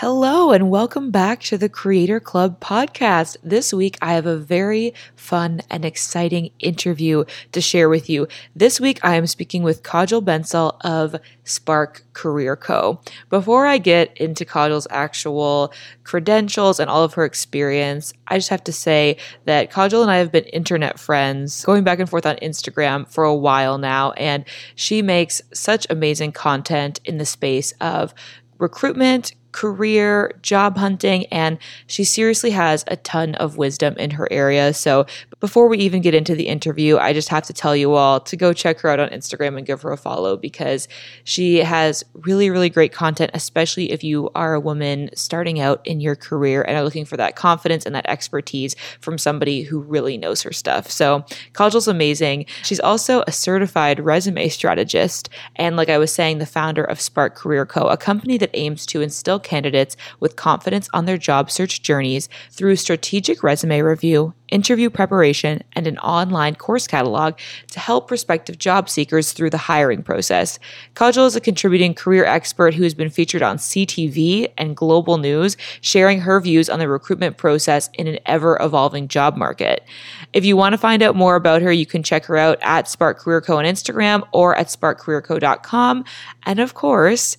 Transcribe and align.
Hello, 0.00 0.50
and 0.50 0.68
welcome 0.68 1.10
back 1.10 1.40
to 1.40 1.56
the 1.56 1.70
Creator 1.70 2.20
Club 2.20 2.60
podcast. 2.60 3.38
This 3.42 3.72
week, 3.72 3.96
I 4.02 4.12
have 4.12 4.26
a 4.26 4.36
very 4.36 4.92
fun 5.14 5.62
and 5.70 5.86
exciting 5.86 6.50
interview 6.58 7.24
to 7.52 7.62
share 7.62 7.88
with 7.88 8.10
you. 8.10 8.28
This 8.54 8.78
week, 8.78 9.02
I 9.02 9.14
am 9.14 9.26
speaking 9.26 9.62
with 9.62 9.82
Kajal 9.82 10.22
Bensal 10.22 10.76
of 10.82 11.18
Spark 11.44 12.02
Career 12.12 12.56
Co. 12.56 13.00
Before 13.30 13.64
I 13.64 13.78
get 13.78 14.14
into 14.18 14.44
Kajal's 14.44 14.86
actual 14.90 15.72
credentials 16.04 16.78
and 16.78 16.90
all 16.90 17.02
of 17.02 17.14
her 17.14 17.24
experience, 17.24 18.12
I 18.28 18.36
just 18.36 18.50
have 18.50 18.64
to 18.64 18.74
say 18.74 19.16
that 19.46 19.72
Kajal 19.72 20.02
and 20.02 20.10
I 20.10 20.18
have 20.18 20.30
been 20.30 20.44
internet 20.44 21.00
friends 21.00 21.64
going 21.64 21.84
back 21.84 22.00
and 22.00 22.10
forth 22.10 22.26
on 22.26 22.36
Instagram 22.42 23.08
for 23.08 23.24
a 23.24 23.34
while 23.34 23.78
now, 23.78 24.10
and 24.12 24.44
she 24.74 25.00
makes 25.00 25.40
such 25.54 25.86
amazing 25.88 26.32
content 26.32 27.00
in 27.06 27.16
the 27.16 27.24
space 27.24 27.72
of 27.80 28.12
recruitment, 28.58 29.32
career, 29.56 30.38
job 30.42 30.76
hunting, 30.76 31.24
and 31.32 31.56
she 31.86 32.04
seriously 32.04 32.50
has 32.50 32.84
a 32.88 32.96
ton 32.96 33.34
of 33.36 33.56
wisdom 33.56 33.96
in 33.96 34.10
her 34.10 34.28
area. 34.30 34.74
So 34.74 35.06
before 35.40 35.66
we 35.66 35.78
even 35.78 36.02
get 36.02 36.14
into 36.14 36.34
the 36.34 36.46
interview, 36.46 36.98
I 36.98 37.14
just 37.14 37.30
have 37.30 37.44
to 37.44 37.54
tell 37.54 37.74
you 37.74 37.94
all 37.94 38.20
to 38.20 38.36
go 38.36 38.52
check 38.52 38.80
her 38.80 38.90
out 38.90 39.00
on 39.00 39.08
Instagram 39.08 39.56
and 39.56 39.66
give 39.66 39.80
her 39.80 39.92
a 39.92 39.96
follow 39.96 40.36
because 40.36 40.88
she 41.24 41.56
has 41.60 42.04
really, 42.12 42.50
really 42.50 42.68
great 42.68 42.92
content, 42.92 43.30
especially 43.32 43.90
if 43.90 44.04
you 44.04 44.28
are 44.34 44.52
a 44.52 44.60
woman 44.60 45.08
starting 45.14 45.58
out 45.58 45.80
in 45.86 46.00
your 46.00 46.16
career 46.16 46.60
and 46.60 46.76
are 46.76 46.84
looking 46.84 47.06
for 47.06 47.16
that 47.16 47.34
confidence 47.34 47.86
and 47.86 47.94
that 47.94 48.06
expertise 48.10 48.76
from 49.00 49.16
somebody 49.16 49.62
who 49.62 49.80
really 49.80 50.18
knows 50.18 50.42
her 50.42 50.52
stuff. 50.52 50.90
So 50.90 51.24
Kajal's 51.54 51.88
amazing. 51.88 52.44
She's 52.62 52.80
also 52.80 53.24
a 53.26 53.32
certified 53.32 54.00
resume 54.00 54.50
strategist. 54.50 55.30
And 55.54 55.76
like 55.76 55.88
I 55.88 55.96
was 55.96 56.12
saying, 56.12 56.38
the 56.38 56.44
founder 56.44 56.84
of 56.84 57.00
Spark 57.00 57.34
Career 57.34 57.64
Co., 57.64 57.86
a 57.86 57.96
company 57.96 58.36
that 58.36 58.50
aims 58.52 58.84
to 58.86 59.00
instill 59.00 59.45
candidates 59.46 59.96
with 60.20 60.36
confidence 60.36 60.90
on 60.92 61.06
their 61.06 61.16
job 61.16 61.50
search 61.50 61.80
journeys 61.80 62.28
through 62.50 62.76
strategic 62.76 63.42
resume 63.42 63.80
review 63.80 64.34
interview 64.48 64.90
preparation, 64.90 65.62
and 65.72 65.86
an 65.86 65.98
online 65.98 66.54
course 66.54 66.86
catalog 66.86 67.34
to 67.70 67.80
help 67.80 68.08
prospective 68.08 68.58
job 68.58 68.88
seekers 68.88 69.32
through 69.32 69.50
the 69.50 69.58
hiring 69.58 70.02
process. 70.02 70.58
Kajal 70.94 71.26
is 71.26 71.36
a 71.36 71.40
contributing 71.40 71.94
career 71.94 72.24
expert 72.24 72.74
who 72.74 72.82
has 72.82 72.94
been 72.94 73.10
featured 73.10 73.42
on 73.42 73.56
CTV 73.58 74.52
and 74.56 74.76
Global 74.76 75.18
News, 75.18 75.56
sharing 75.80 76.20
her 76.20 76.40
views 76.40 76.68
on 76.68 76.78
the 76.78 76.88
recruitment 76.88 77.36
process 77.36 77.90
in 77.94 78.06
an 78.06 78.18
ever 78.26 78.56
evolving 78.60 79.08
job 79.08 79.36
market. 79.36 79.84
If 80.32 80.44
you 80.44 80.56
want 80.56 80.72
to 80.72 80.78
find 80.78 81.02
out 81.02 81.16
more 81.16 81.36
about 81.36 81.62
her, 81.62 81.72
you 81.72 81.86
can 81.86 82.02
check 82.02 82.24
her 82.26 82.36
out 82.36 82.58
at 82.62 82.88
Spark 82.88 83.18
Career 83.18 83.40
Co 83.40 83.58
on 83.58 83.64
Instagram 83.64 84.26
or 84.32 84.56
at 84.56 84.68
sparkcareerco.com. 84.68 86.04
And 86.44 86.60
of 86.60 86.74
course, 86.74 87.36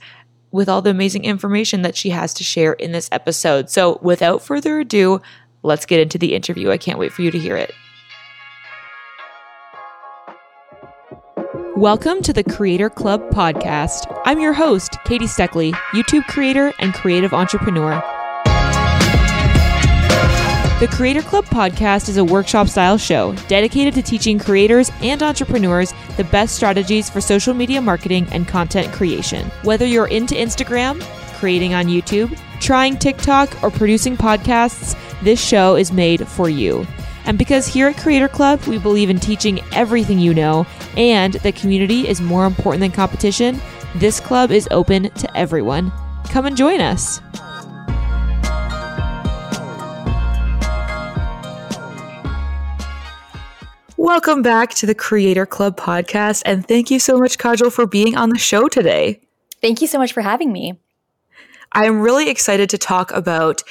with 0.52 0.70
all 0.70 0.82
the 0.82 0.90
amazing 0.90 1.24
information 1.24 1.82
that 1.82 1.96
she 1.96 2.10
has 2.10 2.34
to 2.36 2.44
share 2.44 2.74
in 2.74 2.92
this 2.92 3.10
episode. 3.12 3.70
So, 3.70 4.00
without 4.02 4.42
further 4.42 4.80
ado, 4.80 5.22
let's 5.64 5.86
get 5.86 6.00
into 6.00 6.18
the 6.18 6.34
interview. 6.34 6.72
I 6.72 6.78
can't 6.78 7.00
wait 7.00 7.12
for 7.12 7.22
you 7.22 7.32
to 7.32 7.40
hear 7.40 7.58
it. 7.58 7.74
Welcome 11.76 12.24
to 12.24 12.34
the 12.34 12.44
Creator 12.44 12.90
Club 12.90 13.22
podcast. 13.30 14.12
I'm 14.26 14.40
your 14.40 14.54
host, 14.54 14.98
Katie 15.06 15.26
Steckley, 15.26 15.74
YouTube 15.92 16.26
creator 16.28 16.74
and 16.80 16.94
creative 16.94 17.34
entrepreneur. 17.34 18.17
The 20.80 20.88
Creator 20.90 21.24
Club 21.24 21.46
podcast 21.46 22.08
is 22.08 22.18
a 22.18 22.24
workshop 22.24 22.68
style 22.68 23.00
show 23.00 23.34
dedicated 23.48 23.96
to 23.96 24.04
teaching 24.04 24.38
creators 24.38 24.92
and 25.02 25.24
entrepreneurs 25.24 25.92
the 26.18 26.24
best 26.26 26.56
strategies 26.56 27.10
for 27.10 27.20
social 27.20 27.56
media 27.56 27.82
marketing 27.82 28.28
and 28.32 28.48
content 28.48 28.94
creation. 28.94 29.48
Whether 29.64 29.88
you're 29.88 30.06
into 30.06 30.36
Instagram, 30.36 31.02
creating 31.40 31.74
on 31.74 31.88
YouTube, 31.88 32.40
trying 32.60 32.96
TikTok, 32.96 33.64
or 33.64 33.72
producing 33.72 34.16
podcasts, 34.16 34.96
this 35.24 35.44
show 35.44 35.76
is 35.76 35.92
made 35.92 36.28
for 36.28 36.48
you. 36.48 36.86
And 37.26 37.40
because 37.40 37.66
here 37.66 37.88
at 37.88 37.98
Creator 37.98 38.28
Club, 38.28 38.62
we 38.66 38.78
believe 38.78 39.10
in 39.10 39.20
teaching 39.20 39.60
everything 39.74 40.20
you 40.20 40.36
know 40.36 40.68
and 40.96 41.34
that 41.34 41.56
community 41.56 42.08
is 42.08 42.22
more 42.22 42.46
important 42.46 42.82
than 42.82 42.92
competition, 42.92 43.60
this 43.96 44.20
club 44.20 44.52
is 44.52 44.68
open 44.70 45.10
to 45.10 45.36
everyone. 45.36 45.92
Come 46.26 46.46
and 46.46 46.56
join 46.56 46.82
us. 46.82 47.20
Welcome 54.00 54.44
back 54.44 54.76
to 54.76 54.86
the 54.86 54.94
Creator 54.94 55.48
Club 55.48 55.76
podcast. 55.76 56.44
And 56.46 56.68
thank 56.68 56.92
you 56.92 57.00
so 57.00 57.18
much, 57.18 57.40
Kajal, 57.40 57.74
for 57.74 57.88
being 57.88 58.16
on 58.16 58.30
the 58.30 58.38
show 58.38 58.68
today. 58.68 59.20
Thank 59.60 59.82
you 59.82 59.88
so 59.88 59.98
much 59.98 60.14
for 60.14 60.22
having 60.22 60.54
me. 60.54 60.80
I'm 61.72 62.02
really 62.02 62.30
excited 62.30 62.70
to 62.70 62.78
talk 62.78 63.12
about 63.12 63.64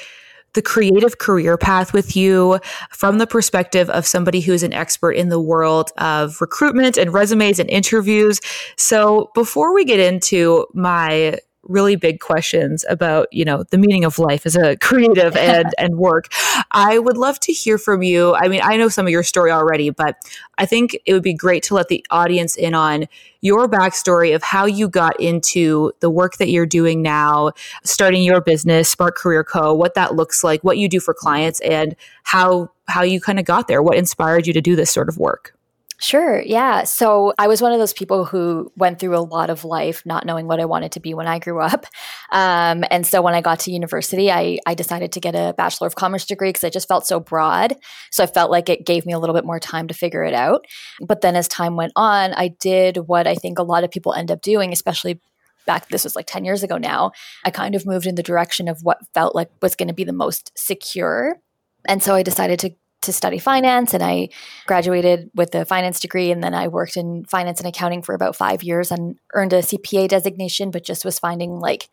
the 0.54 0.62
creative 0.62 1.18
career 1.18 1.56
path 1.56 1.92
with 1.92 2.16
you 2.16 2.58
from 2.90 3.18
the 3.18 3.26
perspective 3.28 3.88
of 3.90 4.04
somebody 4.04 4.40
who's 4.40 4.64
an 4.64 4.72
expert 4.72 5.12
in 5.12 5.28
the 5.28 5.40
world 5.40 5.92
of 5.98 6.40
recruitment 6.40 6.96
and 6.96 7.12
resumes 7.12 7.60
and 7.60 7.70
interviews. 7.70 8.40
So 8.76 9.30
before 9.32 9.72
we 9.72 9.84
get 9.84 10.00
into 10.00 10.66
my 10.74 11.38
really 11.68 11.96
big 11.96 12.20
questions 12.20 12.84
about 12.88 13.28
you 13.32 13.44
know 13.44 13.64
the 13.70 13.78
meaning 13.78 14.04
of 14.04 14.18
life 14.18 14.46
as 14.46 14.56
a 14.56 14.76
creative 14.76 15.36
and 15.36 15.72
and 15.78 15.96
work. 15.96 16.28
I 16.70 16.98
would 16.98 17.16
love 17.16 17.40
to 17.40 17.52
hear 17.52 17.78
from 17.78 18.02
you. 18.02 18.34
I 18.34 18.48
mean 18.48 18.60
i 18.62 18.76
know 18.76 18.88
some 18.88 19.06
of 19.06 19.10
your 19.10 19.22
story 19.22 19.50
already 19.50 19.90
but 19.90 20.16
i 20.58 20.66
think 20.66 20.98
it 21.06 21.12
would 21.12 21.22
be 21.22 21.34
great 21.34 21.62
to 21.64 21.74
let 21.74 21.88
the 21.88 22.04
audience 22.10 22.56
in 22.56 22.74
on 22.74 23.06
your 23.40 23.68
backstory 23.68 24.34
of 24.34 24.42
how 24.42 24.66
you 24.66 24.88
got 24.88 25.18
into 25.20 25.92
the 26.00 26.10
work 26.10 26.36
that 26.36 26.48
you're 26.48 26.66
doing 26.66 27.02
now 27.02 27.52
starting 27.84 28.22
your 28.22 28.40
business 28.40 28.88
spark 28.88 29.16
career 29.16 29.44
co. 29.44 29.72
what 29.72 29.94
that 29.94 30.14
looks 30.14 30.42
like 30.44 30.62
what 30.62 30.78
you 30.78 30.88
do 30.88 31.00
for 31.00 31.14
clients 31.14 31.60
and 31.60 31.96
how 32.24 32.68
how 32.88 33.02
you 33.02 33.20
kind 33.20 33.38
of 33.38 33.44
got 33.44 33.68
there 33.68 33.82
what 33.82 33.96
inspired 33.96 34.46
you 34.46 34.52
to 34.52 34.60
do 34.60 34.76
this 34.76 34.90
sort 34.90 35.08
of 35.08 35.18
work 35.18 35.55
Sure. 35.98 36.42
Yeah. 36.42 36.84
So 36.84 37.32
I 37.38 37.48
was 37.48 37.62
one 37.62 37.72
of 37.72 37.78
those 37.78 37.94
people 37.94 38.26
who 38.26 38.70
went 38.76 38.98
through 38.98 39.16
a 39.16 39.20
lot 39.20 39.48
of 39.48 39.64
life 39.64 40.02
not 40.04 40.26
knowing 40.26 40.46
what 40.46 40.60
I 40.60 40.66
wanted 40.66 40.92
to 40.92 41.00
be 41.00 41.14
when 41.14 41.26
I 41.26 41.38
grew 41.38 41.60
up. 41.60 41.86
Um, 42.30 42.84
and 42.90 43.06
so 43.06 43.22
when 43.22 43.34
I 43.34 43.40
got 43.40 43.60
to 43.60 43.72
university, 43.72 44.30
I, 44.30 44.58
I 44.66 44.74
decided 44.74 45.12
to 45.12 45.20
get 45.20 45.34
a 45.34 45.54
Bachelor 45.56 45.86
of 45.86 45.94
Commerce 45.94 46.26
degree 46.26 46.50
because 46.50 46.64
I 46.64 46.70
just 46.70 46.88
felt 46.88 47.06
so 47.06 47.18
broad. 47.18 47.76
So 48.10 48.22
I 48.22 48.26
felt 48.26 48.50
like 48.50 48.68
it 48.68 48.84
gave 48.84 49.06
me 49.06 49.14
a 49.14 49.18
little 49.18 49.34
bit 49.34 49.46
more 49.46 49.58
time 49.58 49.88
to 49.88 49.94
figure 49.94 50.22
it 50.22 50.34
out. 50.34 50.66
But 51.00 51.22
then 51.22 51.34
as 51.34 51.48
time 51.48 51.76
went 51.76 51.92
on, 51.96 52.34
I 52.34 52.48
did 52.48 52.98
what 53.08 53.26
I 53.26 53.34
think 53.34 53.58
a 53.58 53.62
lot 53.62 53.84
of 53.84 53.90
people 53.90 54.12
end 54.12 54.30
up 54.30 54.42
doing, 54.42 54.72
especially 54.72 55.20
back 55.64 55.88
this 55.88 56.04
was 56.04 56.14
like 56.14 56.26
10 56.28 56.44
years 56.44 56.62
ago 56.62 56.78
now 56.78 57.10
i 57.44 57.50
kind 57.50 57.74
of 57.74 57.84
moved 57.84 58.06
in 58.06 58.14
the 58.14 58.22
direction 58.22 58.68
of 58.68 58.84
what 58.84 58.98
felt 59.14 59.34
like 59.34 59.50
was 59.60 59.74
going 59.74 59.88
to 59.88 59.92
be 59.92 60.04
the 60.04 60.12
most 60.12 60.52
secure 60.56 61.40
and 61.86 62.02
so 62.02 62.14
I 62.14 62.22
decided 62.22 62.58
to 62.60 62.70
to 63.02 63.12
study 63.12 63.38
finance 63.38 63.94
and 63.94 64.02
I 64.02 64.30
graduated 64.66 65.30
with 65.34 65.54
a 65.54 65.64
finance 65.64 66.00
degree 66.00 66.30
and 66.30 66.42
then 66.42 66.54
I 66.54 66.68
worked 66.68 66.96
in 66.96 67.24
finance 67.24 67.60
and 67.60 67.68
accounting 67.68 68.02
for 68.02 68.14
about 68.14 68.36
5 68.36 68.62
years 68.62 68.90
and 68.90 69.18
earned 69.34 69.52
a 69.52 69.60
CPA 69.60 70.08
designation 70.08 70.70
but 70.70 70.84
just 70.84 71.04
was 71.04 71.18
finding 71.18 71.60
like 71.60 71.88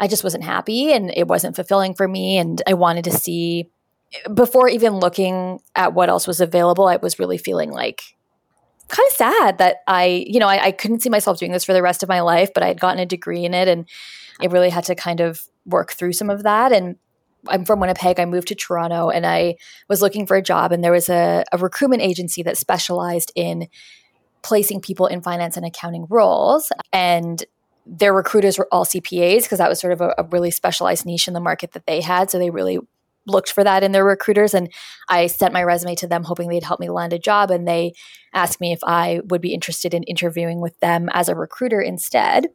I 0.00 0.08
just 0.08 0.24
wasn't 0.24 0.44
happy 0.44 0.92
and 0.92 1.12
it 1.16 1.28
wasn't 1.28 1.56
fulfilling 1.56 1.94
for 1.94 2.08
me 2.08 2.38
and 2.38 2.60
I 2.66 2.74
wanted 2.74 3.04
to 3.04 3.12
see 3.12 3.70
before 4.34 4.68
even 4.68 4.98
looking 4.98 5.60
at 5.74 5.94
what 5.94 6.08
else 6.08 6.26
was 6.26 6.40
available 6.40 6.86
I 6.86 6.96
was 6.96 7.18
really 7.18 7.38
feeling 7.38 7.70
like 7.70 8.02
kind 8.88 9.06
of 9.08 9.16
sad 9.16 9.58
that 9.58 9.76
I 9.86 10.24
you 10.26 10.38
know 10.38 10.48
I, 10.48 10.66
I 10.66 10.72
couldn't 10.72 11.00
see 11.00 11.08
myself 11.08 11.38
doing 11.38 11.52
this 11.52 11.64
for 11.64 11.72
the 11.72 11.82
rest 11.82 12.02
of 12.02 12.08
my 12.08 12.20
life 12.20 12.50
but 12.52 12.62
I 12.62 12.68
had 12.68 12.80
gotten 12.80 13.00
a 13.00 13.06
degree 13.06 13.44
in 13.44 13.54
it 13.54 13.68
and 13.68 13.88
I 14.40 14.46
really 14.46 14.70
had 14.70 14.84
to 14.84 14.94
kind 14.94 15.20
of 15.20 15.40
work 15.64 15.92
through 15.92 16.12
some 16.12 16.28
of 16.28 16.42
that 16.42 16.72
and 16.72 16.96
I'm 17.48 17.64
from 17.64 17.80
Winnipeg. 17.80 18.20
I 18.20 18.24
moved 18.24 18.48
to 18.48 18.54
Toronto 18.54 19.08
and 19.08 19.26
I 19.26 19.56
was 19.88 20.00
looking 20.00 20.26
for 20.26 20.36
a 20.36 20.42
job, 20.42 20.72
and 20.72 20.82
there 20.82 20.92
was 20.92 21.08
a, 21.08 21.44
a 21.52 21.58
recruitment 21.58 22.02
agency 22.02 22.42
that 22.42 22.56
specialized 22.56 23.32
in 23.34 23.68
placing 24.42 24.80
people 24.80 25.06
in 25.06 25.22
finance 25.22 25.56
and 25.56 25.64
accounting 25.64 26.06
roles. 26.08 26.72
And 26.92 27.44
their 27.86 28.12
recruiters 28.12 28.58
were 28.58 28.68
all 28.70 28.84
CPAs 28.84 29.42
because 29.42 29.58
that 29.58 29.68
was 29.68 29.80
sort 29.80 29.92
of 29.92 30.00
a, 30.00 30.14
a, 30.18 30.24
really 30.24 30.50
specialized 30.50 31.04
niche 31.04 31.26
in 31.26 31.34
the 31.34 31.40
market 31.40 31.72
that 31.72 31.86
they 31.86 32.00
had. 32.00 32.30
So 32.30 32.38
they 32.38 32.50
really 32.50 32.78
looked 33.26 33.50
for 33.50 33.64
that 33.64 33.82
in 33.82 33.92
their 33.92 34.04
recruiters. 34.04 34.54
And 34.54 34.72
I 35.08 35.26
sent 35.26 35.52
my 35.52 35.62
resume 35.62 35.94
to 35.96 36.06
them, 36.06 36.24
hoping 36.24 36.48
they'd 36.48 36.62
help 36.62 36.80
me 36.80 36.90
land 36.90 37.12
a 37.12 37.18
job. 37.18 37.50
And 37.50 37.66
they 37.66 37.94
asked 38.34 38.60
me 38.60 38.72
if 38.72 38.80
I 38.84 39.20
would 39.24 39.40
be 39.40 39.54
interested 39.54 39.94
in 39.94 40.02
interviewing 40.04 40.60
with 40.60 40.78
them 40.80 41.08
as 41.12 41.28
a 41.28 41.34
recruiter 41.34 41.80
instead 41.80 42.48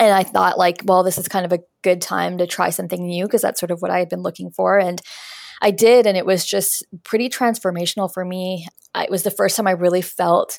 and 0.00 0.14
I 0.14 0.22
thought 0.22 0.58
like, 0.58 0.80
well, 0.84 1.02
this 1.02 1.18
is 1.18 1.28
kind 1.28 1.44
of 1.44 1.52
a 1.52 1.62
good 1.82 2.00
time 2.00 2.38
to 2.38 2.46
try 2.46 2.70
something 2.70 3.06
new 3.06 3.26
because 3.26 3.42
that's 3.42 3.60
sort 3.60 3.70
of 3.70 3.82
what 3.82 3.90
I 3.90 3.98
had 3.98 4.08
been 4.08 4.22
looking 4.22 4.50
for. 4.50 4.78
And 4.78 5.00
I 5.60 5.70
did, 5.70 6.06
and 6.06 6.16
it 6.16 6.24
was 6.24 6.46
just 6.46 6.84
pretty 7.04 7.28
transformational 7.28 8.12
for 8.12 8.24
me. 8.24 8.66
It 8.96 9.10
was 9.10 9.24
the 9.24 9.30
first 9.30 9.56
time 9.56 9.66
I 9.66 9.72
really 9.72 10.00
felt 10.00 10.58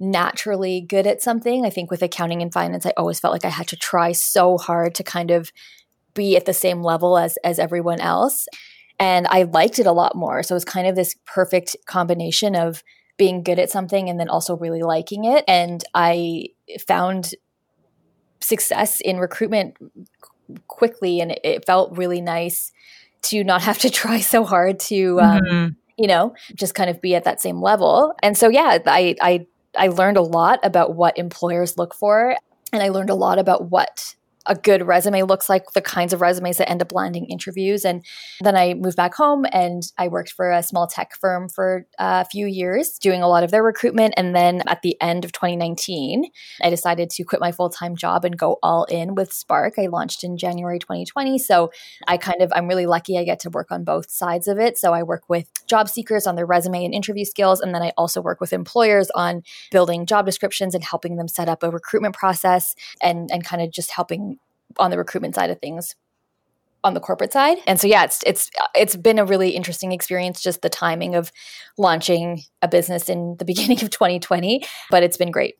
naturally 0.00 0.80
good 0.80 1.06
at 1.06 1.22
something. 1.22 1.64
I 1.64 1.70
think 1.70 1.92
with 1.92 2.02
accounting 2.02 2.42
and 2.42 2.52
finance, 2.52 2.84
I 2.84 2.92
always 2.96 3.20
felt 3.20 3.32
like 3.32 3.44
I 3.44 3.50
had 3.50 3.68
to 3.68 3.76
try 3.76 4.10
so 4.10 4.58
hard 4.58 4.96
to 4.96 5.04
kind 5.04 5.30
of 5.30 5.52
be 6.14 6.36
at 6.36 6.44
the 6.44 6.52
same 6.52 6.82
level 6.82 7.16
as 7.16 7.38
as 7.44 7.60
everyone 7.60 8.00
else. 8.00 8.48
And 8.98 9.28
I 9.28 9.44
liked 9.44 9.78
it 9.78 9.86
a 9.86 9.92
lot 9.92 10.16
more. 10.16 10.42
So 10.42 10.54
it 10.54 10.56
was 10.56 10.64
kind 10.64 10.88
of 10.88 10.96
this 10.96 11.14
perfect 11.24 11.76
combination 11.86 12.56
of 12.56 12.82
being 13.16 13.44
good 13.44 13.60
at 13.60 13.70
something 13.70 14.10
and 14.10 14.18
then 14.18 14.28
also 14.28 14.56
really 14.56 14.82
liking 14.82 15.24
it. 15.24 15.44
And 15.46 15.84
I 15.94 16.48
found 16.86 17.32
success 18.42 19.00
in 19.00 19.18
recruitment 19.18 19.76
quickly 20.66 21.20
and 21.20 21.32
it, 21.32 21.40
it 21.44 21.66
felt 21.66 21.96
really 21.96 22.20
nice 22.20 22.72
to 23.22 23.44
not 23.44 23.62
have 23.62 23.78
to 23.78 23.90
try 24.02 24.20
so 24.20 24.44
hard 24.44 24.78
to 24.78 25.20
um, 25.20 25.40
mm-hmm. 25.40 25.68
you 25.96 26.06
know 26.06 26.34
just 26.54 26.74
kind 26.74 26.90
of 26.90 27.00
be 27.00 27.14
at 27.14 27.24
that 27.24 27.40
same 27.40 27.60
level 27.60 28.14
and 28.22 28.36
so 28.36 28.48
yeah 28.48 28.78
i 28.86 29.14
i 29.20 29.46
i 29.76 29.88
learned 29.88 30.16
a 30.16 30.22
lot 30.22 30.58
about 30.62 30.94
what 30.94 31.16
employers 31.18 31.78
look 31.78 31.94
for 31.94 32.36
and 32.72 32.82
i 32.82 32.88
learned 32.88 33.10
a 33.10 33.14
lot 33.14 33.38
about 33.38 33.70
what 33.70 34.14
a 34.46 34.54
good 34.54 34.86
resume 34.86 35.22
looks 35.22 35.48
like, 35.48 35.64
the 35.74 35.80
kinds 35.80 36.12
of 36.12 36.20
resumes 36.20 36.56
that 36.58 36.68
end 36.68 36.82
up 36.82 36.92
landing 36.92 37.26
interviews. 37.26 37.84
And 37.84 38.04
then 38.40 38.56
I 38.56 38.74
moved 38.74 38.96
back 38.96 39.14
home 39.14 39.46
and 39.52 39.82
I 39.98 40.08
worked 40.08 40.32
for 40.32 40.50
a 40.50 40.62
small 40.62 40.86
tech 40.86 41.14
firm 41.20 41.48
for 41.48 41.86
a 41.98 42.24
few 42.24 42.46
years, 42.46 42.98
doing 42.98 43.22
a 43.22 43.28
lot 43.28 43.44
of 43.44 43.50
their 43.50 43.62
recruitment. 43.62 44.14
And 44.16 44.34
then 44.34 44.62
at 44.66 44.82
the 44.82 45.00
end 45.00 45.24
of 45.24 45.32
2019, 45.32 46.26
I 46.62 46.70
decided 46.70 47.10
to 47.10 47.24
quit 47.24 47.40
my 47.40 47.52
full 47.52 47.70
time 47.70 47.96
job 47.96 48.24
and 48.24 48.36
go 48.36 48.58
all 48.62 48.84
in 48.84 49.14
with 49.14 49.32
Spark. 49.32 49.74
I 49.78 49.86
launched 49.86 50.24
in 50.24 50.36
January 50.36 50.78
2020. 50.78 51.38
So 51.38 51.70
I 52.06 52.16
kind 52.16 52.42
of, 52.42 52.52
I'm 52.54 52.66
really 52.66 52.86
lucky 52.86 53.18
I 53.18 53.24
get 53.24 53.40
to 53.40 53.50
work 53.50 53.70
on 53.70 53.84
both 53.84 54.10
sides 54.10 54.48
of 54.48 54.58
it. 54.58 54.76
So 54.78 54.92
I 54.92 55.02
work 55.02 55.24
with 55.28 55.48
job 55.66 55.88
seekers 55.88 56.26
on 56.26 56.36
their 56.36 56.46
resume 56.46 56.84
and 56.84 56.94
interview 56.94 57.24
skills. 57.24 57.60
And 57.60 57.74
then 57.74 57.82
I 57.82 57.92
also 57.96 58.20
work 58.20 58.40
with 58.40 58.52
employers 58.52 59.10
on 59.14 59.42
building 59.70 60.06
job 60.06 60.26
descriptions 60.26 60.74
and 60.74 60.82
helping 60.82 61.16
them 61.16 61.28
set 61.28 61.48
up 61.48 61.62
a 61.62 61.70
recruitment 61.70 62.14
process 62.14 62.74
and, 63.00 63.30
and 63.30 63.44
kind 63.44 63.62
of 63.62 63.70
just 63.70 63.92
helping 63.92 64.31
on 64.78 64.90
the 64.90 64.98
recruitment 64.98 65.34
side 65.34 65.50
of 65.50 65.58
things 65.60 65.94
on 66.84 66.94
the 66.94 67.00
corporate 67.00 67.32
side. 67.32 67.58
And 67.66 67.80
so 67.80 67.86
yeah, 67.86 68.04
it's 68.04 68.20
it's 68.26 68.50
it's 68.74 68.96
been 68.96 69.18
a 69.18 69.24
really 69.24 69.50
interesting 69.50 69.92
experience 69.92 70.42
just 70.42 70.62
the 70.62 70.68
timing 70.68 71.14
of 71.14 71.32
launching 71.78 72.42
a 72.60 72.68
business 72.68 73.08
in 73.08 73.36
the 73.38 73.44
beginning 73.52 73.82
of 73.82 73.90
2020, 73.90 74.64
but 74.90 75.02
it's 75.02 75.16
been 75.16 75.30
great. 75.30 75.56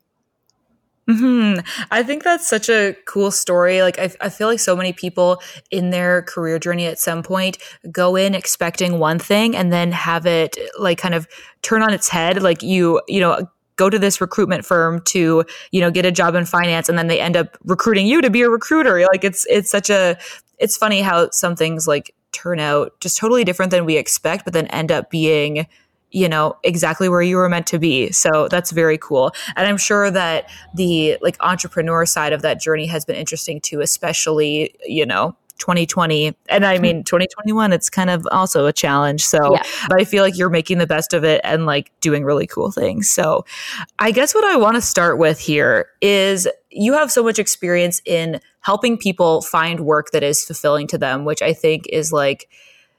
Hmm. 1.08 1.54
I 1.90 2.04
think 2.04 2.22
that's 2.22 2.48
such 2.48 2.68
a 2.68 2.96
cool 3.08 3.32
story. 3.32 3.82
Like, 3.82 3.98
I, 3.98 4.10
I 4.20 4.28
feel 4.28 4.46
like 4.46 4.60
so 4.60 4.76
many 4.76 4.92
people 4.92 5.42
in 5.72 5.90
their 5.90 6.22
career 6.22 6.60
journey 6.60 6.86
at 6.86 7.00
some 7.00 7.24
point 7.24 7.58
go 7.90 8.14
in 8.14 8.36
expecting 8.36 9.00
one 9.00 9.18
thing 9.18 9.56
and 9.56 9.72
then 9.72 9.90
have 9.90 10.26
it 10.26 10.56
like 10.78 10.98
kind 10.98 11.14
of 11.14 11.26
turn 11.62 11.82
on 11.82 11.92
its 11.92 12.08
head. 12.08 12.40
Like, 12.40 12.62
you, 12.62 13.00
you 13.08 13.18
know, 13.18 13.48
go 13.76 13.90
to 13.90 13.98
this 13.98 14.20
recruitment 14.20 14.64
firm 14.64 15.00
to 15.02 15.44
you 15.70 15.80
know 15.80 15.90
get 15.90 16.04
a 16.04 16.12
job 16.12 16.34
in 16.34 16.44
finance 16.44 16.88
and 16.88 16.98
then 16.98 17.06
they 17.06 17.20
end 17.20 17.36
up 17.36 17.56
recruiting 17.64 18.06
you 18.06 18.20
to 18.20 18.30
be 18.30 18.42
a 18.42 18.50
recruiter. 18.50 19.00
Like 19.12 19.24
it's 19.24 19.46
it's 19.48 19.70
such 19.70 19.90
a 19.90 20.16
it's 20.58 20.76
funny 20.76 21.00
how 21.00 21.30
some 21.30 21.56
things 21.56 21.86
like 21.86 22.14
turn 22.32 22.58
out 22.58 22.98
just 23.00 23.18
totally 23.18 23.44
different 23.44 23.70
than 23.70 23.84
we 23.84 23.96
expect 23.96 24.44
but 24.44 24.54
then 24.54 24.66
end 24.68 24.90
up 24.90 25.10
being 25.10 25.66
you 26.10 26.28
know 26.28 26.56
exactly 26.62 27.08
where 27.08 27.22
you 27.22 27.36
were 27.36 27.48
meant 27.48 27.66
to 27.66 27.78
be. 27.78 28.12
So 28.12 28.48
that's 28.48 28.70
very 28.70 28.98
cool. 28.98 29.32
And 29.56 29.66
i'm 29.66 29.78
sure 29.78 30.10
that 30.10 30.50
the 30.74 31.18
like 31.22 31.36
entrepreneur 31.40 32.06
side 32.06 32.32
of 32.32 32.42
that 32.42 32.60
journey 32.60 32.86
has 32.86 33.04
been 33.04 33.16
interesting 33.16 33.60
too 33.60 33.80
especially 33.80 34.74
you 34.84 35.06
know 35.06 35.36
2020 35.62 36.36
and 36.48 36.66
i 36.66 36.76
hmm. 36.76 36.82
mean 36.82 37.04
2021 37.04 37.72
it's 37.72 37.88
kind 37.88 38.10
of 38.10 38.26
also 38.32 38.66
a 38.66 38.72
challenge. 38.72 39.24
So 39.24 39.54
yeah. 39.54 39.62
but 39.88 40.00
i 40.00 40.04
feel 40.04 40.24
like 40.24 40.36
you're 40.36 40.50
making 40.50 40.78
the 40.78 40.86
best 40.86 41.14
of 41.14 41.22
it 41.22 41.40
and 41.44 41.66
like 41.66 41.92
doing 42.00 42.24
really 42.24 42.48
cool 42.48 42.72
things. 42.72 43.08
So 43.08 43.44
i 44.00 44.10
guess 44.10 44.34
what 44.34 44.44
i 44.44 44.56
want 44.56 44.74
to 44.74 44.80
start 44.80 45.18
with 45.18 45.38
here 45.38 45.86
is 46.00 46.48
you 46.70 46.94
have 46.94 47.12
so 47.12 47.22
much 47.22 47.38
experience 47.38 48.02
in 48.04 48.40
helping 48.60 48.98
people 48.98 49.42
find 49.42 49.80
work 49.80 50.10
that 50.10 50.24
is 50.24 50.44
fulfilling 50.44 50.86
to 50.88 50.98
them 50.98 51.24
which 51.24 51.42
i 51.42 51.52
think 51.52 51.86
is 51.88 52.12
like 52.12 52.48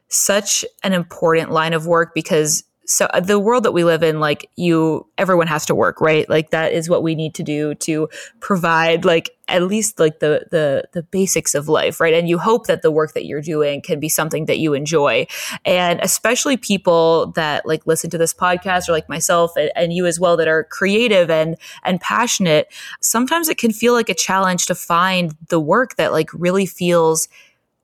such 0.08 0.64
an 0.84 0.94
important 0.94 1.52
line 1.52 1.74
of 1.74 1.88
work 1.88 2.14
because 2.14 2.64
so 2.86 3.06
uh, 3.08 3.20
the 3.20 3.40
world 3.40 3.64
that 3.64 3.72
we 3.72 3.84
live 3.84 4.04
in 4.04 4.20
like 4.20 4.50
you 4.56 5.08
everyone 5.18 5.48
has 5.48 5.66
to 5.68 5.76
work 5.76 6.02
right? 6.02 6.30
Like 6.30 6.52
that 6.52 6.74
is 6.74 6.90
what 6.90 7.04
we 7.04 7.16
need 7.16 7.34
to 7.36 7.44
do 7.44 7.76
to 7.76 8.10
provide 8.40 9.06
like 9.06 9.30
at 9.48 9.64
least 9.64 10.00
like 10.00 10.20
the 10.20 10.46
the 10.52 10.84
the 10.92 11.04
basics 11.04 11.56
of 11.56 11.70
life 11.70 12.00
right? 12.00 12.14
And 12.14 12.28
you 12.28 12.38
hope 12.38 12.68
that 12.68 12.82
the 12.82 12.92
work 12.92 13.14
that 13.14 13.26
you're 13.26 13.42
doing 13.42 13.82
can 13.82 14.00
be 14.00 14.10
something 14.10 14.46
that 14.46 14.60
you 14.60 14.74
enjoy. 14.74 15.28
And 15.66 16.00
especially 16.02 16.58
people 16.58 17.28
that 17.36 17.66
like 17.66 17.88
listen 17.88 18.10
to 18.10 18.18
this 18.18 18.34
podcast 18.34 18.90
or 18.90 18.92
like 18.92 19.10
myself 19.10 19.56
and, 19.56 19.72
and 19.76 19.94
you 19.94 20.06
as 20.06 20.20
well 20.20 20.36
that 20.38 20.48
are 20.48 20.66
creative 20.66 21.30
and 21.30 21.56
and 21.84 22.02
passionate 22.02 22.72
sometimes 23.02 23.50
it 23.50 23.58
can 23.58 23.72
feel 23.72 23.94
like 23.94 24.10
a 24.10 24.14
challenge 24.14 24.66
to 24.66 24.76
find 24.76 25.36
the 25.50 25.60
work 25.60 25.96
that 25.96 26.12
like 26.12 26.30
really 26.34 26.66
feels 26.66 27.28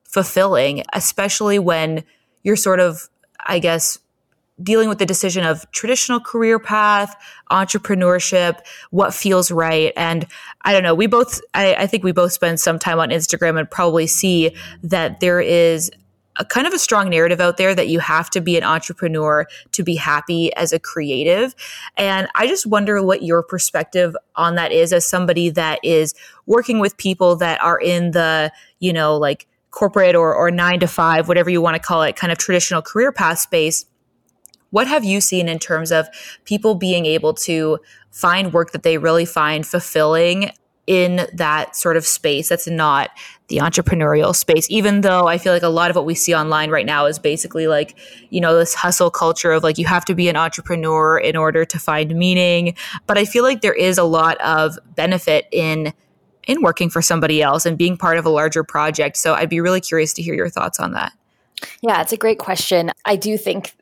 fulfilling 0.04 0.84
especially 0.94 1.60
when 1.60 2.04
you're 2.44 2.56
sort 2.56 2.80
of 2.80 3.10
i 3.46 3.60
guess 3.60 4.00
dealing 4.62 4.90
with 4.90 4.98
the 4.98 5.06
decision 5.06 5.46
of 5.46 5.70
traditional 5.72 6.20
career 6.20 6.60
path, 6.60 7.16
entrepreneurship, 7.52 8.60
what 8.92 9.14
feels 9.14 9.52
right. 9.52 9.94
And 9.96 10.26
I 10.64 10.74
don't 10.74 10.84
know, 10.84 10.96
we 10.96 11.08
both, 11.08 11.40
I, 11.54 11.76
I, 11.76 11.88
think 11.88 12.04
we 12.04 12.12
both 12.12 12.34
spend 12.34 12.60
some 12.60 12.80
time 12.80 13.00
on 13.00 13.10
Instagram 13.10 13.58
and 13.58 13.70
probably 13.70 14.08
see 14.08 14.56
that 14.84 15.20
there 15.20 15.42
is 15.42 15.92
a 16.40 16.46
kind 16.46 16.66
of 16.66 16.74
a 16.74 16.80
strong 16.80 17.10
narrative 17.10 17.42
out 17.42 17.58
there 17.58 17.76
that 17.76 17.90
you 17.90 18.00
have 18.00 18.30
to 18.30 18.40
be 18.40 18.58
an 18.58 18.64
entrepreneur 18.64 19.46
to 19.74 19.84
be 19.84 19.96
happy 19.96 20.54
as 20.56 20.72
a 20.72 20.80
creative. 20.80 21.54
And 21.98 22.30
I 22.34 22.48
just 22.48 22.66
wonder 22.66 23.04
what 23.04 23.24
your 23.24 23.44
perspective 23.44 24.16
on 24.36 24.56
that 24.56 24.72
is 24.72 24.94
as 24.94 25.08
somebody 25.08 25.50
that 25.52 25.80
is 25.84 26.14
working 26.46 26.80
with 26.80 26.96
people 26.98 27.36
that 27.38 27.62
are 27.62 27.80
in 27.80 28.12
the, 28.12 28.52
you 28.80 28.94
know, 28.94 29.18
like 29.18 29.48
corporate 29.72 30.16
or, 30.16 30.34
or 30.34 30.50
nine 30.50 30.80
to 30.80 30.88
five, 30.88 31.28
whatever 31.28 31.50
you 31.50 31.62
want 31.62 31.76
to 31.76 31.82
call 31.82 32.04
it, 32.04 32.16
kind 32.16 32.32
of 32.32 32.38
traditional 32.38 32.82
career 32.82 33.12
path 33.12 33.40
space 33.40 33.86
what 34.72 34.88
have 34.88 35.04
you 35.04 35.22
seen 35.22 35.48
in 35.50 35.60
terms 35.60 35.92
of 35.92 36.08
people 36.46 36.76
being 36.76 37.06
able 37.06 37.34
to 37.34 37.80
find 38.12 38.54
work 38.54 38.72
that 38.72 38.84
they 38.84 38.98
really 38.98 39.26
find 39.26 39.66
fulfilling 39.66 40.52
in 40.88 41.28
that 41.34 41.76
sort 41.76 41.98
of 41.98 42.06
space 42.06 42.50
that's 42.50 42.68
not 42.68 43.12
the 43.48 43.58
entrepreneurial 43.58 44.36
space? 44.36 44.68
Even 44.70 45.02
though 45.02 45.28
i 45.28 45.38
feel 45.38 45.54
like 45.54 45.64
a 45.64 45.70
lot 45.70 45.90
of 45.90 45.96
what 45.96 46.06
we 46.06 46.16
see 46.16 46.34
online 46.34 46.70
right 46.72 46.86
now 46.86 47.06
is 47.06 47.20
basically 47.20 47.68
like 47.68 47.98
you 48.30 48.42
know 48.42 48.58
this 48.58 48.74
hustle 48.74 49.12
culture 49.12 49.52
of 49.52 49.64
like 49.64 49.78
you 49.78 49.86
have 49.86 50.06
to 50.06 50.16
be 50.16 50.28
an 50.30 50.36
entrepreneur 50.36 51.18
in 51.18 51.36
order 51.36 51.66
to 51.66 51.80
find 51.80 52.16
meaning. 52.16 52.76
But 53.08 53.18
i 53.18 53.26
feel 53.26 53.44
like 53.44 53.62
there 53.62 53.74
is 53.74 53.98
a 53.98 54.04
lot 54.04 54.40
of 54.42 54.78
benefit 54.96 55.48
in 55.52 55.94
in 56.48 56.62
working 56.64 56.90
for 56.90 57.02
somebody 57.02 57.44
else 57.44 57.66
and 57.68 57.78
being 57.78 57.96
part 57.96 58.18
of 58.18 58.26
a 58.26 58.30
larger 58.30 58.64
project. 58.64 59.18
So 59.18 59.36
i'd 59.36 59.50
be 59.50 59.62
really 59.62 59.82
curious 59.82 60.14
to 60.16 60.22
hear 60.22 60.34
your 60.34 60.50
thoughts 60.50 60.80
on 60.80 60.94
that. 60.94 61.14
Yeah, 61.82 62.02
it's 62.02 62.14
a 62.14 62.18
great 62.18 62.40
question. 62.40 62.92
I 63.06 63.16
do 63.16 63.38
think 63.38 63.74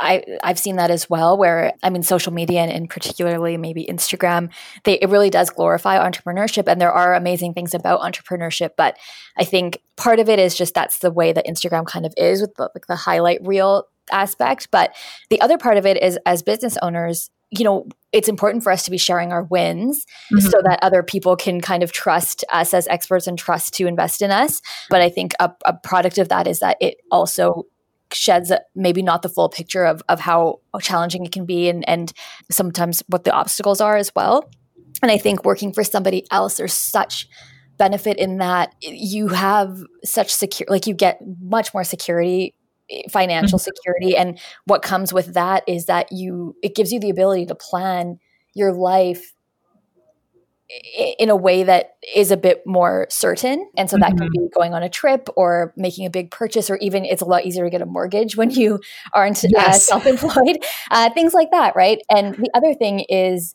I, 0.00 0.24
I've 0.42 0.58
seen 0.58 0.76
that 0.76 0.90
as 0.90 1.10
well, 1.10 1.36
where 1.36 1.74
I 1.82 1.90
mean, 1.90 2.02
social 2.02 2.32
media 2.32 2.62
and, 2.62 2.72
and, 2.72 2.88
particularly 2.88 3.56
maybe 3.58 3.84
Instagram, 3.84 4.50
they, 4.84 4.94
it 4.94 5.10
really 5.10 5.30
does 5.30 5.50
glorify 5.50 5.98
entrepreneurship. 5.98 6.64
And 6.66 6.80
there 6.80 6.92
are 6.92 7.14
amazing 7.14 7.52
things 7.52 7.74
about 7.74 8.00
entrepreneurship. 8.00 8.70
But 8.76 8.96
I 9.36 9.44
think 9.44 9.82
part 9.96 10.18
of 10.18 10.28
it 10.28 10.38
is 10.38 10.56
just 10.56 10.74
that's 10.74 10.98
the 10.98 11.10
way 11.10 11.32
that 11.32 11.46
Instagram 11.46 11.86
kind 11.86 12.06
of 12.06 12.14
is 12.16 12.40
with 12.40 12.54
the, 12.54 12.70
like 12.74 12.86
the 12.86 12.96
highlight 12.96 13.46
reel 13.46 13.84
aspect. 14.10 14.68
But 14.70 14.96
the 15.28 15.40
other 15.40 15.58
part 15.58 15.76
of 15.76 15.84
it 15.84 16.02
is 16.02 16.18
as 16.24 16.42
business 16.42 16.78
owners, 16.82 17.30
you 17.50 17.64
know, 17.64 17.86
it's 18.12 18.28
important 18.28 18.62
for 18.62 18.72
us 18.72 18.84
to 18.84 18.90
be 18.90 18.98
sharing 18.98 19.32
our 19.32 19.44
wins 19.44 20.06
mm-hmm. 20.32 20.38
so 20.38 20.60
that 20.64 20.78
other 20.82 21.02
people 21.02 21.36
can 21.36 21.60
kind 21.60 21.82
of 21.82 21.92
trust 21.92 22.44
us 22.52 22.72
as 22.72 22.88
experts 22.88 23.26
and 23.26 23.38
trust 23.38 23.74
to 23.74 23.86
invest 23.86 24.22
in 24.22 24.30
us. 24.30 24.62
But 24.88 25.02
I 25.02 25.10
think 25.10 25.32
a, 25.40 25.50
a 25.64 25.74
product 25.74 26.18
of 26.18 26.28
that 26.28 26.46
is 26.46 26.60
that 26.60 26.76
it 26.80 26.96
also 27.10 27.66
sheds 28.14 28.52
maybe 28.74 29.02
not 29.02 29.22
the 29.22 29.28
full 29.28 29.48
picture 29.48 29.84
of, 29.84 30.02
of 30.08 30.20
how 30.20 30.60
challenging 30.80 31.24
it 31.24 31.32
can 31.32 31.46
be 31.46 31.68
and, 31.68 31.88
and 31.88 32.12
sometimes 32.50 33.02
what 33.08 33.24
the 33.24 33.32
obstacles 33.32 33.80
are 33.80 33.96
as 33.96 34.12
well. 34.14 34.50
And 35.02 35.10
I 35.10 35.18
think 35.18 35.44
working 35.44 35.72
for 35.72 35.84
somebody 35.84 36.26
else, 36.30 36.56
there's 36.56 36.74
such 36.74 37.28
benefit 37.78 38.18
in 38.18 38.38
that 38.38 38.74
you 38.82 39.28
have 39.28 39.78
such 40.04 40.32
secure, 40.32 40.66
like 40.68 40.86
you 40.86 40.94
get 40.94 41.20
much 41.40 41.72
more 41.72 41.84
security 41.84 42.54
financial 43.08 43.58
mm-hmm. 43.58 43.70
security 43.72 44.16
and 44.16 44.38
what 44.64 44.82
comes 44.82 45.12
with 45.12 45.34
that 45.34 45.62
is 45.68 45.86
that 45.86 46.10
you 46.10 46.56
it 46.62 46.74
gives 46.74 46.92
you 46.92 46.98
the 46.98 47.08
ability 47.08 47.46
to 47.46 47.54
plan 47.54 48.18
your 48.54 48.72
life 48.72 49.32
in 51.18 51.30
a 51.30 51.36
way 51.36 51.64
that 51.64 51.96
is 52.14 52.30
a 52.30 52.36
bit 52.36 52.64
more 52.66 53.06
certain. 53.10 53.68
And 53.76 53.90
so 53.90 53.96
that 53.96 54.10
mm-hmm. 54.10 54.18
could 54.18 54.30
be 54.30 54.48
going 54.54 54.72
on 54.72 54.82
a 54.82 54.88
trip 54.88 55.28
or 55.36 55.72
making 55.76 56.06
a 56.06 56.10
big 56.10 56.30
purchase, 56.30 56.70
or 56.70 56.76
even 56.76 57.04
it's 57.04 57.22
a 57.22 57.24
lot 57.24 57.44
easier 57.44 57.64
to 57.64 57.70
get 57.70 57.82
a 57.82 57.86
mortgage 57.86 58.36
when 58.36 58.50
you 58.50 58.80
aren't 59.12 59.44
uh, 59.44 59.48
yes. 59.50 59.76
uh, 59.92 60.00
self 60.00 60.06
employed, 60.06 60.58
uh, 60.90 61.10
things 61.10 61.34
like 61.34 61.50
that, 61.50 61.74
right? 61.74 61.98
And 62.08 62.34
the 62.34 62.50
other 62.54 62.74
thing 62.74 63.00
is 63.08 63.54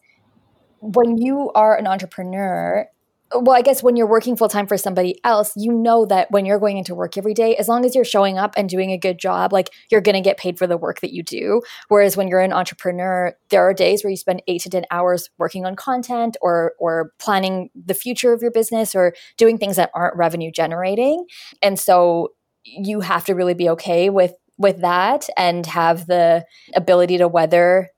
when 0.81 1.17
you 1.17 1.51
are 1.55 1.77
an 1.77 1.87
entrepreneur, 1.87 2.87
well, 3.33 3.55
I 3.55 3.61
guess 3.61 3.81
when 3.81 3.95
you're 3.95 4.07
working 4.07 4.35
full 4.35 4.49
time 4.49 4.67
for 4.67 4.77
somebody 4.77 5.19
else, 5.23 5.53
you 5.55 5.71
know 5.71 6.05
that 6.05 6.29
when 6.29 6.45
you're 6.45 6.59
going 6.59 6.77
into 6.77 6.93
work 6.93 7.17
every 7.17 7.33
day, 7.33 7.55
as 7.55 7.67
long 7.67 7.83
as 7.83 7.95
you're 7.95 8.05
showing 8.05 8.37
up 8.37 8.53
and 8.55 8.69
doing 8.69 8.91
a 8.91 8.97
good 8.97 9.17
job, 9.17 9.51
like 9.51 9.69
you're 9.89 10.01
going 10.01 10.15
to 10.15 10.21
get 10.21 10.37
paid 10.37 10.57
for 10.57 10.67
the 10.67 10.77
work 10.77 11.01
that 11.01 11.11
you 11.11 11.23
do. 11.23 11.61
Whereas 11.87 12.15
when 12.15 12.27
you're 12.27 12.41
an 12.41 12.53
entrepreneur, 12.53 13.35
there 13.49 13.67
are 13.67 13.73
days 13.73 14.03
where 14.03 14.11
you 14.11 14.17
spend 14.17 14.43
eight 14.47 14.61
to 14.61 14.69
10 14.69 14.85
hours 14.91 15.29
working 15.37 15.65
on 15.65 15.75
content 15.75 16.37
or, 16.41 16.73
or 16.79 17.11
planning 17.19 17.69
the 17.75 17.95
future 17.95 18.31
of 18.31 18.41
your 18.41 18.51
business 18.51 18.93
or 18.93 19.13
doing 19.37 19.57
things 19.57 19.75
that 19.77 19.91
aren't 19.95 20.15
revenue 20.15 20.51
generating. 20.51 21.25
And 21.63 21.79
so 21.79 22.33
you 22.63 23.01
have 23.01 23.25
to 23.25 23.33
really 23.33 23.53
be 23.53 23.69
okay 23.69 24.09
with 24.09 24.33
with 24.57 24.81
that 24.81 25.27
and 25.37 25.65
have 25.65 26.07
the 26.07 26.45
ability 26.73 27.17
to 27.17 27.27
weather 27.27 27.89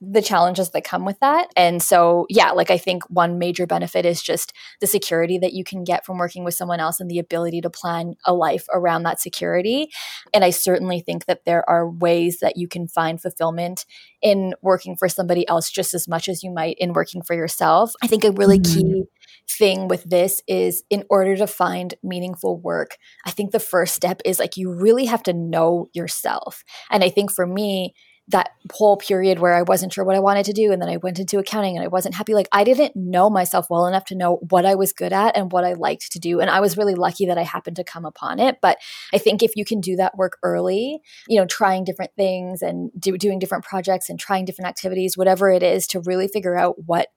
the 0.00 0.22
challenges 0.22 0.70
that 0.70 0.82
come 0.82 1.04
with 1.04 1.20
that. 1.20 1.48
And 1.56 1.82
so, 1.82 2.26
yeah, 2.30 2.52
like 2.52 2.70
I 2.70 2.78
think 2.78 3.02
one 3.10 3.38
major 3.38 3.66
benefit 3.66 4.06
is 4.06 4.22
just 4.22 4.52
the 4.80 4.86
security 4.86 5.38
that 5.38 5.52
you 5.52 5.62
can 5.62 5.84
get 5.84 6.06
from 6.06 6.16
working 6.16 6.42
with 6.42 6.54
someone 6.54 6.80
else 6.80 7.00
and 7.00 7.10
the 7.10 7.18
ability 7.18 7.60
to 7.60 7.70
plan 7.70 8.14
a 8.24 8.32
life 8.32 8.66
around 8.72 9.02
that 9.02 9.20
security. 9.20 9.90
And 10.32 10.42
I 10.42 10.50
certainly 10.50 11.00
think 11.00 11.26
that 11.26 11.44
there 11.44 11.68
are 11.68 11.88
ways 11.88 12.38
that 12.40 12.56
you 12.56 12.66
can 12.66 12.88
find 12.88 13.20
fulfillment 13.20 13.84
in 14.22 14.54
working 14.62 14.96
for 14.96 15.08
somebody 15.08 15.46
else 15.48 15.70
just 15.70 15.92
as 15.92 16.08
much 16.08 16.28
as 16.28 16.42
you 16.42 16.50
might 16.50 16.76
in 16.78 16.94
working 16.94 17.22
for 17.22 17.34
yourself. 17.34 17.92
I 18.02 18.06
think 18.06 18.24
a 18.24 18.32
really 18.32 18.58
mm-hmm. 18.58 18.80
key 18.80 19.04
thing 19.50 19.88
with 19.88 20.04
this 20.04 20.42
is 20.48 20.82
in 20.88 21.04
order 21.10 21.36
to 21.36 21.46
find 21.46 21.94
meaningful 22.02 22.58
work, 22.58 22.96
I 23.26 23.30
think 23.30 23.50
the 23.50 23.60
first 23.60 23.94
step 23.94 24.22
is 24.24 24.38
like 24.38 24.56
you 24.56 24.72
really 24.72 25.06
have 25.06 25.22
to 25.24 25.34
know 25.34 25.88
yourself. 25.92 26.64
And 26.90 27.04
I 27.04 27.10
think 27.10 27.30
for 27.30 27.46
me, 27.46 27.94
that 28.30 28.50
whole 28.72 28.96
period 28.96 29.38
where 29.38 29.54
I 29.54 29.62
wasn't 29.62 29.92
sure 29.92 30.04
what 30.04 30.16
I 30.16 30.20
wanted 30.20 30.44
to 30.46 30.52
do. 30.52 30.72
And 30.72 30.80
then 30.80 30.88
I 30.88 30.96
went 30.96 31.18
into 31.18 31.38
accounting 31.38 31.76
and 31.76 31.84
I 31.84 31.88
wasn't 31.88 32.14
happy. 32.14 32.34
Like 32.34 32.48
I 32.52 32.64
didn't 32.64 32.94
know 32.94 33.28
myself 33.28 33.68
well 33.68 33.86
enough 33.86 34.04
to 34.06 34.14
know 34.14 34.36
what 34.48 34.64
I 34.64 34.74
was 34.74 34.92
good 34.92 35.12
at 35.12 35.36
and 35.36 35.50
what 35.50 35.64
I 35.64 35.74
liked 35.74 36.12
to 36.12 36.18
do. 36.18 36.40
And 36.40 36.48
I 36.48 36.60
was 36.60 36.76
really 36.76 36.94
lucky 36.94 37.26
that 37.26 37.38
I 37.38 37.42
happened 37.42 37.76
to 37.76 37.84
come 37.84 38.04
upon 38.04 38.38
it. 38.38 38.58
But 38.62 38.78
I 39.12 39.18
think 39.18 39.42
if 39.42 39.52
you 39.56 39.64
can 39.64 39.80
do 39.80 39.96
that 39.96 40.16
work 40.16 40.38
early, 40.42 41.00
you 41.28 41.38
know, 41.38 41.46
trying 41.46 41.84
different 41.84 42.12
things 42.16 42.62
and 42.62 42.90
do, 42.98 43.18
doing 43.18 43.38
different 43.38 43.64
projects 43.64 44.08
and 44.08 44.18
trying 44.18 44.44
different 44.44 44.68
activities, 44.68 45.16
whatever 45.16 45.50
it 45.50 45.62
is 45.62 45.86
to 45.88 46.00
really 46.00 46.28
figure 46.28 46.56
out 46.56 46.76
what 46.86 47.08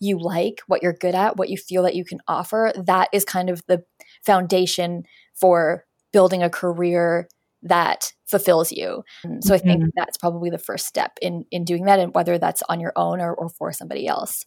you 0.00 0.18
like, 0.18 0.60
what 0.66 0.82
you're 0.82 0.92
good 0.92 1.14
at, 1.14 1.36
what 1.36 1.48
you 1.48 1.56
feel 1.56 1.82
that 1.84 1.94
you 1.94 2.04
can 2.04 2.18
offer, 2.28 2.72
that 2.76 3.08
is 3.12 3.24
kind 3.24 3.48
of 3.48 3.62
the 3.66 3.82
foundation 4.24 5.04
for 5.34 5.84
building 6.12 6.42
a 6.42 6.50
career 6.50 7.28
that 7.68 8.12
fulfills 8.26 8.72
you. 8.72 9.02
So 9.40 9.54
I 9.54 9.58
think 9.58 9.82
mm-hmm. 9.82 9.90
that's 9.96 10.16
probably 10.16 10.50
the 10.50 10.58
first 10.58 10.86
step 10.86 11.18
in 11.22 11.44
in 11.50 11.64
doing 11.64 11.84
that, 11.84 11.98
and 11.98 12.14
whether 12.14 12.38
that's 12.38 12.62
on 12.68 12.80
your 12.80 12.92
own 12.96 13.20
or, 13.20 13.34
or 13.34 13.48
for 13.48 13.72
somebody 13.72 14.06
else. 14.06 14.44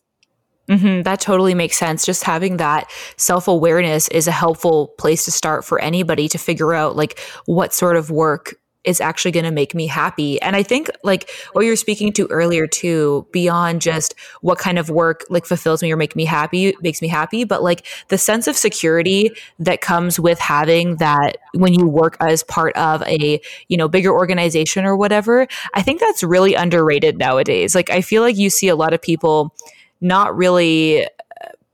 Mm-hmm, 0.70 1.02
that 1.02 1.20
totally 1.20 1.56
makes 1.56 1.78
sense. 1.78 2.06
Just 2.06 2.24
having 2.24 2.58
that 2.58 2.92
self 3.18 3.48
awareness 3.48 4.08
is 4.10 4.28
a 4.28 4.32
helpful 4.32 4.90
place 5.00 5.26
to 5.26 5.32
start 5.32 5.66
for 5.66 5.80
anybody 5.80 6.28
to 6.30 6.38
figure 6.38 6.74
out 6.74 6.96
like 6.96 7.20
what 7.46 7.74
sort 7.74 7.96
of 7.96 8.12
work 8.12 8.56
is 8.86 9.02
actually 9.02 9.32
going 9.32 9.46
to 9.46 9.52
make 9.52 9.76
me 9.76 9.88
happy. 9.88 10.42
And 10.42 10.56
I 10.56 10.64
think 10.64 10.90
like 11.04 11.30
what 11.52 11.66
you're 11.66 11.76
speaking 11.76 12.14
to 12.14 12.28
earlier 12.28 12.66
too, 12.66 13.28
beyond 13.32 13.82
just 13.82 14.16
what 14.42 14.58
kind 14.58 14.80
of 14.80 14.90
work 14.90 15.26
like 15.30 15.46
fulfills 15.46 15.84
me 15.84 15.92
or 15.92 15.98
make 15.98 16.16
me 16.16 16.24
happy, 16.24 16.74
makes 16.82 17.02
me 17.02 17.10
happy, 17.10 17.44
but 17.44 17.62
like 17.62 17.86
the 18.08 18.18
sense 18.18 18.48
of 18.48 18.56
security 18.56 19.32
that 19.60 19.82
comes 19.82 20.20
with 20.20 20.40
having 20.40 20.96
that 20.98 21.38
when 21.54 21.74
you 21.74 21.88
work 21.88 22.16
as 22.22 22.44
part 22.44 22.76
of 22.78 23.02
a, 23.04 23.42
you 23.68 23.76
know, 23.76 23.90
bigger 23.90 24.14
organization 24.14 24.86
or 24.86 24.96
whatever. 24.96 25.46
I 25.74 25.82
think 25.82 26.00
that's 26.00 26.24
really 26.24 26.54
underrated 26.54 27.18
nowadays. 27.18 27.76
Like 27.76 27.90
I 27.90 28.02
feel 28.02 28.22
like 28.22 28.38
you 28.38 28.50
see 28.50 28.70
a 28.70 28.76
lot 28.76 28.94
of 28.94 29.02
people 29.02 29.54
not 30.02 30.36
really 30.38 31.06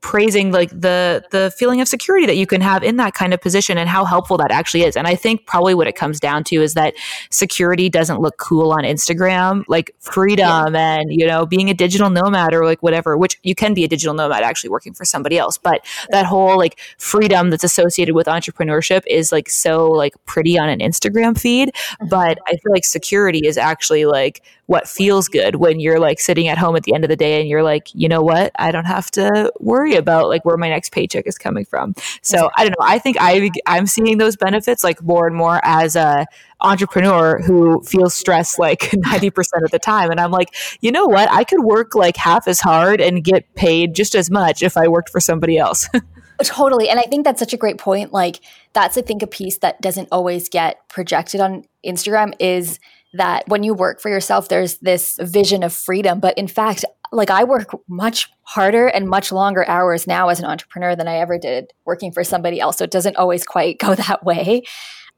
praising 0.06 0.52
like 0.52 0.70
the 0.70 1.24
the 1.32 1.52
feeling 1.58 1.80
of 1.80 1.88
security 1.88 2.26
that 2.26 2.36
you 2.36 2.46
can 2.46 2.60
have 2.60 2.84
in 2.84 2.94
that 2.94 3.12
kind 3.12 3.34
of 3.34 3.40
position 3.40 3.76
and 3.76 3.88
how 3.88 4.04
helpful 4.04 4.36
that 4.36 4.52
actually 4.52 4.84
is. 4.84 4.96
And 4.96 5.04
I 5.04 5.16
think 5.16 5.46
probably 5.46 5.74
what 5.74 5.88
it 5.88 5.96
comes 5.96 6.20
down 6.20 6.44
to 6.44 6.62
is 6.62 6.74
that 6.74 6.94
security 7.30 7.88
doesn't 7.88 8.20
look 8.20 8.38
cool 8.38 8.70
on 8.70 8.84
Instagram, 8.84 9.64
like 9.66 9.90
freedom 9.98 10.74
yeah. 10.74 10.98
and 10.98 11.12
you 11.12 11.26
know 11.26 11.44
being 11.44 11.70
a 11.70 11.74
digital 11.74 12.08
nomad 12.08 12.54
or 12.54 12.64
like 12.64 12.84
whatever. 12.84 13.16
Which 13.16 13.36
you 13.42 13.56
can 13.56 13.74
be 13.74 13.82
a 13.82 13.88
digital 13.88 14.14
nomad 14.14 14.44
actually 14.44 14.70
working 14.70 14.94
for 14.94 15.04
somebody 15.04 15.38
else, 15.38 15.58
but 15.58 15.84
that 16.10 16.24
whole 16.24 16.56
like 16.56 16.78
freedom 16.98 17.50
that's 17.50 17.64
associated 17.64 18.14
with 18.14 18.28
entrepreneurship 18.28 19.02
is 19.08 19.32
like 19.32 19.50
so 19.50 19.88
like 19.90 20.14
pretty 20.24 20.56
on 20.56 20.68
an 20.68 20.78
Instagram 20.78 21.36
feed. 21.36 21.70
Mm-hmm. 21.74 22.06
But 22.06 22.38
I 22.46 22.52
feel 22.52 22.70
like 22.70 22.84
security 22.84 23.40
is 23.44 23.58
actually 23.58 24.04
like 24.04 24.40
what 24.66 24.88
feels 24.88 25.28
good 25.28 25.56
when 25.56 25.80
you're 25.80 26.00
like 26.00 26.20
sitting 26.20 26.48
at 26.48 26.58
home 26.58 26.76
at 26.76 26.82
the 26.82 26.94
end 26.94 27.04
of 27.04 27.08
the 27.08 27.16
day 27.16 27.40
and 27.40 27.48
you're 27.48 27.62
like, 27.62 27.88
you 27.94 28.08
know 28.08 28.20
what, 28.22 28.52
I 28.58 28.72
don't 28.72 28.84
have 28.84 29.10
to 29.12 29.52
worry 29.60 29.94
about 29.94 30.28
like 30.28 30.44
where 30.44 30.56
my 30.56 30.68
next 30.68 30.90
paycheck 30.90 31.26
is 31.26 31.38
coming 31.38 31.64
from. 31.64 31.94
So 32.22 32.50
I 32.56 32.64
don't 32.64 32.72
know. 32.78 32.84
I 32.86 32.98
think 32.98 33.16
I 33.20 33.50
I'm 33.66 33.86
seeing 33.86 34.18
those 34.18 34.36
benefits 34.36 34.82
like 34.82 35.02
more 35.02 35.26
and 35.26 35.36
more 35.36 35.60
as 35.62 35.94
a 35.94 36.26
entrepreneur 36.60 37.40
who 37.42 37.80
feels 37.82 38.14
stressed 38.14 38.58
like 38.58 38.80
90% 38.90 39.64
of 39.64 39.70
the 39.70 39.78
time 39.78 40.10
and 40.10 40.20
I'm 40.20 40.32
like, 40.32 40.54
you 40.80 40.90
know 40.90 41.06
what? 41.06 41.30
I 41.30 41.44
could 41.44 41.60
work 41.60 41.94
like 41.94 42.16
half 42.16 42.48
as 42.48 42.60
hard 42.60 43.00
and 43.00 43.22
get 43.22 43.54
paid 43.54 43.94
just 43.94 44.14
as 44.14 44.30
much 44.30 44.62
if 44.62 44.76
I 44.76 44.88
worked 44.88 45.10
for 45.10 45.20
somebody 45.20 45.58
else. 45.58 45.88
Totally. 46.42 46.88
And 46.88 46.98
I 47.00 47.04
think 47.04 47.24
that's 47.24 47.40
such 47.40 47.54
a 47.54 47.56
great 47.56 47.78
point. 47.78 48.12
Like 48.12 48.40
that's 48.72 48.98
I 48.98 49.02
think 49.02 49.22
a 49.22 49.26
piece 49.26 49.58
that 49.58 49.80
doesn't 49.80 50.08
always 50.12 50.48
get 50.48 50.86
projected 50.88 51.40
on 51.40 51.64
Instagram 51.84 52.34
is 52.38 52.78
that 53.16 53.48
when 53.48 53.62
you 53.62 53.74
work 53.74 54.00
for 54.00 54.08
yourself, 54.08 54.48
there's 54.48 54.78
this 54.78 55.18
vision 55.20 55.62
of 55.62 55.72
freedom. 55.72 56.20
But 56.20 56.36
in 56.38 56.48
fact, 56.48 56.84
like 57.12 57.30
I 57.30 57.44
work 57.44 57.70
much 57.88 58.30
harder 58.42 58.86
and 58.86 59.08
much 59.08 59.32
longer 59.32 59.66
hours 59.68 60.06
now 60.06 60.28
as 60.28 60.38
an 60.38 60.46
entrepreneur 60.46 60.96
than 60.96 61.08
I 61.08 61.16
ever 61.16 61.38
did 61.38 61.72
working 61.84 62.12
for 62.12 62.24
somebody 62.24 62.60
else. 62.60 62.78
So 62.78 62.84
it 62.84 62.90
doesn't 62.90 63.16
always 63.16 63.44
quite 63.44 63.78
go 63.78 63.94
that 63.94 64.24
way. 64.24 64.62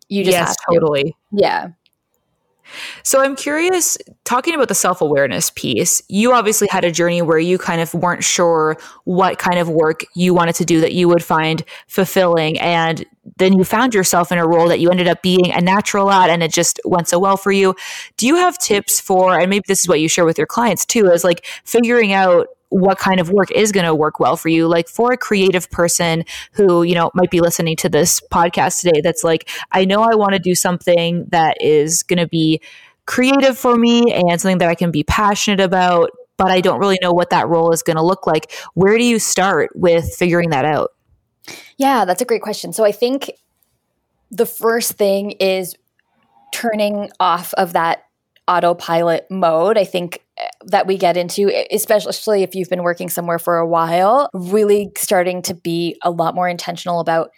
You 0.09 0.25
just 0.25 0.37
yes, 0.37 0.57
totally. 0.71 1.15
Yeah. 1.33 1.69
So 3.03 3.23
I'm 3.23 3.37
curious, 3.37 3.99
talking 4.25 4.55
about 4.55 4.69
the 4.69 4.75
self 4.75 5.01
awareness 5.01 5.51
piece, 5.51 6.03
you 6.09 6.33
obviously 6.33 6.69
had 6.71 6.85
a 6.85 6.91
journey 6.91 7.23
where 7.23 7.39
you 7.39 7.59
kind 7.59 7.81
of 7.81 7.93
weren't 7.95 8.25
sure 8.25 8.77
what 9.05 9.39
kind 9.39 9.59
of 9.59 9.69
work 9.69 10.05
you 10.15 10.35
wanted 10.35 10.55
to 10.57 10.65
do 10.65 10.81
that 10.81 10.93
you 10.93 11.09
would 11.09 11.25
find 11.25 11.65
fulfilling. 11.87 12.59
And 12.61 13.05
then 13.37 13.53
you 13.53 13.65
found 13.65 13.95
yourself 13.95 14.33
in 14.33 14.39
a 14.39 14.47
role 14.47 14.69
that 14.69 14.81
you 14.81 14.91
ended 14.91 15.09
up 15.09 15.23
being 15.23 15.53
a 15.53 15.61
natural 15.61 16.11
at 16.11 16.31
and 16.31 16.43
it 16.43 16.53
just 16.53 16.81
went 16.85 17.09
so 17.09 17.19
well 17.19 17.37
for 17.37 17.53
you. 17.53 17.75
Do 18.17 18.27
you 18.27 18.37
have 18.37 18.59
tips 18.59 19.01
for, 19.01 19.39
and 19.39 19.51
maybe 19.51 19.65
this 19.69 19.81
is 19.81 19.89
what 19.89 20.01
you 20.01 20.09
share 20.09 20.25
with 20.25 20.39
your 20.39 20.47
clients 20.47 20.85
too, 20.85 21.07
is 21.11 21.25
like 21.25 21.47
figuring 21.65 22.13
out 22.13 22.49
what 22.71 22.99
kind 22.99 23.21
of 23.21 23.31
work 23.31 23.51
is 23.51 23.73
going 23.73 23.87
to 23.87 23.95
work 23.95 24.21
well 24.21 24.37
for 24.37 24.49
you. 24.49 24.69
Like 24.69 24.89
for 24.89 25.13
a 25.13 25.17
creative 25.17 25.71
person 25.71 26.25
who 26.53 26.83
you 26.83 26.95
know 26.95 27.11
might 27.15 27.31
be 27.31 27.41
listening 27.41 27.77
to 27.77 27.89
this 27.89 28.21
podcast 28.33 28.81
today 28.81 29.01
that's 29.01 29.25
like 29.25 29.49
i 29.73 29.85
know 29.85 30.03
i 30.03 30.15
want 30.15 30.33
to 30.33 30.39
do 30.39 30.55
something 30.55 31.25
that 31.29 31.57
is 31.61 32.03
going 32.03 32.19
to 32.19 32.27
be 32.27 32.61
creative 33.07 33.57
for 33.57 33.77
me 33.77 34.13
and 34.13 34.41
something 34.41 34.59
that 34.59 34.69
i 34.69 34.75
can 34.75 34.91
be 34.91 35.03
passionate 35.05 35.61
about 35.61 36.11
but 36.37 36.51
i 36.51 36.61
don't 36.61 36.79
really 36.79 36.99
know 37.01 37.13
what 37.13 37.31
that 37.31 37.49
role 37.49 37.73
is 37.73 37.83
going 37.83 37.97
to 37.97 38.03
look 38.03 38.27
like 38.27 38.53
where 38.75 38.99
do 38.99 39.05
you 39.05 39.19
start 39.19 39.71
with 39.75 40.15
figuring 40.15 40.51
that 40.51 40.65
out? 40.65 40.91
Yeah 41.77 42.05
that's 42.05 42.23
a 42.23 42.25
great 42.25 42.43
question. 42.43 42.73
So 42.73 42.85
i 42.85 42.93
think 42.93 43.31
the 44.31 44.47
first 44.47 44.93
thing 44.93 45.33
is 45.33 45.75
turning 46.53 47.11
off 47.21 47.55
of 47.55 47.73
that 47.75 48.05
autopilot 48.49 49.27
mode 49.31 49.79
i 49.79 49.85
think 49.85 50.25
eh, 50.39 50.49
that 50.67 50.87
we 50.87 50.97
get 50.97 51.17
into, 51.17 51.51
especially 51.71 52.43
if 52.43 52.55
you've 52.55 52.69
been 52.69 52.83
working 52.83 53.09
somewhere 53.09 53.39
for 53.39 53.59
a 53.59 53.67
while, 53.67 54.29
really 54.35 54.91
starting 54.97 55.43
to 55.43 55.55
be 55.55 55.97
a 56.03 56.11
lot 56.11 56.35
more 56.35 56.49
intentional 56.49 57.01
about 57.01 57.31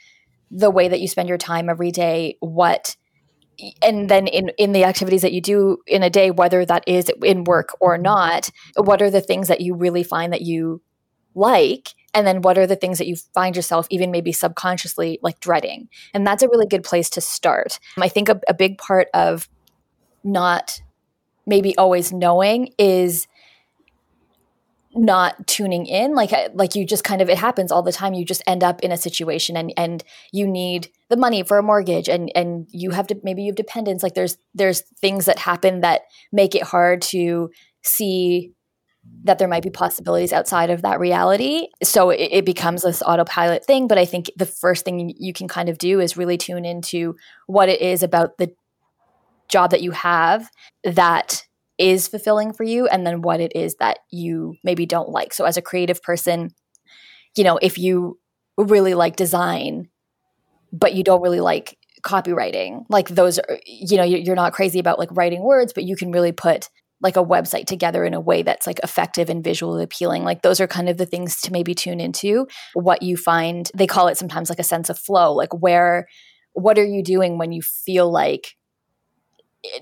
the 0.51 0.71
way 0.71 0.89
that 0.89 1.01
you 1.01 1.09
spend 1.09 1.29
your 1.29 1.39
time 1.39 1.69
every 1.69 1.91
day, 1.91 2.37
what 2.41 2.97
and 3.83 4.09
then 4.09 4.27
in 4.27 4.51
in 4.57 4.73
the 4.73 4.85
activities 4.85 5.23
that 5.23 5.33
you 5.33 5.41
do 5.41 5.79
in 5.87 6.03
a 6.03 6.09
day 6.09 6.31
whether 6.31 6.65
that 6.65 6.83
is 6.87 7.11
in 7.23 7.45
work 7.45 7.77
or 7.79 7.99
not 7.99 8.49
what 8.77 9.03
are 9.03 9.11
the 9.11 9.21
things 9.21 9.49
that 9.49 9.61
you 9.61 9.75
really 9.75 10.03
find 10.03 10.33
that 10.33 10.41
you 10.41 10.81
like? 11.35 11.91
And 12.13 12.27
then 12.27 12.43
what 12.43 12.59
are 12.59 12.67
the 12.67 12.75
things 12.75 12.99
that 12.99 13.07
you 13.07 13.17
find 13.35 13.55
yourself 13.55 13.87
even 13.91 14.11
maybe 14.11 14.33
subconsciously 14.33 15.19
like 15.23 15.39
dreading? 15.41 15.89
And 16.13 16.27
that's 16.27 16.43
a 16.43 16.49
really 16.49 16.67
good 16.67 16.83
place 16.83 17.09
to 17.11 17.21
start. 17.21 17.79
I 17.99 18.09
think 18.09 18.29
a, 18.29 18.41
a 18.49 18.55
big 18.55 18.79
part 18.79 19.09
of 19.15 19.49
not 20.25 20.81
maybe 21.47 21.77
always 21.77 22.13
knowing 22.13 22.73
is 22.79 23.27
not 24.95 25.47
tuning 25.47 25.87
in. 25.87 26.15
Like 26.15 26.33
like 26.55 26.75
you 26.75 26.85
just 26.85 27.05
kind 27.05 27.23
of 27.23 27.29
it 27.29 27.39
happens 27.39 27.71
all 27.71 27.83
the 27.83 27.93
time. 27.93 28.15
You 28.15 28.25
just 28.25 28.43
end 28.47 28.65
up 28.65 28.81
in 28.81 28.93
a 28.93 28.97
situation 28.97 29.57
and 29.57 29.73
and 29.77 30.03
you 30.33 30.47
need 30.47 30.89
the 31.09 31.17
money 31.17 31.43
for 31.43 31.59
a 31.59 31.63
mortgage 31.63 32.09
and 32.09 32.31
and 32.35 32.67
you 32.71 32.91
have 32.91 33.07
to 33.09 33.21
maybe 33.23 33.43
you 33.43 33.51
have 33.51 33.57
dependents. 33.57 34.03
Like 34.03 34.15
there's 34.15 34.37
there's 34.55 34.81
things 35.01 35.27
that 35.27 35.39
happen 35.39 35.81
that 35.81 36.03
make 36.33 36.55
it 36.55 36.63
hard 36.63 37.03
to 37.03 37.51
see 37.83 38.53
that 39.25 39.39
there 39.39 39.49
might 39.49 39.63
be 39.63 39.71
possibilities 39.71 40.33
outside 40.33 40.69
of 40.71 40.83
that 40.83 41.01
reality. 41.01 41.69
So 41.83 42.11
it, 42.11 42.29
it 42.33 42.45
becomes 42.45 42.83
this 42.83 43.03
autopilot 43.03 43.65
thing. 43.65 43.87
But 43.87 43.99
i 43.99 44.05
think 44.05 44.31
the 44.37 44.47
first 44.47 44.85
thing 44.85 45.15
you 45.19 45.33
can 45.33 45.49
kind 45.49 45.69
of 45.69 45.79
do 45.79 46.01
is 46.01 46.17
really 46.17 46.37
tune 46.37 46.65
into 46.65 47.17
what 47.47 47.69
it 47.69 47.81
is 47.81 48.03
about 48.03 48.39
the 48.39 48.53
job 49.51 49.71
that 49.71 49.83
you 49.83 49.91
have 49.91 50.49
that 50.85 51.43
is 51.79 52.09
fulfilling 52.09 52.53
for 52.53 52.63
you 52.63 52.87
and 52.87 53.07
then 53.07 53.23
what 53.23 53.41
it 53.41 53.53
is 53.55 53.75
that 53.77 53.99
you 54.11 54.55
maybe 54.63 54.87
don't 54.87 55.09
like. 55.09 55.33
So 55.33 55.45
as 55.45 55.57
a 55.57 55.63
creative 55.63 56.03
person, 56.03 56.51
you 57.37 57.45
know, 57.45 57.59
if 57.61 57.79
you 57.79 58.19
really 58.59 58.95
like 58.95 59.17
design 59.17 59.89
but 60.73 60.95
you 60.95 61.03
don't 61.03 61.23
really 61.23 61.41
like 61.41 61.77
copywriting, 62.03 62.85
like 62.89 63.09
those 63.09 63.39
are, 63.39 63.59
you 63.67 63.97
know, 63.97 64.05
you're 64.05 64.37
not 64.37 64.53
crazy 64.53 64.79
about 64.79 64.99
like 64.99 65.09
writing 65.13 65.43
words, 65.43 65.73
but 65.73 65.85
you 65.85 65.97
can 65.97 66.13
really 66.13 66.33
put 66.33 66.69
like 67.03 67.17
a 67.17 67.25
website 67.25 67.67
together 67.67 68.05
in 68.05 68.15
a 68.15 68.21
way 68.21 68.43
that's 68.43 68.67
like 68.67 68.79
effective 68.83 69.31
and 69.31 69.43
visually 69.43 69.83
appealing. 69.83 70.23
Like 70.23 70.43
those 70.43 70.61
are 70.61 70.67
kind 70.67 70.89
of 70.89 70.99
the 70.99 71.07
things 71.07 71.41
to 71.43 71.53
maybe 71.53 71.75
tune 71.75 71.99
into. 71.99 72.47
What 72.75 73.03
you 73.03 73.17
find, 73.17 73.71
they 73.75 73.87
call 73.87 74.09
it 74.09 74.19
sometimes 74.19 74.51
like 74.51 74.59
a 74.59 74.65
sense 74.65 74.91
of 74.91 74.99
flow, 74.99 75.33
like 75.33 75.53
where 75.55 76.07
what 76.53 76.79
are 76.79 76.87
you 76.87 77.03
doing 77.03 77.39
when 77.39 77.53
you 77.53 77.63
feel 77.63 78.11
like 78.11 78.55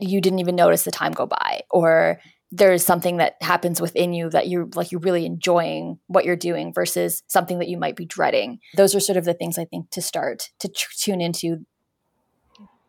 you 0.00 0.20
didn't 0.20 0.38
even 0.40 0.56
notice 0.56 0.84
the 0.84 0.90
time 0.90 1.12
go 1.12 1.26
by 1.26 1.62
or 1.70 2.20
there's 2.50 2.84
something 2.84 3.18
that 3.18 3.36
happens 3.42 3.80
within 3.80 4.14
you 4.14 4.30
that 4.30 4.48
you're 4.48 4.68
like 4.74 4.90
you're 4.90 5.00
really 5.00 5.26
enjoying 5.26 5.98
what 6.06 6.24
you're 6.24 6.36
doing 6.36 6.72
versus 6.72 7.22
something 7.28 7.58
that 7.58 7.68
you 7.68 7.76
might 7.76 7.96
be 7.96 8.06
dreading. 8.06 8.58
Those 8.76 8.94
are 8.94 9.00
sort 9.00 9.18
of 9.18 9.24
the 9.24 9.34
things 9.34 9.58
I 9.58 9.66
think 9.66 9.90
to 9.90 10.00
start 10.00 10.50
to 10.60 10.68
tune 10.68 11.20
into. 11.20 11.66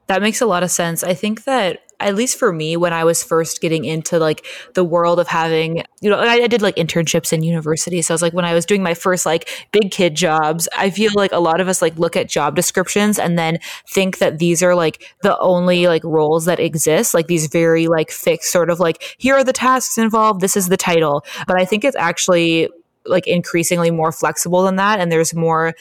That 0.07 0.21
makes 0.21 0.41
a 0.41 0.45
lot 0.45 0.63
of 0.63 0.71
sense. 0.71 1.03
I 1.03 1.13
think 1.13 1.43
that 1.43 1.81
at 1.99 2.15
least 2.15 2.37
for 2.37 2.53
me, 2.53 2.77
when 2.77 2.93
I 2.93 3.03
was 3.03 3.23
first 3.23 3.61
getting 3.61 3.85
into 3.85 4.19
like 4.19 4.45
the 4.73 4.83
world 4.83 5.19
of 5.19 5.27
having, 5.27 5.83
you 6.01 6.09
know, 6.09 6.17
I, 6.17 6.43
I, 6.43 6.47
did 6.47 6.61
like 6.61 6.77
internships 6.77 7.33
in 7.33 7.43
university. 7.43 8.01
So 8.01 8.13
I 8.13 8.15
was 8.15 8.21
like, 8.21 8.33
when 8.33 8.45
I 8.45 8.53
was 8.53 8.65
doing 8.65 8.81
my 8.81 8.93
first 8.93 9.25
like 9.25 9.49
big 9.71 9.91
kid 9.91 10.15
jobs, 10.15 10.69
I 10.77 10.89
feel 10.89 11.11
like 11.15 11.31
a 11.31 11.39
lot 11.39 11.59
of 11.59 11.67
us 11.67 11.81
like 11.81 11.97
look 11.99 12.15
at 12.15 12.29
job 12.29 12.55
descriptions 12.55 13.19
and 13.19 13.37
then 13.37 13.59
think 13.87 14.19
that 14.19 14.39
these 14.39 14.63
are 14.63 14.75
like 14.75 15.13
the 15.21 15.37
only 15.39 15.87
like 15.87 16.03
roles 16.03 16.45
that 16.45 16.59
exist, 16.59 17.13
like 17.13 17.27
these 17.27 17.47
very 17.47 17.87
like 17.87 18.11
fixed 18.11 18.51
sort 18.51 18.69
of 18.69 18.79
like, 18.79 19.15
here 19.17 19.35
are 19.35 19.43
the 19.43 19.53
tasks 19.53 19.97
involved, 19.97 20.41
this 20.41 20.55
is 20.55 20.69
the 20.69 20.77
title. 20.77 21.25
But 21.47 21.59
I 21.59 21.65
think 21.65 21.83
it's 21.83 21.97
actually 21.97 22.69
like 23.05 23.27
increasingly 23.27 23.91
more 23.91 24.11
flexible 24.11 24.63
than 24.63 24.75
that 24.75 24.99
and 24.99 25.11
there's 25.11 25.33
more 25.33 25.73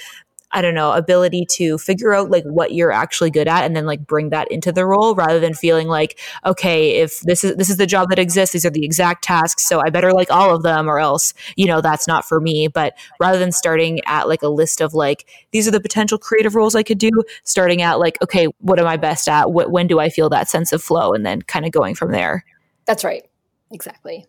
I 0.53 0.63
don't 0.63 0.75
know, 0.75 0.93
ability 0.93 1.45
to 1.51 1.77
figure 1.77 2.15
out 2.15 2.31
like 2.31 2.45
what 2.45 2.73
you're 2.73 2.91
actually 2.91 3.31
good 3.31 3.49
at 3.49 3.65
and 3.65 3.77
then 3.77 3.85
like 3.85 4.07
bring 4.07 4.31
that 4.31 4.51
into 4.51 4.73
the 4.73 4.87
role 4.87 5.15
rather 5.15 5.39
than 5.39 5.53
feeling 5.53 5.89
like, 5.89 6.19
okay, 6.47 6.97
if 6.97 7.21
this 7.21 7.45
is 7.45 7.55
this 7.57 7.69
is 7.69 7.77
the 7.77 7.87
job 7.87 8.09
that 8.09 8.19
exists, 8.19 8.55
these 8.55 8.65
are 8.65 8.71
the 8.71 8.85
exact 8.85 9.25
tasks, 9.25 9.67
so 9.67 9.81
I 9.81 9.91
better 9.91 10.13
like 10.13 10.31
all 10.31 10.55
of 10.55 10.63
them 10.63 10.89
or 10.89 10.99
else, 10.99 11.35
you 11.57 11.67
know, 11.67 11.81
that's 11.81 12.09
not 12.09 12.27
for 12.27 12.41
me. 12.41 12.69
But 12.69 12.95
rather 13.21 13.39
than 13.39 13.53
starting 13.53 14.01
at 14.07 14.29
like 14.29 14.43
a 14.43 14.49
list 14.49 14.81
of 14.81 14.95
like, 14.95 15.27
these 15.51 15.69
are 15.69 15.73
the 15.73 15.81
potential 15.81 16.19
creative 16.19 16.55
roles 16.55 16.75
I 16.75 16.83
could 16.83 16.99
do, 16.99 17.11
starting 17.45 17.83
at 17.83 17.99
like, 17.99 18.17
okay, 18.23 18.47
what 18.61 18.79
am 18.79 18.87
I 18.87 18.97
best 18.97 19.29
at? 19.29 19.53
What 19.53 19.71
when 19.71 19.87
do 19.87 19.99
I 19.99 20.09
feel 20.09 20.29
that 20.31 20.49
sense 20.49 20.73
of 20.73 20.83
flow? 20.83 21.13
And 21.13 21.27
then 21.27 21.43
kind 21.43 21.67
of 21.67 21.73
going 21.73 21.95
from 21.95 22.13
there. 22.13 22.45
That's 22.87 23.05
right. 23.05 23.25
Exactly. 23.71 24.27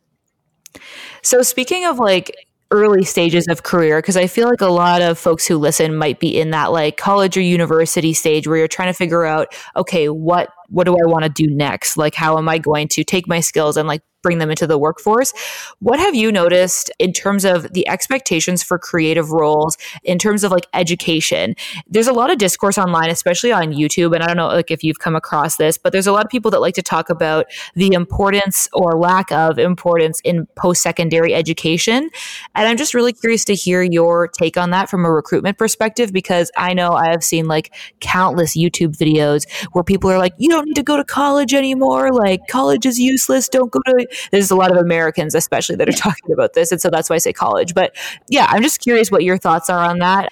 So 1.23 1.41
speaking 1.41 1.85
of 1.85 1.97
like 1.97 2.35
early 2.71 3.03
stages 3.03 3.47
of 3.47 3.63
career 3.63 3.99
because 3.99 4.17
I 4.17 4.27
feel 4.27 4.47
like 4.47 4.61
a 4.61 4.67
lot 4.67 5.01
of 5.01 5.17
folks 5.17 5.47
who 5.47 5.57
listen 5.57 5.95
might 5.95 6.19
be 6.19 6.39
in 6.39 6.51
that 6.51 6.71
like 6.71 6.97
college 6.97 7.35
or 7.35 7.41
university 7.41 8.13
stage 8.13 8.47
where 8.47 8.57
you're 8.57 8.67
trying 8.67 8.89
to 8.89 8.97
figure 8.97 9.25
out 9.25 9.53
okay 9.75 10.07
what 10.09 10.49
what 10.69 10.85
do 10.85 10.93
I 10.93 11.05
want 11.05 11.23
to 11.23 11.29
do 11.29 11.47
next 11.53 11.97
like 11.97 12.15
how 12.15 12.37
am 12.37 12.47
I 12.49 12.57
going 12.57 12.87
to 12.89 13.03
take 13.03 13.27
my 13.27 13.39
skills 13.39 13.77
and 13.77 13.87
like 13.87 14.01
bring 14.21 14.39
them 14.39 14.49
into 14.49 14.67
the 14.67 14.77
workforce. 14.77 15.33
What 15.79 15.99
have 15.99 16.15
you 16.15 16.31
noticed 16.31 16.91
in 16.99 17.13
terms 17.13 17.45
of 17.45 17.71
the 17.73 17.87
expectations 17.87 18.61
for 18.63 18.77
creative 18.77 19.31
roles, 19.31 19.77
in 20.03 20.19
terms 20.19 20.43
of 20.43 20.51
like 20.51 20.67
education? 20.73 21.55
There's 21.87 22.07
a 22.07 22.13
lot 22.13 22.29
of 22.29 22.37
discourse 22.37 22.77
online, 22.77 23.09
especially 23.09 23.51
on 23.51 23.71
YouTube. 23.71 24.13
And 24.13 24.23
I 24.23 24.27
don't 24.27 24.37
know 24.37 24.47
like 24.47 24.71
if 24.71 24.83
you've 24.83 24.99
come 24.99 25.15
across 25.15 25.55
this, 25.57 25.77
but 25.77 25.93
there's 25.93 26.07
a 26.07 26.11
lot 26.11 26.25
of 26.25 26.31
people 26.31 26.51
that 26.51 26.61
like 26.61 26.75
to 26.75 26.81
talk 26.81 27.09
about 27.09 27.45
the 27.75 27.93
importance 27.93 28.67
or 28.73 28.97
lack 28.97 29.31
of 29.31 29.57
importance 29.57 30.19
in 30.21 30.47
post 30.55 30.81
secondary 30.81 31.33
education. 31.33 32.09
And 32.55 32.67
I'm 32.67 32.77
just 32.77 32.93
really 32.93 33.13
curious 33.13 33.45
to 33.45 33.55
hear 33.55 33.81
your 33.81 34.27
take 34.27 34.57
on 34.57 34.71
that 34.71 34.89
from 34.89 35.05
a 35.05 35.11
recruitment 35.11 35.57
perspective, 35.57 36.11
because 36.11 36.51
I 36.57 36.73
know 36.73 36.91
I 36.91 37.11
have 37.11 37.23
seen 37.23 37.45
like 37.45 37.73
countless 38.01 38.57
YouTube 38.57 38.97
videos 38.97 39.49
where 39.71 39.83
people 39.83 40.09
are 40.09 40.17
like, 40.17 40.33
you 40.37 40.49
don't 40.59 40.67
need 40.67 40.75
to 40.75 40.83
go 40.83 40.97
to 40.97 41.03
college 41.03 41.53
anymore. 41.53 42.11
Like 42.11 42.41
college 42.47 42.85
is 42.85 42.99
useless. 42.99 43.49
Don't 43.49 43.71
go 43.71 43.79
to 43.85 44.07
there's 44.31 44.51
a 44.51 44.55
lot 44.55 44.71
of 44.71 44.77
Americans, 44.77 45.35
especially, 45.35 45.75
that 45.77 45.89
are 45.89 45.93
talking 45.93 46.31
about 46.31 46.53
this. 46.53 46.71
And 46.71 46.81
so 46.81 46.89
that's 46.89 47.09
why 47.09 47.15
I 47.15 47.19
say 47.19 47.33
college. 47.33 47.73
But 47.73 47.95
yeah, 48.27 48.47
I'm 48.49 48.61
just 48.61 48.81
curious 48.81 49.11
what 49.11 49.23
your 49.23 49.37
thoughts 49.37 49.69
are 49.69 49.83
on 49.83 49.99
that. 49.99 50.31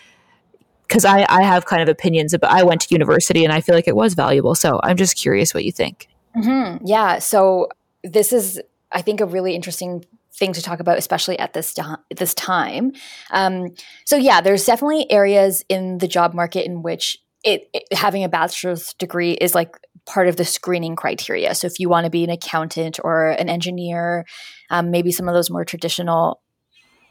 Because 0.88 1.04
I, 1.04 1.26
I 1.28 1.44
have 1.44 1.66
kind 1.66 1.82
of 1.82 1.90
opinions 1.90 2.34
about, 2.34 2.50
I 2.50 2.64
went 2.64 2.80
to 2.82 2.88
university 2.96 3.44
and 3.44 3.52
I 3.52 3.60
feel 3.60 3.76
like 3.76 3.90
it 3.90 3.96
was 3.96 4.14
valuable. 4.14 4.56
So 4.56 4.80
I'm 4.84 4.96
just 4.96 5.18
curious 5.18 5.54
what 5.54 5.66
you 5.66 5.72
think. 5.74 6.08
Mm-hmm. 6.34 6.86
Yeah. 6.86 7.20
So 7.20 7.68
this 8.06 8.32
is, 8.32 8.62
I 8.94 9.02
think, 9.02 9.20
a 9.20 9.26
really 9.26 9.54
interesting 9.54 10.06
thing 10.34 10.54
to 10.54 10.62
talk 10.62 10.80
about, 10.80 10.98
especially 10.98 11.38
at 11.40 11.52
this 11.52 11.76
this 12.16 12.34
time. 12.36 12.94
Um, 13.32 13.74
so 14.06 14.16
yeah, 14.16 14.40
there's 14.40 14.66
definitely 14.66 15.12
areas 15.12 15.66
in 15.68 15.98
the 15.98 16.08
job 16.08 16.34
market 16.34 16.66
in 16.66 16.84
which 16.84 17.20
it, 17.44 17.70
it, 17.74 17.84
having 17.92 18.24
a 18.24 18.30
bachelor's 18.30 18.94
degree 18.94 19.34
is 19.34 19.54
like 19.54 19.76
part 20.08 20.28
of 20.28 20.38
the 20.38 20.46
screening 20.46 20.96
criteria. 20.96 21.54
So 21.54 21.68
if 21.68 21.80
you 21.80 21.90
want 21.90 22.06
to 22.06 22.10
be 22.10 22.24
an 22.24 22.30
accountant 22.30 23.00
or 23.04 23.30
an 23.32 23.50
engineer, 23.50 24.26
um, 24.70 24.90
maybe 24.90 25.12
some 25.12 25.28
of 25.28 25.34
those 25.34 25.50
more 25.50 25.66
traditional 25.66 26.42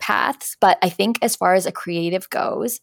paths. 0.01 0.57
But 0.61 0.79
I 0.83 0.89
think 0.89 1.19
as 1.23 1.37
far 1.37 1.55
as 1.55 1.67
a 1.67 1.73
creative 1.73 2.29
goes, 2.31 2.81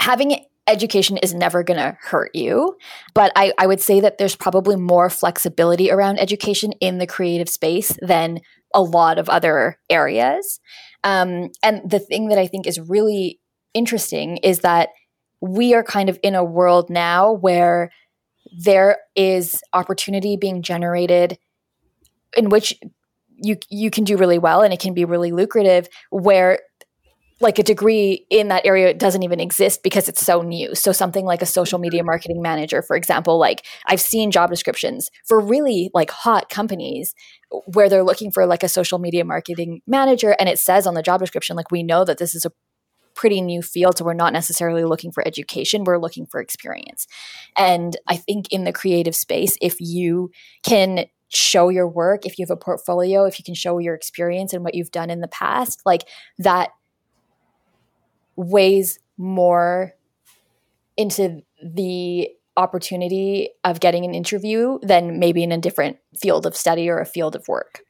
having 0.00 0.44
education 0.68 1.16
is 1.18 1.34
never 1.34 1.62
going 1.62 1.78
to 1.78 1.96
hurt 2.00 2.30
you. 2.34 2.76
But 3.14 3.32
I, 3.36 3.52
I 3.58 3.66
would 3.66 3.80
say 3.80 4.00
that 4.00 4.18
there's 4.18 4.36
probably 4.36 4.76
more 4.76 5.08
flexibility 5.08 5.90
around 5.90 6.18
education 6.18 6.72
in 6.80 6.98
the 6.98 7.06
creative 7.06 7.48
space 7.48 7.96
than 8.02 8.40
a 8.74 8.82
lot 8.82 9.18
of 9.18 9.28
other 9.28 9.78
areas. 9.88 10.60
Um, 11.04 11.50
and 11.62 11.88
the 11.88 12.00
thing 12.00 12.28
that 12.28 12.38
I 12.38 12.46
think 12.46 12.66
is 12.66 12.80
really 12.80 13.40
interesting 13.74 14.38
is 14.38 14.60
that 14.60 14.88
we 15.40 15.74
are 15.74 15.84
kind 15.84 16.08
of 16.08 16.18
in 16.22 16.34
a 16.34 16.44
world 16.44 16.90
now 16.90 17.32
where 17.32 17.90
there 18.56 18.98
is 19.14 19.60
opportunity 19.72 20.36
being 20.36 20.62
generated 20.62 21.38
in 22.36 22.48
which 22.48 22.78
you 23.36 23.56
you 23.68 23.90
can 23.90 24.04
do 24.04 24.16
really 24.16 24.38
well 24.38 24.62
and 24.62 24.72
it 24.72 24.80
can 24.80 24.94
be 24.94 25.04
really 25.04 25.30
lucrative 25.30 25.88
where 26.10 26.58
like 27.40 27.58
a 27.58 27.62
degree 27.62 28.26
in 28.30 28.48
that 28.48 28.64
area 28.64 28.94
doesn't 28.94 29.22
even 29.22 29.40
exist 29.40 29.82
because 29.82 30.08
it's 30.08 30.24
so 30.24 30.40
new. 30.40 30.74
So 30.74 30.90
something 30.92 31.26
like 31.26 31.42
a 31.42 31.46
social 31.46 31.78
media 31.78 32.00
mm-hmm. 32.00 32.06
marketing 32.06 32.40
manager, 32.40 32.80
for 32.80 32.96
example, 32.96 33.38
like 33.38 33.66
I've 33.84 34.00
seen 34.00 34.30
job 34.30 34.48
descriptions 34.48 35.10
for 35.26 35.38
really 35.38 35.90
like 35.92 36.10
hot 36.10 36.48
companies 36.48 37.14
where 37.66 37.90
they're 37.90 38.02
looking 38.02 38.30
for 38.30 38.46
like 38.46 38.62
a 38.62 38.68
social 38.68 38.98
media 38.98 39.24
marketing 39.24 39.82
manager 39.86 40.34
and 40.38 40.48
it 40.48 40.58
says 40.58 40.86
on 40.86 40.94
the 40.94 41.02
job 41.02 41.20
description 41.20 41.56
like 41.56 41.70
we 41.70 41.82
know 41.82 42.04
that 42.04 42.18
this 42.18 42.34
is 42.34 42.44
a 42.44 42.50
pretty 43.16 43.40
new 43.40 43.62
field. 43.62 43.98
So 43.98 44.04
we're 44.04 44.14
not 44.14 44.32
necessarily 44.32 44.84
looking 44.84 45.10
for 45.10 45.26
education, 45.26 45.84
we're 45.84 45.98
looking 45.98 46.26
for 46.26 46.40
experience. 46.40 47.06
And 47.56 47.96
I 48.06 48.16
think 48.16 48.52
in 48.52 48.64
the 48.64 48.72
creative 48.72 49.16
space, 49.16 49.56
if 49.60 49.80
you 49.80 50.30
can 50.62 51.06
show 51.28 51.70
your 51.70 51.88
work, 51.88 52.24
if 52.24 52.38
you 52.38 52.44
have 52.44 52.50
a 52.50 52.56
portfolio, 52.56 53.24
if 53.24 53.38
you 53.38 53.44
can 53.44 53.54
show 53.54 53.78
your 53.78 53.94
experience 53.94 54.52
and 54.52 54.62
what 54.62 54.74
you've 54.74 54.92
done 54.92 55.10
in 55.10 55.20
the 55.20 55.28
past, 55.28 55.80
like 55.84 56.02
that 56.38 56.70
weighs 58.36 59.00
more 59.16 59.94
into 60.96 61.42
the 61.64 62.30
opportunity 62.56 63.50
of 63.64 63.80
getting 63.80 64.04
an 64.04 64.14
interview 64.14 64.78
than 64.82 65.18
maybe 65.18 65.42
in 65.42 65.52
a 65.52 65.58
different 65.58 65.98
field 66.18 66.46
of 66.46 66.56
study 66.56 66.88
or 66.88 67.00
a 67.00 67.06
field 67.06 67.34
of 67.34 67.46
work. 67.48 67.80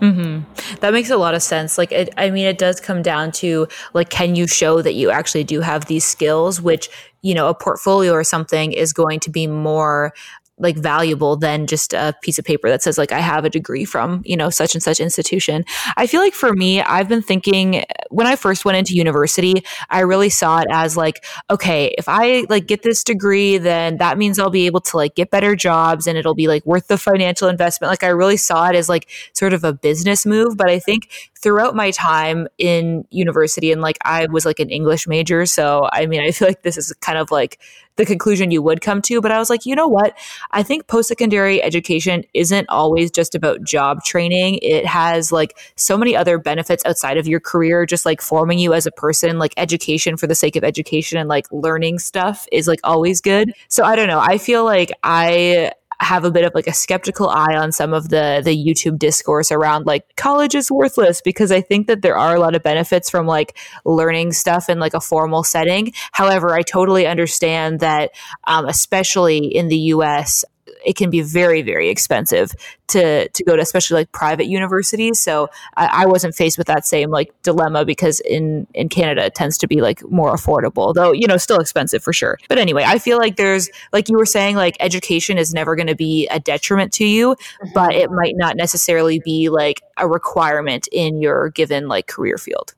Mm-hmm. 0.00 0.76
That 0.80 0.92
makes 0.92 1.10
a 1.10 1.16
lot 1.16 1.34
of 1.34 1.42
sense. 1.42 1.78
Like, 1.78 1.92
it, 1.92 2.12
I 2.16 2.30
mean, 2.30 2.46
it 2.46 2.58
does 2.58 2.80
come 2.80 3.02
down 3.02 3.32
to 3.32 3.66
like, 3.94 4.10
can 4.10 4.34
you 4.34 4.46
show 4.46 4.82
that 4.82 4.94
you 4.94 5.10
actually 5.10 5.44
do 5.44 5.60
have 5.60 5.86
these 5.86 6.04
skills, 6.04 6.60
which 6.60 6.90
you 7.26 7.34
know, 7.34 7.48
a 7.48 7.54
portfolio 7.54 8.12
or 8.12 8.22
something 8.22 8.72
is 8.72 8.92
going 8.92 9.18
to 9.18 9.30
be 9.30 9.48
more 9.48 10.14
like 10.58 10.76
valuable 10.76 11.36
than 11.36 11.66
just 11.66 11.92
a 11.92 12.14
piece 12.22 12.38
of 12.38 12.44
paper 12.44 12.68
that 12.68 12.82
says 12.82 12.96
like 12.96 13.12
I 13.12 13.20
have 13.20 13.44
a 13.44 13.50
degree 13.50 13.84
from, 13.84 14.22
you 14.24 14.36
know, 14.36 14.48
such 14.48 14.74
and 14.74 14.82
such 14.82 15.00
institution. 15.00 15.64
I 15.96 16.06
feel 16.06 16.20
like 16.20 16.34
for 16.34 16.52
me, 16.52 16.80
I've 16.80 17.08
been 17.08 17.22
thinking 17.22 17.84
when 18.10 18.26
I 18.26 18.36
first 18.36 18.64
went 18.64 18.78
into 18.78 18.94
university, 18.94 19.62
I 19.90 20.00
really 20.00 20.30
saw 20.30 20.60
it 20.60 20.66
as 20.70 20.96
like, 20.96 21.24
okay, 21.50 21.94
if 21.98 22.08
I 22.08 22.46
like 22.48 22.66
get 22.66 22.82
this 22.82 23.04
degree, 23.04 23.58
then 23.58 23.98
that 23.98 24.16
means 24.16 24.38
I'll 24.38 24.50
be 24.50 24.66
able 24.66 24.80
to 24.80 24.96
like 24.96 25.14
get 25.14 25.30
better 25.30 25.54
jobs 25.56 26.06
and 26.06 26.16
it'll 26.16 26.34
be 26.34 26.48
like 26.48 26.64
worth 26.64 26.88
the 26.88 26.98
financial 26.98 27.48
investment. 27.48 27.90
Like 27.90 28.04
I 28.04 28.08
really 28.08 28.38
saw 28.38 28.68
it 28.70 28.76
as 28.76 28.88
like 28.88 29.08
sort 29.34 29.52
of 29.52 29.62
a 29.62 29.72
business 29.72 30.24
move, 30.24 30.56
but 30.56 30.70
I 30.70 30.78
think 30.78 31.30
throughout 31.46 31.76
my 31.76 31.92
time 31.92 32.48
in 32.58 33.06
university 33.10 33.70
and 33.70 33.80
like 33.80 33.98
I 34.04 34.26
was 34.26 34.44
like 34.44 34.58
an 34.58 34.68
English 34.68 35.06
major, 35.06 35.46
so 35.46 35.88
I 35.92 36.06
mean, 36.06 36.20
I 36.20 36.32
feel 36.32 36.48
like 36.48 36.62
this 36.62 36.76
is 36.76 36.92
kind 36.94 37.16
of 37.16 37.30
like 37.30 37.60
the 37.94 38.04
conclusion 38.04 38.50
you 38.50 38.60
would 38.62 38.80
come 38.80 39.00
to. 39.02 39.20
But 39.20 39.30
I 39.30 39.38
was 39.38 39.48
like, 39.48 39.64
you 39.64 39.76
know 39.76 39.86
what? 39.86 40.18
I 40.50 40.64
think 40.64 40.88
post 40.88 41.06
secondary 41.06 41.62
education 41.62 42.24
isn't 42.34 42.68
always 42.68 43.12
just 43.12 43.36
about 43.36 43.62
job 43.62 44.02
training. 44.02 44.58
It 44.60 44.84
has 44.86 45.30
like 45.30 45.56
so 45.76 45.96
many 45.96 46.16
other 46.16 46.36
benefits 46.36 46.84
outside 46.84 47.16
of 47.16 47.28
your 47.28 47.38
career, 47.38 47.86
just 47.86 48.04
like 48.04 48.20
forming 48.20 48.58
you 48.58 48.74
as 48.74 48.84
a 48.84 48.90
person. 48.90 49.38
Like 49.38 49.54
education 49.56 50.16
for 50.16 50.26
the 50.26 50.34
sake 50.34 50.56
of 50.56 50.64
education 50.64 51.16
and 51.16 51.28
like 51.28 51.46
learning 51.52 52.00
stuff 52.00 52.48
is 52.50 52.66
like 52.66 52.80
always 52.82 53.20
good. 53.20 53.52
So 53.68 53.84
I 53.84 53.94
don't 53.94 54.08
know. 54.08 54.20
I 54.20 54.38
feel 54.38 54.64
like 54.64 54.90
I 55.04 55.70
have 56.00 56.24
a 56.24 56.30
bit 56.30 56.44
of 56.44 56.54
like 56.54 56.66
a 56.66 56.72
skeptical 56.72 57.28
eye 57.28 57.56
on 57.56 57.72
some 57.72 57.92
of 57.92 58.08
the 58.08 58.42
the 58.44 58.56
YouTube 58.56 58.98
discourse 58.98 59.50
around 59.50 59.86
like 59.86 60.04
college 60.16 60.54
is 60.54 60.70
worthless 60.70 61.20
because 61.20 61.50
I 61.50 61.60
think 61.60 61.86
that 61.86 62.02
there 62.02 62.16
are 62.16 62.34
a 62.34 62.40
lot 62.40 62.54
of 62.54 62.62
benefits 62.62 63.08
from 63.08 63.26
like 63.26 63.56
learning 63.84 64.32
stuff 64.32 64.68
in 64.68 64.78
like 64.78 64.94
a 64.94 65.00
formal 65.00 65.42
setting. 65.42 65.92
However, 66.12 66.54
I 66.54 66.62
totally 66.62 67.06
understand 67.06 67.80
that 67.80 68.10
um, 68.44 68.66
especially 68.66 69.38
in 69.38 69.68
the 69.68 69.78
US 69.94 70.44
it 70.86 70.96
can 70.96 71.10
be 71.10 71.20
very, 71.20 71.62
very 71.62 71.88
expensive 71.90 72.52
to 72.88 73.28
to 73.28 73.44
go 73.44 73.56
to 73.56 73.62
especially 73.62 73.96
like 73.96 74.12
private 74.12 74.46
universities. 74.46 75.18
So 75.18 75.50
I, 75.76 76.04
I 76.04 76.06
wasn't 76.06 76.34
faced 76.34 76.56
with 76.56 76.68
that 76.68 76.86
same 76.86 77.10
like 77.10 77.30
dilemma 77.42 77.84
because 77.84 78.20
in 78.20 78.66
in 78.72 78.88
Canada 78.88 79.24
it 79.24 79.34
tends 79.34 79.58
to 79.58 79.66
be 79.66 79.82
like 79.82 80.02
more 80.08 80.32
affordable, 80.34 80.94
though 80.94 81.12
you 81.12 81.26
know 81.26 81.36
still 81.36 81.58
expensive 81.58 82.02
for 82.02 82.12
sure. 82.12 82.38
But 82.48 82.58
anyway, 82.58 82.84
I 82.86 82.98
feel 82.98 83.18
like 83.18 83.36
there's 83.36 83.68
like 83.92 84.08
you 84.08 84.16
were 84.16 84.26
saying, 84.26 84.56
like 84.56 84.76
education 84.78 85.36
is 85.36 85.52
never 85.52 85.74
going 85.74 85.88
to 85.88 85.96
be 85.96 86.28
a 86.28 86.38
detriment 86.38 86.92
to 86.94 87.04
you, 87.04 87.34
mm-hmm. 87.34 87.68
but 87.74 87.94
it 87.94 88.10
might 88.10 88.34
not 88.36 88.56
necessarily 88.56 89.20
be 89.24 89.48
like 89.48 89.82
a 89.96 90.08
requirement 90.08 90.88
in 90.92 91.20
your 91.20 91.50
given 91.50 91.88
like 91.88 92.06
career 92.06 92.38
field. 92.38 92.74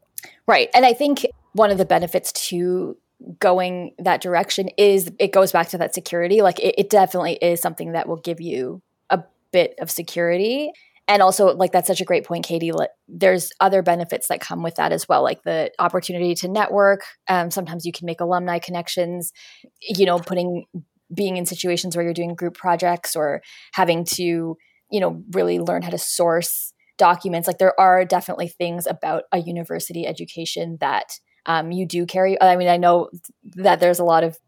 Right, 0.47 0.71
and 0.75 0.87
I 0.87 0.95
think 0.95 1.27
one 1.53 1.71
of 1.71 1.77
the 1.77 1.85
benefits 1.85 2.33
to 2.49 2.97
going 3.39 3.95
that 3.99 4.21
direction 4.21 4.69
is 4.77 5.11
it 5.19 5.33
goes 5.33 5.53
back 5.53 5.69
to 5.71 5.79
that 5.79 5.95
security. 5.95 6.43
Like 6.43 6.59
it, 6.61 6.75
it 6.79 6.91
definitely 6.91 7.35
is 7.35 7.61
something 7.61 7.93
that 7.93 8.09
will 8.09 8.17
give 8.17 8.41
you 8.41 8.83
a 9.11 9.23
bit 9.53 9.75
of 9.81 9.91
security. 9.91 10.71
And 11.09 11.23
also 11.23 11.55
like 11.57 11.73
that's 11.73 11.87
such 11.87 12.01
a 12.01 12.05
great 12.05 12.25
point 12.25 12.45
katie 12.45 12.71
there's 13.09 13.51
other 13.61 13.83
benefits 13.83 14.29
that 14.29 14.41
come 14.41 14.63
with 14.63 14.75
that 14.75 14.93
as 14.93 15.09
well 15.09 15.23
like 15.23 15.43
the 15.43 15.71
opportunity 15.79 16.35
to 16.37 16.49
network. 16.49 17.03
Um, 17.29 17.51
sometimes 17.51 17.87
you 17.87 17.93
can 17.93 18.07
make 18.07 18.21
alumni 18.21 18.59
connections 18.59 19.33
you 19.81 20.07
know 20.07 20.19
putting 20.19 20.67
being 21.13 21.39
in 21.39 21.47
situations 21.47 21.97
where 21.97 22.05
you're 22.05 22.13
doing 22.13 22.35
group 22.35 22.55
projects 22.55 23.17
or 23.17 23.43
having 23.73 24.05
to 24.05 24.57
you 24.91 25.01
know 25.01 25.23
really 25.33 25.59
learn 25.59 25.83
how 25.83 25.91
to 25.91 25.99
source 25.99 26.73
documents. 26.99 27.47
Like 27.47 27.59
there 27.59 27.79
are 27.81 28.05
definitely 28.05 28.49
things 28.49 28.87
about 28.87 29.25
a 29.33 29.39
university 29.39 30.07
education 30.07 30.77
that 30.81 31.19
um, 31.49 31.73
you 31.73 31.87
do 31.87 32.07
carry. 32.07 32.41
I 32.41 32.57
mean, 32.57 32.69
I 32.69 32.77
know 32.77 33.09
that 33.57 33.81
there's 33.81 33.99
a 33.99 34.05
lot 34.05 34.23
of 34.23 34.39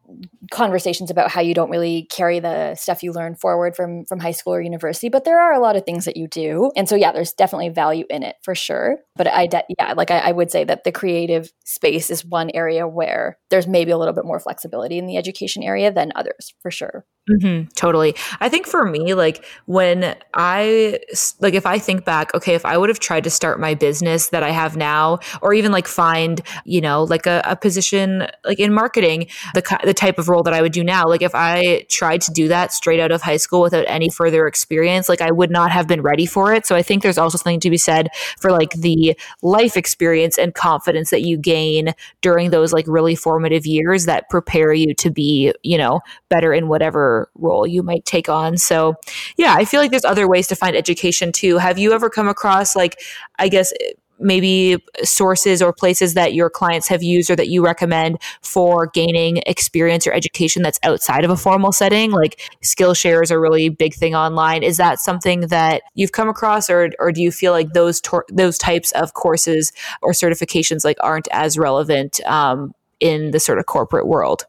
conversations 0.50 1.10
about 1.10 1.30
how 1.30 1.40
you 1.40 1.54
don't 1.54 1.70
really 1.70 2.06
carry 2.10 2.40
the 2.40 2.74
stuff 2.74 3.02
you 3.02 3.12
learn 3.12 3.34
forward 3.34 3.76
from 3.76 4.04
from 4.06 4.20
high 4.20 4.30
school 4.32 4.54
or 4.54 4.60
university, 4.60 5.08
but 5.08 5.24
there 5.24 5.40
are 5.40 5.52
a 5.52 5.60
lot 5.60 5.76
of 5.76 5.84
things 5.84 6.04
that 6.04 6.16
you 6.16 6.28
do, 6.28 6.70
and 6.76 6.88
so 6.88 6.96
yeah, 6.96 7.12
there's 7.12 7.32
definitely 7.32 7.68
value 7.68 8.04
in 8.10 8.22
it 8.22 8.36
for 8.42 8.54
sure. 8.54 8.98
But 9.16 9.28
I, 9.28 9.46
de- 9.46 9.64
yeah, 9.78 9.92
like 9.92 10.10
I, 10.10 10.18
I 10.18 10.32
would 10.32 10.50
say 10.50 10.64
that 10.64 10.84
the 10.84 10.92
creative 10.92 11.52
space 11.64 12.10
is 12.10 12.24
one 12.24 12.50
area 12.54 12.88
where 12.88 13.38
there's 13.50 13.66
maybe 13.66 13.90
a 13.90 13.98
little 13.98 14.14
bit 14.14 14.24
more 14.24 14.40
flexibility 14.40 14.98
in 14.98 15.06
the 15.06 15.16
education 15.16 15.62
area 15.62 15.92
than 15.92 16.12
others 16.14 16.54
for 16.62 16.70
sure. 16.70 17.04
Mm-hmm, 17.30 17.68
totally. 17.76 18.14
I 18.40 18.48
think 18.48 18.66
for 18.66 18.84
me, 18.84 19.14
like 19.14 19.44
when 19.66 20.16
I, 20.34 20.98
like 21.40 21.54
if 21.54 21.66
I 21.66 21.78
think 21.78 22.04
back, 22.04 22.34
okay, 22.34 22.54
if 22.54 22.64
I 22.64 22.76
would 22.76 22.88
have 22.88 22.98
tried 22.98 23.24
to 23.24 23.30
start 23.30 23.60
my 23.60 23.74
business 23.74 24.30
that 24.30 24.42
I 24.42 24.50
have 24.50 24.76
now, 24.76 25.18
or 25.42 25.52
even 25.52 25.70
like 25.70 25.86
find, 25.86 26.40
you 26.64 26.80
know, 26.80 27.04
like 27.04 27.26
a, 27.26 27.42
a 27.44 27.56
position 27.56 28.26
like 28.44 28.58
in 28.58 28.72
marketing, 28.72 29.28
the, 29.54 29.78
the 29.84 29.94
type 30.00 30.18
of 30.18 30.28
role 30.28 30.42
that 30.42 30.54
I 30.54 30.62
would 30.62 30.72
do 30.72 30.82
now, 30.82 31.06
like 31.06 31.20
if 31.20 31.34
I 31.34 31.84
tried 31.90 32.22
to 32.22 32.32
do 32.32 32.48
that 32.48 32.72
straight 32.72 33.00
out 33.00 33.12
of 33.12 33.20
high 33.20 33.36
school 33.36 33.60
without 33.60 33.84
any 33.86 34.08
further 34.08 34.46
experience, 34.46 35.08
like 35.08 35.20
I 35.20 35.30
would 35.30 35.50
not 35.50 35.70
have 35.70 35.86
been 35.86 36.00
ready 36.00 36.24
for 36.24 36.54
it. 36.54 36.66
So 36.66 36.74
I 36.74 36.82
think 36.82 37.02
there's 37.02 37.18
also 37.18 37.36
something 37.36 37.60
to 37.60 37.70
be 37.70 37.76
said 37.76 38.08
for 38.38 38.50
like 38.50 38.70
the 38.70 39.14
life 39.42 39.76
experience 39.76 40.38
and 40.38 40.54
confidence 40.54 41.10
that 41.10 41.22
you 41.22 41.36
gain 41.36 41.92
during 42.22 42.50
those 42.50 42.72
like 42.72 42.86
really 42.88 43.14
formative 43.14 43.66
years 43.66 44.06
that 44.06 44.30
prepare 44.30 44.72
you 44.72 44.94
to 44.94 45.10
be, 45.10 45.52
you 45.62 45.76
know, 45.76 46.00
better 46.30 46.54
in 46.54 46.68
whatever 46.68 47.30
role 47.34 47.66
you 47.66 47.82
might 47.82 48.06
take 48.06 48.28
on. 48.28 48.56
So, 48.56 48.94
yeah, 49.36 49.54
I 49.54 49.66
feel 49.66 49.80
like 49.80 49.90
there's 49.90 50.04
other 50.04 50.26
ways 50.26 50.48
to 50.48 50.56
find 50.56 50.74
education 50.74 51.30
too. 51.30 51.58
Have 51.58 51.78
you 51.78 51.92
ever 51.92 52.08
come 52.08 52.28
across, 52.28 52.74
like, 52.74 52.98
I 53.38 53.48
guess, 53.48 53.72
maybe 54.20 54.83
sources 55.02 55.62
or 55.62 55.72
places 55.72 56.14
that 56.14 56.35
your 56.35 56.50
clients 56.50 56.88
have 56.88 57.02
used 57.02 57.30
or 57.30 57.37
that 57.37 57.48
you 57.48 57.64
recommend 57.64 58.18
for 58.42 58.87
gaining 58.88 59.38
experience 59.46 60.06
or 60.06 60.12
education 60.12 60.62
that's 60.62 60.78
outside 60.83 61.24
of 61.24 61.30
a 61.30 61.37
formal 61.37 61.72
setting 61.72 62.11
like 62.11 62.40
skillshare 62.62 63.22
is 63.22 63.30
a 63.30 63.38
really 63.38 63.68
big 63.68 63.94
thing 63.94 64.14
online. 64.14 64.62
Is 64.62 64.76
that 64.76 65.00
something 65.00 65.42
that 65.48 65.83
you've 65.94 66.12
come 66.12 66.28
across 66.28 66.70
or, 66.70 66.90
or 66.98 67.12
do 67.12 67.22
you 67.22 67.30
feel 67.30 67.52
like 67.52 67.72
those 67.72 68.00
tor- 68.00 68.26
those 68.28 68.59
types 68.59 68.92
of 68.92 69.14
courses 69.14 69.72
or 70.02 70.12
certifications 70.12 70.85
like 70.85 70.98
aren't 71.00 71.28
as 71.33 71.59
relevant 71.59 72.20
um, 72.26 72.74
in 73.00 73.30
the 73.30 73.40
sort 73.40 73.59
of 73.59 73.66
corporate 73.66 74.06
world? 74.06 74.46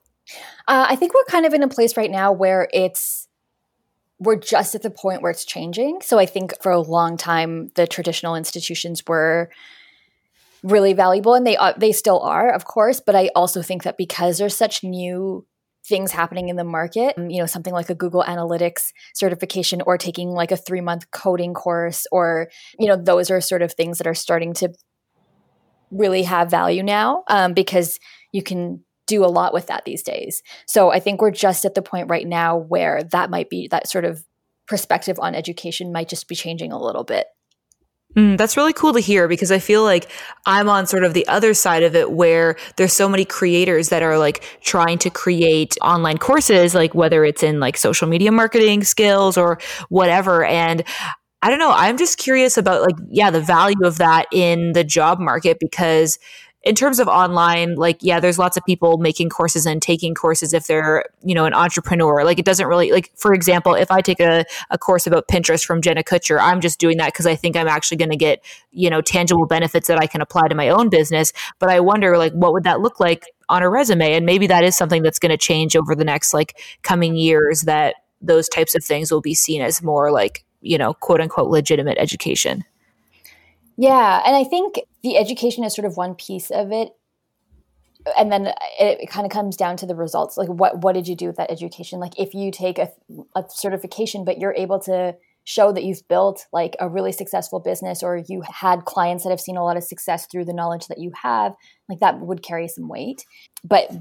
Uh, 0.67 0.85
I 0.89 0.95
think 0.95 1.13
we're 1.13 1.23
kind 1.25 1.45
of 1.45 1.53
in 1.53 1.63
a 1.63 1.67
place 1.67 1.97
right 1.97 2.11
now 2.11 2.31
where 2.31 2.69
it's 2.73 3.20
we're 4.21 4.37
just 4.37 4.75
at 4.75 4.83
the 4.83 4.91
point 4.91 5.23
where 5.23 5.31
it's 5.31 5.43
changing. 5.43 5.99
So 6.01 6.19
I 6.19 6.27
think 6.27 6.53
for 6.61 6.71
a 6.71 6.79
long 6.79 7.17
time 7.17 7.69
the 7.75 7.87
traditional 7.87 8.35
institutions 8.35 9.03
were 9.07 9.49
really 10.63 10.93
valuable, 10.93 11.33
and 11.33 11.45
they 11.45 11.57
uh, 11.57 11.73
they 11.75 11.91
still 11.91 12.19
are, 12.19 12.53
of 12.53 12.65
course. 12.65 13.01
But 13.01 13.15
I 13.15 13.31
also 13.35 13.63
think 13.63 13.83
that 13.83 13.97
because 13.97 14.37
there's 14.37 14.55
such 14.55 14.83
new 14.83 15.45
things 15.83 16.11
happening 16.11 16.49
in 16.49 16.55
the 16.55 16.63
market, 16.63 17.17
you 17.17 17.39
know, 17.39 17.47
something 17.47 17.73
like 17.73 17.89
a 17.89 17.95
Google 17.95 18.23
Analytics 18.23 18.91
certification 19.15 19.81
or 19.87 19.97
taking 19.97 20.29
like 20.29 20.51
a 20.51 20.57
three 20.57 20.81
month 20.81 21.09
coding 21.09 21.55
course, 21.55 22.05
or 22.11 22.49
you 22.77 22.87
know, 22.87 22.95
those 22.95 23.31
are 23.31 23.41
sort 23.41 23.63
of 23.63 23.73
things 23.73 23.97
that 23.97 24.05
are 24.05 24.13
starting 24.13 24.53
to 24.53 24.69
really 25.89 26.23
have 26.23 26.51
value 26.51 26.83
now 26.83 27.23
um, 27.27 27.53
because 27.53 27.99
you 28.31 28.43
can 28.43 28.83
do 29.07 29.25
a 29.25 29.27
lot 29.27 29.53
with 29.53 29.67
that 29.67 29.85
these 29.85 30.03
days. 30.03 30.41
So 30.67 30.91
I 30.91 30.99
think 30.99 31.21
we're 31.21 31.31
just 31.31 31.65
at 31.65 31.75
the 31.75 31.81
point 31.81 32.09
right 32.09 32.27
now 32.27 32.57
where 32.57 33.03
that 33.03 33.29
might 33.29 33.49
be 33.49 33.67
that 33.69 33.89
sort 33.89 34.05
of 34.05 34.23
perspective 34.67 35.17
on 35.19 35.35
education 35.35 35.91
might 35.91 36.09
just 36.09 36.27
be 36.27 36.35
changing 36.35 36.71
a 36.71 36.81
little 36.81 37.03
bit. 37.03 37.27
Mm, 38.15 38.37
that's 38.37 38.57
really 38.57 38.73
cool 38.73 38.93
to 38.93 38.99
hear 38.99 39.27
because 39.27 39.51
I 39.51 39.59
feel 39.59 39.83
like 39.83 40.09
I'm 40.45 40.67
on 40.67 40.85
sort 40.85 41.05
of 41.05 41.13
the 41.13 41.27
other 41.27 41.53
side 41.53 41.83
of 41.83 41.95
it 41.95 42.11
where 42.11 42.57
there's 42.75 42.91
so 42.91 43.07
many 43.07 43.23
creators 43.23 43.89
that 43.89 44.03
are 44.03 44.17
like 44.17 44.43
trying 44.61 44.97
to 44.99 45.09
create 45.09 45.77
online 45.81 46.17
courses, 46.17 46.75
like 46.75 46.93
whether 46.93 47.23
it's 47.23 47.41
in 47.41 47.59
like 47.59 47.77
social 47.77 48.07
media 48.07 48.31
marketing 48.31 48.83
skills 48.83 49.37
or 49.37 49.59
whatever. 49.87 50.43
And 50.43 50.83
I 51.41 51.49
don't 51.49 51.59
know, 51.59 51.71
I'm 51.71 51.97
just 51.97 52.17
curious 52.17 52.57
about 52.57 52.81
like, 52.81 52.95
yeah, 53.09 53.31
the 53.31 53.41
value 53.41 53.85
of 53.85 53.97
that 53.97 54.25
in 54.31 54.73
the 54.73 54.83
job 54.83 55.19
market 55.19 55.57
because 55.59 56.19
in 56.63 56.75
terms 56.75 56.99
of 56.99 57.07
online, 57.07 57.73
like, 57.73 57.97
yeah, 58.01 58.19
there's 58.19 58.37
lots 58.37 58.55
of 58.55 58.63
people 58.65 58.97
making 58.97 59.29
courses 59.29 59.65
and 59.65 59.81
taking 59.81 60.13
courses 60.13 60.53
if 60.53 60.67
they're, 60.67 61.05
you 61.23 61.33
know, 61.33 61.45
an 61.45 61.55
entrepreneur. 61.55 62.23
Like, 62.23 62.37
it 62.37 62.45
doesn't 62.45 62.67
really, 62.67 62.91
like, 62.91 63.11
for 63.15 63.33
example, 63.33 63.73
if 63.73 63.89
I 63.89 64.01
take 64.01 64.19
a, 64.19 64.45
a 64.69 64.77
course 64.77 65.07
about 65.07 65.27
Pinterest 65.27 65.65
from 65.65 65.81
Jenna 65.81 66.03
Kutcher, 66.03 66.39
I'm 66.39 66.61
just 66.61 66.79
doing 66.79 66.97
that 66.97 67.07
because 67.07 67.25
I 67.25 67.35
think 67.35 67.55
I'm 67.55 67.67
actually 67.67 67.97
going 67.97 68.11
to 68.11 68.17
get, 68.17 68.43
you 68.71 68.91
know, 68.91 69.01
tangible 69.01 69.47
benefits 69.47 69.87
that 69.87 69.97
I 69.97 70.05
can 70.05 70.21
apply 70.21 70.49
to 70.49 70.55
my 70.55 70.69
own 70.69 70.89
business. 70.89 71.33
But 71.57 71.69
I 71.69 71.79
wonder, 71.79 72.15
like, 72.15 72.33
what 72.33 72.53
would 72.53 72.63
that 72.65 72.79
look 72.79 72.99
like 72.99 73.25
on 73.49 73.63
a 73.63 73.69
resume? 73.69 74.13
And 74.13 74.23
maybe 74.23 74.45
that 74.45 74.63
is 74.63 74.77
something 74.77 75.01
that's 75.01 75.19
going 75.19 75.31
to 75.31 75.37
change 75.37 75.75
over 75.75 75.95
the 75.95 76.05
next, 76.05 76.31
like, 76.31 76.59
coming 76.83 77.15
years 77.15 77.61
that 77.61 77.95
those 78.21 78.47
types 78.47 78.75
of 78.75 78.83
things 78.83 79.11
will 79.11 79.21
be 79.21 79.33
seen 79.33 79.63
as 79.63 79.81
more, 79.81 80.11
like, 80.11 80.45
you 80.61 80.77
know, 80.77 80.93
quote 80.93 81.21
unquote 81.21 81.49
legitimate 81.49 81.97
education. 81.97 82.63
Yeah. 83.77 84.21
And 84.23 84.35
I 84.35 84.43
think 84.43 84.79
the 85.03 85.17
education 85.17 85.63
is 85.63 85.73
sort 85.73 85.85
of 85.85 85.97
one 85.97 86.15
piece 86.15 86.51
of 86.51 86.71
it. 86.71 86.95
And 88.17 88.31
then 88.31 88.47
it, 88.79 89.01
it 89.01 89.09
kind 89.09 89.25
of 89.25 89.31
comes 89.31 89.55
down 89.55 89.77
to 89.77 89.85
the 89.85 89.95
results. 89.95 90.35
Like, 90.37 90.49
what, 90.49 90.81
what 90.81 90.93
did 90.93 91.07
you 91.07 91.15
do 91.15 91.27
with 91.27 91.35
that 91.37 91.51
education? 91.51 91.99
Like, 91.99 92.17
if 92.17 92.33
you 92.33 92.51
take 92.51 92.79
a, 92.79 92.91
a 93.35 93.43
certification, 93.47 94.25
but 94.25 94.39
you're 94.39 94.55
able 94.55 94.79
to 94.81 95.15
show 95.43 95.71
that 95.71 95.83
you've 95.83 96.07
built 96.07 96.45
like 96.53 96.75
a 96.79 96.89
really 96.89 97.11
successful 97.11 97.59
business 97.59 98.03
or 98.03 98.23
you 98.27 98.41
had 98.41 98.85
clients 98.85 99.23
that 99.23 99.29
have 99.29 99.41
seen 99.41 99.57
a 99.57 99.63
lot 99.63 99.77
of 99.77 99.83
success 99.83 100.27
through 100.27 100.45
the 100.45 100.53
knowledge 100.53 100.87
that 100.87 100.99
you 100.99 101.11
have, 101.21 101.53
like 101.89 101.99
that 101.99 102.19
would 102.19 102.43
carry 102.43 102.67
some 102.67 102.87
weight. 102.87 103.25
But 103.63 103.91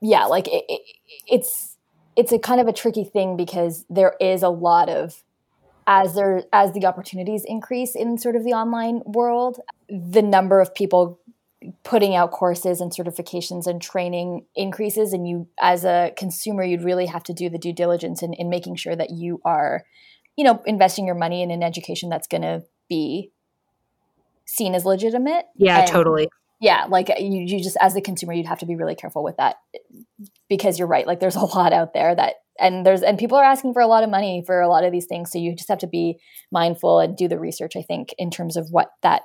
yeah, 0.00 0.26
like 0.26 0.48
it, 0.48 0.64
it, 0.68 0.80
it's, 1.26 1.76
it's 2.16 2.32
a 2.32 2.38
kind 2.38 2.60
of 2.60 2.68
a 2.68 2.72
tricky 2.72 3.04
thing 3.04 3.36
because 3.36 3.84
there 3.88 4.14
is 4.20 4.42
a 4.42 4.48
lot 4.48 4.88
of 4.88 5.23
as 5.86 6.14
there 6.14 6.44
as 6.52 6.72
the 6.72 6.86
opportunities 6.86 7.44
increase 7.46 7.94
in 7.94 8.18
sort 8.18 8.36
of 8.36 8.44
the 8.44 8.52
online 8.52 9.02
world, 9.04 9.60
the 9.88 10.22
number 10.22 10.60
of 10.60 10.74
people 10.74 11.20
putting 11.82 12.14
out 12.14 12.30
courses 12.30 12.80
and 12.80 12.92
certifications 12.92 13.66
and 13.66 13.80
training 13.80 14.44
increases 14.54 15.12
and 15.12 15.26
you 15.26 15.48
as 15.60 15.84
a 15.84 16.12
consumer 16.16 16.62
you'd 16.62 16.82
really 16.82 17.06
have 17.06 17.22
to 17.22 17.32
do 17.32 17.48
the 17.48 17.58
due 17.58 17.72
diligence 17.72 18.22
in, 18.22 18.34
in 18.34 18.50
making 18.50 18.76
sure 18.76 18.94
that 18.94 19.10
you 19.10 19.40
are 19.44 19.84
you 20.36 20.44
know 20.44 20.62
investing 20.66 21.06
your 21.06 21.14
money 21.14 21.42
in 21.42 21.50
an 21.50 21.62
education 21.62 22.10
that's 22.10 22.26
going 22.26 22.42
to 22.42 22.62
be 22.88 23.30
seen 24.44 24.74
as 24.74 24.84
legitimate 24.84 25.46
yeah 25.56 25.80
and, 25.80 25.88
totally 25.88 26.28
yeah 26.64 26.86
like 26.88 27.10
uh, 27.10 27.14
you, 27.18 27.42
you 27.42 27.62
just 27.62 27.76
as 27.80 27.94
a 27.94 28.00
consumer 28.00 28.32
you'd 28.32 28.46
have 28.46 28.58
to 28.58 28.66
be 28.66 28.76
really 28.76 28.94
careful 28.94 29.22
with 29.22 29.36
that 29.36 29.56
because 30.48 30.78
you're 30.78 30.88
right 30.88 31.06
like 31.06 31.20
there's 31.20 31.36
a 31.36 31.44
lot 31.56 31.72
out 31.72 31.94
there 31.94 32.14
that 32.14 32.34
and 32.58 32.86
there's 32.86 33.02
and 33.02 33.18
people 33.18 33.36
are 33.36 33.44
asking 33.44 33.72
for 33.72 33.82
a 33.82 33.86
lot 33.86 34.04
of 34.04 34.10
money 34.10 34.42
for 34.46 34.60
a 34.60 34.68
lot 34.68 34.84
of 34.84 34.92
these 34.92 35.06
things 35.06 35.30
so 35.30 35.38
you 35.38 35.54
just 35.54 35.68
have 35.68 35.78
to 35.78 35.86
be 35.86 36.18
mindful 36.50 37.00
and 37.00 37.16
do 37.16 37.28
the 37.28 37.38
research 37.38 37.76
i 37.76 37.82
think 37.82 38.14
in 38.18 38.30
terms 38.30 38.56
of 38.56 38.66
what 38.70 38.88
that 39.02 39.22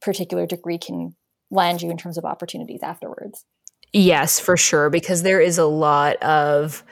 particular 0.00 0.46
degree 0.46 0.78
can 0.78 1.16
land 1.50 1.82
you 1.82 1.90
in 1.90 1.96
terms 1.96 2.18
of 2.18 2.24
opportunities 2.24 2.82
afterwards. 2.82 3.44
Yes 3.92 4.40
for 4.40 4.56
sure 4.56 4.90
because 4.90 5.22
there 5.22 5.40
is 5.40 5.56
a 5.56 5.66
lot 5.66 6.16
of 6.16 6.84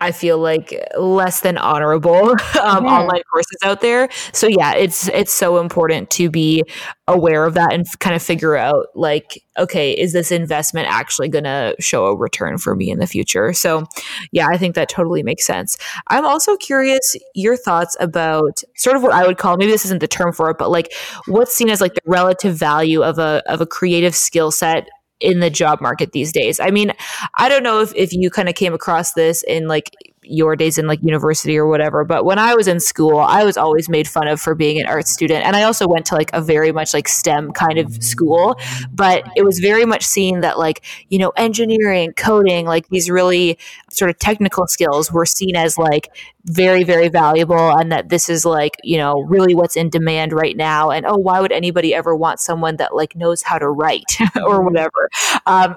I 0.00 0.12
feel 0.12 0.38
like 0.38 0.80
less 0.96 1.40
than 1.40 1.58
honorable 1.58 2.14
um, 2.30 2.36
mm-hmm. 2.36 2.86
online 2.86 3.22
courses 3.30 3.58
out 3.64 3.80
there. 3.80 4.08
So 4.32 4.46
yeah, 4.46 4.74
it's 4.74 5.08
it's 5.08 5.32
so 5.32 5.58
important 5.58 6.10
to 6.10 6.30
be 6.30 6.64
aware 7.08 7.44
of 7.44 7.54
that 7.54 7.72
and 7.72 7.86
kind 7.98 8.14
of 8.14 8.22
figure 8.22 8.56
out 8.56 8.86
like, 8.94 9.42
okay, 9.58 9.92
is 9.92 10.12
this 10.12 10.30
investment 10.30 10.86
actually 10.88 11.28
going 11.28 11.44
to 11.44 11.74
show 11.80 12.06
a 12.06 12.16
return 12.16 12.58
for 12.58 12.76
me 12.76 12.90
in 12.90 12.98
the 12.98 13.06
future? 13.06 13.52
So 13.52 13.86
yeah, 14.30 14.46
I 14.48 14.56
think 14.56 14.74
that 14.76 14.88
totally 14.88 15.22
makes 15.22 15.46
sense. 15.46 15.76
I'm 16.08 16.26
also 16.26 16.56
curious 16.56 17.16
your 17.34 17.56
thoughts 17.56 17.96
about 17.98 18.62
sort 18.76 18.96
of 18.96 19.02
what 19.02 19.12
I 19.12 19.26
would 19.26 19.38
call 19.38 19.56
maybe 19.56 19.72
this 19.72 19.84
isn't 19.84 20.00
the 20.00 20.08
term 20.08 20.32
for 20.32 20.50
it, 20.50 20.58
but 20.58 20.70
like 20.70 20.92
what's 21.26 21.54
seen 21.54 21.70
as 21.70 21.80
like 21.80 21.94
the 21.94 22.02
relative 22.06 22.54
value 22.54 23.02
of 23.02 23.18
a 23.18 23.42
of 23.46 23.60
a 23.60 23.66
creative 23.66 24.14
skill 24.14 24.50
set 24.50 24.88
in 25.20 25.40
the 25.40 25.50
job 25.50 25.80
market 25.80 26.12
these 26.12 26.32
days. 26.32 26.60
I 26.60 26.70
mean, 26.70 26.92
I 27.34 27.48
don't 27.48 27.62
know 27.62 27.80
if, 27.80 27.94
if 27.94 28.12
you 28.12 28.30
kind 28.30 28.48
of 28.48 28.54
came 28.54 28.74
across 28.74 29.12
this 29.14 29.42
in 29.42 29.68
like 29.68 29.90
your 30.28 30.56
days 30.56 30.78
in 30.78 30.86
like 30.86 31.00
university 31.02 31.56
or 31.56 31.66
whatever. 31.66 32.04
But 32.04 32.24
when 32.24 32.38
I 32.38 32.54
was 32.54 32.68
in 32.68 32.80
school, 32.80 33.18
I 33.18 33.44
was 33.44 33.56
always 33.56 33.88
made 33.88 34.06
fun 34.06 34.28
of 34.28 34.40
for 34.40 34.54
being 34.54 34.80
an 34.80 34.86
art 34.86 35.08
student. 35.08 35.44
And 35.44 35.56
I 35.56 35.62
also 35.62 35.88
went 35.88 36.06
to 36.06 36.14
like 36.14 36.30
a 36.32 36.40
very 36.40 36.72
much 36.72 36.94
like 36.94 37.08
STEM 37.08 37.52
kind 37.52 37.78
of 37.78 38.02
school, 38.02 38.58
but 38.92 39.24
it 39.36 39.42
was 39.42 39.58
very 39.58 39.84
much 39.84 40.04
seen 40.04 40.40
that 40.40 40.58
like, 40.58 40.84
you 41.08 41.18
know, 41.18 41.30
engineering, 41.36 42.12
coding, 42.16 42.66
like 42.66 42.88
these 42.88 43.10
really 43.10 43.58
sort 43.90 44.10
of 44.10 44.18
technical 44.18 44.66
skills 44.66 45.10
were 45.12 45.26
seen 45.26 45.56
as 45.56 45.78
like 45.78 46.08
very, 46.44 46.84
very 46.84 47.08
valuable 47.08 47.70
and 47.78 47.92
that 47.92 48.08
this 48.08 48.28
is 48.28 48.44
like, 48.44 48.76
you 48.82 48.96
know, 48.96 49.20
really 49.22 49.54
what's 49.54 49.76
in 49.76 49.90
demand 49.90 50.32
right 50.32 50.56
now. 50.56 50.90
And 50.90 51.06
oh, 51.06 51.16
why 51.16 51.40
would 51.40 51.52
anybody 51.52 51.94
ever 51.94 52.16
want 52.16 52.40
someone 52.40 52.76
that 52.76 52.94
like 52.94 53.14
knows 53.16 53.42
how 53.42 53.58
to 53.58 53.68
write 53.68 54.16
or 54.44 54.62
whatever? 54.62 55.10
Um, 55.46 55.76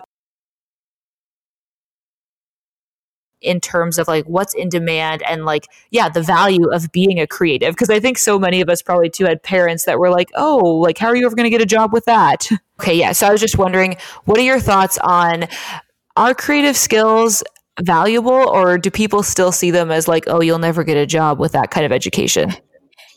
in 3.42 3.60
terms 3.60 3.98
of 3.98 4.08
like 4.08 4.26
what's 4.26 4.54
in 4.54 4.70
demand 4.70 5.22
and 5.24 5.46
like 5.46 5.68
yeah 5.90 6.10
the 6.10 6.22
value 6.22 6.70
of 6.72 6.92
being 6.92 7.20
a 7.20 7.28
creative 7.28 7.74
because 7.74 7.90
i 7.90 8.00
think 8.00 8.18
so 8.18 8.38
many 8.38 8.62
of 8.62 8.70
us 8.70 8.82
probably 8.82 9.10
too 9.10 9.26
had 9.26 9.42
parents 9.42 9.86
that 9.86 10.00
were 10.00 10.10
like 10.10 10.30
oh 10.36 10.58
like 10.58 10.98
how 10.98 11.08
are 11.08 11.16
you 11.16 11.26
ever 11.26 11.36
going 11.36 11.46
to 11.46 11.50
get 11.50 11.62
a 11.62 11.66
job 11.66 11.92
with 11.92 12.06
that 12.06 12.48
okay 12.80 12.96
yeah 12.96 13.12
so 13.12 13.28
i 13.28 13.32
was 13.32 13.42
just 13.42 13.58
wondering 13.58 13.96
what 14.26 14.38
are 14.38 14.44
your 14.44 14.60
thoughts 14.60 14.98
on 15.00 15.46
are 16.16 16.34
creative 16.34 16.78
skills 16.78 17.44
valuable 17.82 18.32
or 18.32 18.78
do 18.78 18.92
people 18.92 19.24
still 19.24 19.52
see 19.52 19.72
them 19.72 19.92
as 19.92 20.08
like 20.08 20.26
oh 20.28 20.42
you'll 20.42 20.60
never 20.60 20.84
get 20.84 20.98
a 20.98 21.06
job 21.06 21.40
with 21.40 21.52
that 21.52 21.72
kind 21.72 21.86
of 21.86 21.92
education 21.92 22.54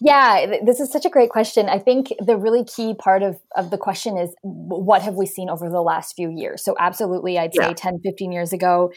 yeah, 0.00 0.58
this 0.64 0.80
is 0.80 0.92
such 0.92 1.06
a 1.06 1.08
great 1.08 1.30
question. 1.30 1.68
I 1.68 1.78
think 1.78 2.12
the 2.20 2.36
really 2.36 2.64
key 2.64 2.94
part 2.94 3.22
of, 3.22 3.40
of 3.56 3.70
the 3.70 3.78
question 3.78 4.18
is 4.18 4.34
what 4.42 5.00
have 5.00 5.14
we 5.14 5.24
seen 5.24 5.48
over 5.48 5.70
the 5.70 5.80
last 5.80 6.14
few 6.14 6.30
years? 6.30 6.62
So, 6.62 6.74
absolutely, 6.78 7.38
I'd 7.38 7.54
say 7.54 7.68
yeah. 7.68 7.74
10, 7.74 8.00
15 8.00 8.30
years 8.30 8.52
ago, 8.52 8.92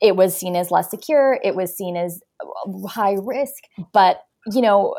it 0.00 0.16
was 0.16 0.36
seen 0.36 0.56
as 0.56 0.70
less 0.70 0.90
secure 0.90 1.38
it 1.42 1.54
was 1.54 1.76
seen 1.76 1.96
as 1.96 2.20
uh, 2.40 2.86
high 2.86 3.16
risk 3.20 3.64
but 3.92 4.22
you 4.52 4.60
know 4.60 4.94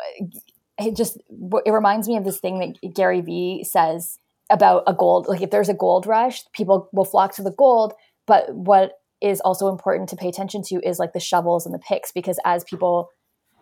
it 0.77 0.95
just 0.95 1.17
it 1.65 1.71
reminds 1.71 2.07
me 2.07 2.17
of 2.17 2.23
this 2.23 2.39
thing 2.39 2.59
that 2.59 2.93
gary 2.93 3.21
vee 3.21 3.63
says 3.63 4.17
about 4.49 4.83
a 4.87 4.93
gold 4.93 5.27
like 5.27 5.41
if 5.41 5.49
there's 5.49 5.69
a 5.69 5.73
gold 5.73 6.05
rush 6.05 6.43
people 6.53 6.89
will 6.91 7.05
flock 7.05 7.33
to 7.33 7.41
the 7.41 7.51
gold 7.51 7.93
but 8.27 8.53
what 8.53 8.93
is 9.21 9.39
also 9.41 9.67
important 9.67 10.09
to 10.09 10.15
pay 10.15 10.27
attention 10.27 10.61
to 10.63 10.75
is 10.83 10.99
like 10.99 11.13
the 11.13 11.19
shovels 11.19 11.65
and 11.65 11.73
the 11.73 11.79
picks 11.79 12.11
because 12.11 12.39
as 12.45 12.63
people 12.63 13.09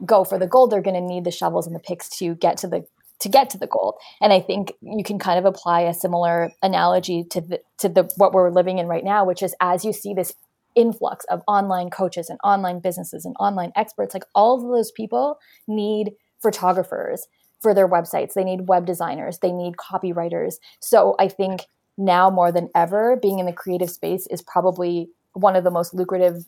go 0.05 0.23
for 0.23 0.39
the 0.39 0.47
gold 0.47 0.71
they're 0.71 0.81
going 0.81 0.95
to 0.95 1.01
need 1.01 1.23
the 1.23 1.31
shovels 1.31 1.67
and 1.67 1.75
the 1.75 1.81
picks 1.81 2.09
to 2.09 2.35
get 2.35 2.57
to 2.57 2.67
the 2.67 2.85
to 3.19 3.27
get 3.27 3.49
to 3.49 3.57
the 3.57 3.67
gold. 3.67 3.95
And 4.21 4.31
i 4.31 4.39
think 4.39 4.73
you 4.81 5.03
can 5.03 5.19
kind 5.19 5.37
of 5.37 5.45
apply 5.45 5.81
a 5.81 5.93
similar 5.93 6.51
analogy 6.61 7.23
to 7.31 7.41
the 7.41 7.59
to 7.79 7.89
the 7.89 8.09
what 8.15 8.33
we're 8.33 8.49
living 8.49 8.79
in 8.79 8.87
right 8.87 9.03
now 9.03 9.25
which 9.25 9.43
is 9.43 9.55
as 9.59 9.83
you 9.83 9.93
see 9.93 10.13
this 10.13 10.33
influx 10.79 11.25
of 11.25 11.41
online 11.45 11.89
coaches 11.89 12.29
and 12.29 12.39
online 12.41 12.79
businesses 12.79 13.25
and 13.25 13.35
online 13.37 13.71
experts. 13.75 14.13
Like 14.13 14.23
all 14.33 14.55
of 14.55 14.71
those 14.71 14.91
people 14.91 15.37
need 15.67 16.13
photographers 16.41 17.27
for 17.61 17.73
their 17.73 17.87
websites. 17.87 18.33
They 18.33 18.45
need 18.45 18.69
web 18.69 18.85
designers. 18.85 19.39
They 19.39 19.51
need 19.51 19.73
copywriters. 19.75 20.55
So 20.79 21.15
i 21.19 21.27
think 21.27 21.67
now 21.97 22.29
more 22.29 22.49
than 22.51 22.69
ever 22.73 23.17
being 23.21 23.39
in 23.39 23.45
the 23.45 23.51
creative 23.51 23.89
space 23.89 24.25
is 24.31 24.41
probably 24.41 25.09
one 25.33 25.57
of 25.57 25.65
the 25.65 25.71
most 25.71 25.93
lucrative 25.93 26.45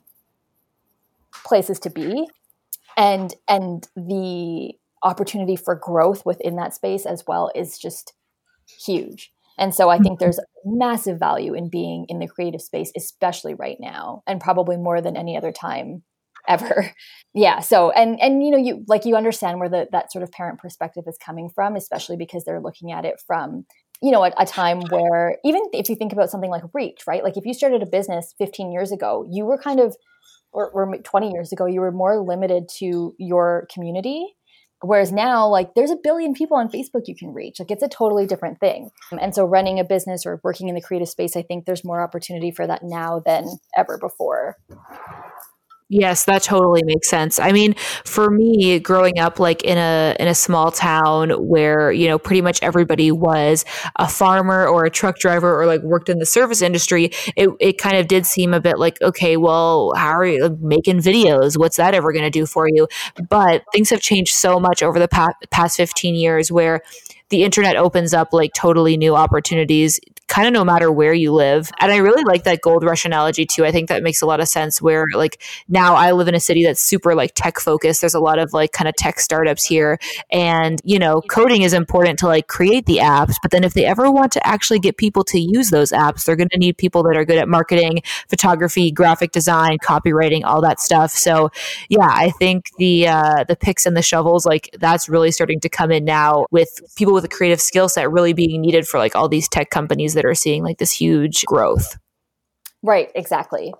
places 1.46 1.78
to 1.80 1.90
be. 1.90 2.26
And 2.96 3.34
and 3.50 3.88
the 3.96 4.74
opportunity 5.04 5.58
for 5.58 5.76
growth 5.76 6.26
within 6.26 6.56
that 6.56 6.74
space 6.74 7.06
as 7.06 7.26
well 7.28 7.52
is 7.54 7.78
just 7.78 8.14
huge 8.80 9.34
and 9.62 9.76
so 9.76 9.90
I 9.90 10.00
think 10.00 10.16
mm-hmm. 10.16 10.24
there's 10.26 10.40
massive 10.66 11.20
value 11.20 11.54
in 11.54 11.70
being 11.70 12.08
in 12.10 12.18
the 12.18 12.28
creative 12.28 12.62
space, 12.62 12.92
especially 12.98 13.54
right 13.54 13.78
now, 13.80 14.24
and 14.26 14.42
probably 14.42 14.76
more 14.76 15.02
than 15.02 15.16
any 15.16 15.38
other 15.38 15.52
time 15.52 16.02
ever. 16.48 16.92
yeah. 17.36 17.60
So 17.60 17.92
and 17.92 18.20
and 18.20 18.44
you 18.44 18.50
know, 18.50 18.58
you 18.58 18.84
like 18.88 19.06
you 19.06 19.16
understand 19.16 19.60
where 19.60 19.70
the 19.70 19.88
that 19.92 20.12
sort 20.12 20.24
of 20.24 20.32
parent 20.32 20.58
perspective 20.58 21.04
is 21.06 21.16
coming 21.24 21.48
from, 21.54 21.76
especially 21.76 22.18
because 22.18 22.44
they're 22.44 22.60
looking 22.60 22.92
at 22.92 23.06
it 23.06 23.22
from 23.28 23.68
you 24.02 24.10
know 24.10 24.24
a, 24.24 24.32
a, 24.40 24.48
time 24.48 24.82
where 24.90 25.38
even 25.46 25.62
if 25.74 25.88
you 25.88 25.96
think 25.96 26.12
about 26.12 26.32
something 26.32 26.50
like 26.50 26.64
reach 26.74 27.02
right 27.06 27.24
like 27.24 27.38
if 27.38 27.46
you 27.46 27.54
started 27.54 27.84
a 27.84 27.86
business 27.86 28.34
15 28.40 28.72
years 28.72 28.92
ago 28.92 29.28
you 29.30 29.46
were 29.46 29.60
kind 29.60 29.80
of 29.80 29.96
or, 30.54 30.72
or 30.72 30.98
20 30.98 31.32
years 31.32 31.52
ago 31.52 31.68
you 31.68 31.82
were 31.82 31.92
more 31.92 32.20
limited 32.20 32.68
to 32.80 33.14
your 33.20 33.68
community 33.72 34.26
Whereas 34.82 35.12
now, 35.12 35.48
like, 35.48 35.76
there's 35.76 35.92
a 35.92 35.98
billion 36.02 36.34
people 36.34 36.58
on 36.58 36.70
Facebook 36.70 37.04
you 37.06 37.16
can 37.16 37.34
reach. 37.34 37.60
Like, 37.60 37.72
it's 37.72 37.84
a 37.84 37.88
totally 37.88 38.26
different 38.26 38.60
thing. 38.60 38.90
And 39.20 39.36
so, 39.36 39.46
running 39.46 39.80
a 39.80 39.84
business 39.84 40.26
or 40.26 40.42
working 40.44 40.70
in 40.70 40.76
the 40.76 40.82
creative 40.82 41.10
space, 41.10 41.36
I 41.36 41.44
think 41.44 41.66
there's 41.66 41.86
more 41.86 42.02
opportunity 42.02 42.52
for 42.52 42.66
that 42.68 42.84
now 42.84 43.20
than 43.20 43.46
ever 43.78 43.98
before. 43.98 44.58
Yes, 45.94 46.24
that 46.24 46.42
totally 46.44 46.84
makes 46.86 47.10
sense. 47.10 47.38
I 47.38 47.52
mean, 47.52 47.74
for 48.06 48.30
me, 48.32 48.80
growing 48.80 49.20
up 49.20 49.40
like 49.42 49.62
in 49.66 49.78
a 49.78 50.16
in 50.22 50.30
a 50.30 50.34
small 50.34 50.72
town 50.72 51.32
where, 51.32 51.92
you 51.92 52.08
know, 52.08 52.18
pretty 52.18 52.42
much 52.42 52.64
everybody 52.64 53.12
was 53.12 53.66
a 53.98 54.08
farmer 54.08 54.66
or 54.66 54.86
a 54.86 54.90
truck 54.90 55.20
driver 55.20 55.60
or 55.62 55.66
like 55.66 55.82
worked 55.82 56.08
in 56.08 56.20
the 56.20 56.26
service 56.26 56.62
industry, 56.62 57.12
it, 57.36 57.50
it 57.60 57.78
kind 57.78 57.98
of 57.98 58.08
did 58.08 58.26
seem 58.26 58.54
a 58.54 58.62
bit 58.62 58.80
like, 58.80 59.02
okay, 59.02 59.36
well, 59.36 59.92
how 59.98 60.12
are 60.12 60.26
you 60.26 60.58
making 60.62 61.00
videos? 61.00 61.58
What's 61.58 61.76
that 61.76 61.94
ever 61.94 62.14
going 62.14 62.24
to 62.24 62.30
do 62.30 62.46
for 62.46 62.70
you? 62.70 62.88
But 63.30 63.64
things 63.74 63.90
have 63.90 64.00
changed 64.00 64.34
so 64.34 64.62
much 64.62 64.82
over 64.82 64.98
the 64.98 65.10
past, 65.10 65.36
past 65.50 65.76
15 65.76 66.16
years 66.16 66.50
where 66.54 66.80
the 67.30 67.44
internet 67.44 67.76
opens 67.76 68.14
up 68.14 68.30
like 68.32 68.54
totally 68.54 68.96
new 68.96 69.16
opportunities 69.16 70.00
kind 70.32 70.48
of 70.48 70.54
no 70.54 70.64
matter 70.64 70.90
where 70.90 71.14
you 71.14 71.34
live. 71.34 71.70
And 71.82 71.92
I 71.92 71.98
really 71.98 72.24
like 72.24 72.46
that 72.46 72.62
gold 72.62 72.86
rush 72.86 73.04
analogy 73.04 73.46
too. 73.46 73.66
I 73.66 73.72
think 73.72 73.90
that 73.90 74.02
makes 74.02 74.22
a 74.22 74.26
lot 74.26 74.40
of 74.40 74.48
sense 74.48 74.82
where 74.82 75.06
like 75.14 75.42
now 75.68 75.96
I 75.96 76.14
live 76.14 76.30
in 76.30 76.36
a 76.36 76.40
city 76.40 76.64
that's 76.64 76.80
super 76.82 77.14
like 77.16 77.34
tech 77.36 77.60
focused. 77.60 78.00
There's 78.00 78.14
a 78.14 78.20
lot 78.22 78.40
of 78.40 78.54
like 78.54 78.72
kind 78.72 78.88
of 78.88 78.96
tech 78.96 79.20
startups 79.20 79.66
here 79.66 80.00
and 80.32 80.80
you 80.86 80.98
know, 80.98 81.22
coding 81.22 81.64
is 81.64 81.74
important 81.74 82.18
to 82.20 82.28
like 82.28 82.48
create 82.48 82.86
the 82.86 83.00
apps, 83.00 83.36
but 83.42 83.52
then 83.52 83.66
if 83.66 83.74
they 83.74 83.84
ever 83.84 84.10
want 84.10 84.32
to 84.32 84.48
actually 84.48 84.80
get 84.80 84.96
people 84.96 85.26
to 85.26 85.38
use 85.38 85.70
those 85.70 85.92
apps, 85.92 86.24
they're 86.24 86.38
going 86.38 86.48
to 86.50 86.58
need 86.58 86.78
people 86.78 87.04
that 87.04 87.18
are 87.18 87.26
good 87.26 87.38
at 87.38 87.50
marketing, 87.50 88.02
photography, 88.30 88.90
graphic 88.90 89.34
design, 89.34 89.80
copywriting, 89.84 90.46
all 90.46 90.62
that 90.62 90.80
stuff. 90.80 91.12
So, 91.12 91.52
yeah, 91.90 92.10
I 92.10 92.30
think 92.40 92.70
the 92.78 93.10
uh 93.10 93.44
the 93.50 93.58
picks 93.58 93.86
and 93.86 93.98
the 93.98 94.02
shovels 94.02 94.46
like 94.46 94.70
that's 94.80 95.10
really 95.10 95.32
starting 95.32 95.60
to 95.60 95.68
come 95.68 95.92
in 95.92 96.06
now 96.06 96.46
with 96.52 96.80
people 96.96 97.14
with 97.14 97.26
a 97.26 97.30
creative 97.30 97.60
skill 97.60 97.90
set 97.90 98.10
really 98.10 98.32
being 98.32 98.62
needed 98.62 98.88
for 98.88 98.98
like 98.98 99.14
all 99.14 99.28
these 99.28 99.50
tech 99.50 99.70
companies 99.70 100.14
that 100.14 100.21
are 100.26 100.36
seeing 100.36 100.64
like 100.64 100.78
this 100.78 100.92
huge 100.92 101.46
growth. 101.46 101.98
Right, 102.84 103.12
exactly. 103.16 103.74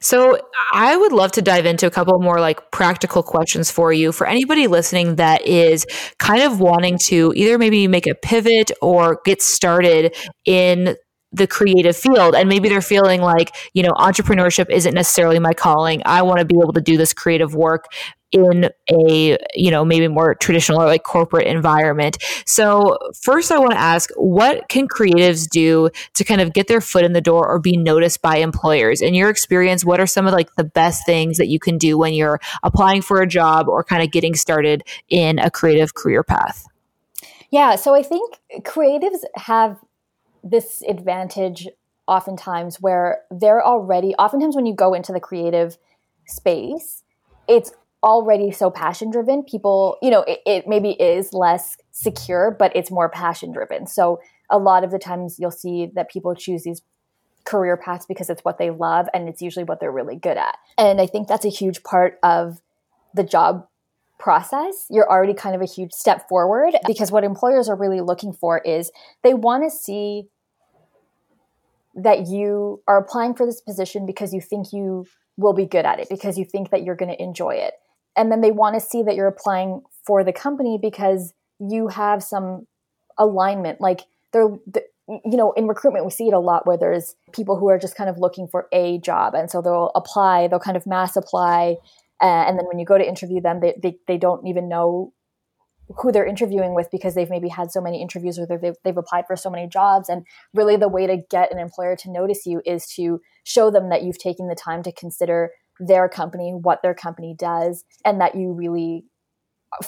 So, 0.00 0.38
I 0.72 0.96
would 0.96 1.12
love 1.12 1.32
to 1.32 1.42
dive 1.42 1.64
into 1.64 1.86
a 1.86 1.90
couple 1.90 2.18
more 2.20 2.38
like 2.38 2.70
practical 2.70 3.22
questions 3.22 3.70
for 3.70 3.92
you. 3.92 4.12
For 4.12 4.26
anybody 4.26 4.66
listening 4.66 5.16
that 5.16 5.46
is 5.46 5.86
kind 6.18 6.42
of 6.42 6.60
wanting 6.60 6.98
to 7.06 7.32
either 7.34 7.56
maybe 7.56 7.88
make 7.88 8.06
a 8.06 8.14
pivot 8.14 8.72
or 8.82 9.20
get 9.24 9.40
started 9.40 10.14
in 10.44 10.96
the 11.32 11.46
creative 11.46 11.96
field 11.96 12.34
and 12.34 12.48
maybe 12.48 12.68
they're 12.68 12.80
feeling 12.80 13.20
like 13.20 13.54
you 13.74 13.82
know 13.82 13.90
entrepreneurship 13.98 14.70
isn't 14.70 14.94
necessarily 14.94 15.38
my 15.38 15.52
calling 15.52 16.00
i 16.06 16.22
want 16.22 16.38
to 16.38 16.44
be 16.44 16.54
able 16.62 16.72
to 16.72 16.80
do 16.80 16.96
this 16.96 17.12
creative 17.12 17.54
work 17.54 17.86
in 18.32 18.68
a 18.90 19.38
you 19.54 19.70
know 19.70 19.84
maybe 19.84 20.08
more 20.08 20.34
traditional 20.34 20.82
or 20.82 20.86
like 20.86 21.04
corporate 21.04 21.46
environment. 21.46 22.18
So 22.44 22.98
first 23.20 23.52
i 23.52 23.58
want 23.58 23.72
to 23.72 23.78
ask 23.78 24.10
what 24.16 24.68
can 24.68 24.88
creatives 24.88 25.48
do 25.48 25.90
to 26.14 26.24
kind 26.24 26.40
of 26.40 26.52
get 26.52 26.68
their 26.68 26.80
foot 26.80 27.04
in 27.04 27.12
the 27.12 27.20
door 27.20 27.48
or 27.48 27.58
be 27.58 27.76
noticed 27.76 28.22
by 28.22 28.36
employers? 28.36 29.00
In 29.00 29.14
your 29.14 29.30
experience 29.30 29.84
what 29.84 30.00
are 30.00 30.06
some 30.06 30.26
of 30.26 30.32
like 30.32 30.54
the 30.56 30.64
best 30.64 31.06
things 31.06 31.38
that 31.38 31.46
you 31.46 31.58
can 31.58 31.78
do 31.78 31.96
when 31.96 32.14
you're 32.14 32.40
applying 32.62 33.02
for 33.02 33.20
a 33.22 33.26
job 33.26 33.68
or 33.68 33.84
kind 33.84 34.02
of 34.02 34.10
getting 34.10 34.34
started 34.34 34.82
in 35.08 35.38
a 35.38 35.50
creative 35.50 35.94
career 35.94 36.22
path? 36.22 36.66
Yeah 37.50 37.76
so 37.76 37.94
i 37.94 38.02
think 38.02 38.40
creatives 38.62 39.20
have 39.36 39.78
this 40.42 40.82
advantage 40.88 41.68
oftentimes 42.08 42.80
where 42.80 43.22
they're 43.30 43.64
already 43.64 44.14
oftentimes 44.14 44.54
when 44.54 44.66
you 44.66 44.74
go 44.74 44.94
into 44.94 45.12
the 45.12 45.20
creative 45.20 45.76
space 46.26 47.02
it's 47.48 47.72
already 48.02 48.50
so 48.50 48.70
passion 48.70 49.10
driven 49.10 49.42
people 49.42 49.96
you 50.02 50.10
know 50.10 50.22
it, 50.22 50.40
it, 50.46 50.68
maybe 50.68 50.90
is 50.90 51.32
less 51.32 51.76
secure 51.92 52.54
but 52.56 52.74
it's 52.76 52.90
more 52.90 53.08
passion 53.08 53.52
driven 53.52 53.86
so 53.86 54.20
a 54.50 54.58
lot 54.58 54.84
of 54.84 54.90
the 54.90 54.98
times 54.98 55.38
you'll 55.38 55.50
see 55.50 55.90
that 55.94 56.10
people 56.10 56.34
choose 56.34 56.62
these 56.62 56.82
career 57.46 57.76
paths 57.76 58.04
because 58.04 58.28
it's 58.28 58.44
what 58.44 58.58
they 58.58 58.70
love 58.70 59.08
and 59.14 59.28
it's 59.28 59.40
usually 59.40 59.64
what 59.64 59.80
they're 59.80 59.92
really 59.92 60.16
good 60.16 60.36
at. 60.36 60.58
And 60.76 61.00
I 61.00 61.06
think 61.06 61.28
that's 61.28 61.46
a 61.46 61.50
huge 61.50 61.82
part 61.82 62.18
of 62.22 62.60
the 63.14 63.24
job 63.24 63.66
process. 64.18 64.86
You're 64.90 65.08
already 65.08 65.32
kind 65.32 65.54
of 65.54 65.62
a 65.62 65.66
huge 65.66 65.92
step 65.92 66.28
forward 66.28 66.74
because 66.86 67.10
what 67.10 67.24
employers 67.24 67.68
are 67.68 67.76
really 67.76 68.00
looking 68.00 68.32
for 68.32 68.58
is 68.58 68.90
they 69.22 69.32
want 69.32 69.64
to 69.64 69.70
see 69.70 70.28
that 71.94 72.26
you 72.26 72.82
are 72.86 72.98
applying 72.98 73.34
for 73.34 73.46
this 73.46 73.60
position 73.60 74.04
because 74.04 74.34
you 74.34 74.40
think 74.40 74.72
you 74.72 75.06
will 75.38 75.54
be 75.54 75.64
good 75.64 75.86
at 75.86 75.98
it, 75.98 76.08
because 76.10 76.36
you 76.38 76.44
think 76.44 76.70
that 76.70 76.82
you're 76.82 76.96
going 76.96 77.10
to 77.10 77.22
enjoy 77.22 77.54
it. 77.54 77.74
And 78.16 78.32
then 78.32 78.40
they 78.40 78.50
want 78.50 78.74
to 78.74 78.80
see 78.80 79.02
that 79.02 79.14
you're 79.14 79.26
applying 79.26 79.82
for 80.06 80.24
the 80.24 80.32
company 80.32 80.78
because 80.80 81.34
you 81.58 81.88
have 81.88 82.22
some 82.22 82.66
alignment. 83.18 83.80
Like 83.80 84.02
they're, 84.32 84.48
the, 84.66 84.82
you 85.08 85.36
know, 85.36 85.52
in 85.52 85.68
recruitment, 85.68 86.04
we 86.04 86.10
see 86.10 86.28
it 86.28 86.34
a 86.34 86.38
lot 86.38 86.66
where 86.66 86.76
there's 86.76 87.14
people 87.32 87.56
who 87.58 87.68
are 87.68 87.78
just 87.78 87.96
kind 87.96 88.10
of 88.10 88.18
looking 88.18 88.48
for 88.48 88.66
a 88.72 88.98
job. 88.98 89.34
And 89.34 89.50
so 89.50 89.62
they'll 89.62 89.92
apply, 89.94 90.48
they'll 90.48 90.58
kind 90.58 90.76
of 90.76 90.86
mass 90.86 91.16
apply. 91.16 91.76
Uh, 92.20 92.44
and 92.46 92.58
then 92.58 92.66
when 92.66 92.78
you 92.78 92.86
go 92.86 92.98
to 92.98 93.06
interview 93.06 93.40
them, 93.40 93.60
they, 93.60 93.74
they, 93.82 93.98
they 94.08 94.18
don't 94.18 94.46
even 94.46 94.68
know 94.68 95.12
who 95.98 96.10
they're 96.10 96.26
interviewing 96.26 96.74
with 96.74 96.88
because 96.90 97.14
they've 97.14 97.30
maybe 97.30 97.48
had 97.48 97.70
so 97.70 97.80
many 97.80 98.02
interviews 98.02 98.38
or 98.38 98.46
they've, 98.46 98.74
they've 98.82 98.96
applied 98.96 99.24
for 99.26 99.36
so 99.36 99.48
many 99.48 99.68
jobs. 99.68 100.08
And 100.08 100.26
really, 100.52 100.76
the 100.76 100.88
way 100.88 101.06
to 101.06 101.18
get 101.30 101.52
an 101.52 101.58
employer 101.58 101.94
to 101.96 102.10
notice 102.10 102.44
you 102.44 102.60
is 102.64 102.86
to 102.96 103.20
show 103.44 103.70
them 103.70 103.90
that 103.90 104.02
you've 104.02 104.18
taken 104.18 104.48
the 104.48 104.56
time 104.56 104.82
to 104.82 104.92
consider 104.92 105.50
their 105.78 106.08
company, 106.08 106.52
what 106.52 106.82
their 106.82 106.94
company 106.94 107.34
does, 107.38 107.84
and 108.04 108.20
that 108.20 108.34
you 108.34 108.52
really 108.52 109.04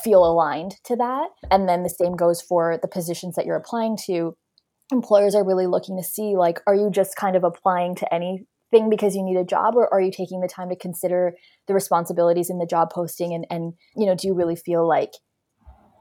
feel 0.02 0.24
aligned 0.24 0.74
to 0.84 0.96
that. 0.96 1.28
And 1.50 1.68
then 1.68 1.82
the 1.82 1.90
same 1.90 2.16
goes 2.16 2.42
for 2.42 2.78
the 2.80 2.88
positions 2.88 3.36
that 3.36 3.46
you're 3.46 3.56
applying 3.56 3.96
to. 4.06 4.36
Employers 4.92 5.34
are 5.34 5.44
really 5.44 5.66
looking 5.66 5.96
to 5.96 6.02
see 6.02 6.36
like, 6.36 6.60
are 6.66 6.74
you 6.74 6.90
just 6.90 7.16
kind 7.16 7.36
of 7.36 7.44
applying 7.44 7.94
to 7.96 8.14
anything 8.14 8.90
because 8.90 9.14
you 9.14 9.22
need 9.22 9.36
a 9.36 9.44
job 9.44 9.74
or 9.76 9.92
are 9.92 10.00
you 10.00 10.10
taking 10.10 10.40
the 10.40 10.48
time 10.48 10.68
to 10.68 10.76
consider 10.76 11.34
the 11.66 11.74
responsibilities 11.74 12.50
in 12.50 12.58
the 12.58 12.66
job 12.66 12.90
posting 12.90 13.32
and, 13.32 13.46
and 13.50 13.74
you 13.96 14.06
know, 14.06 14.14
do 14.14 14.26
you 14.26 14.34
really 14.34 14.56
feel 14.56 14.86
like 14.86 15.12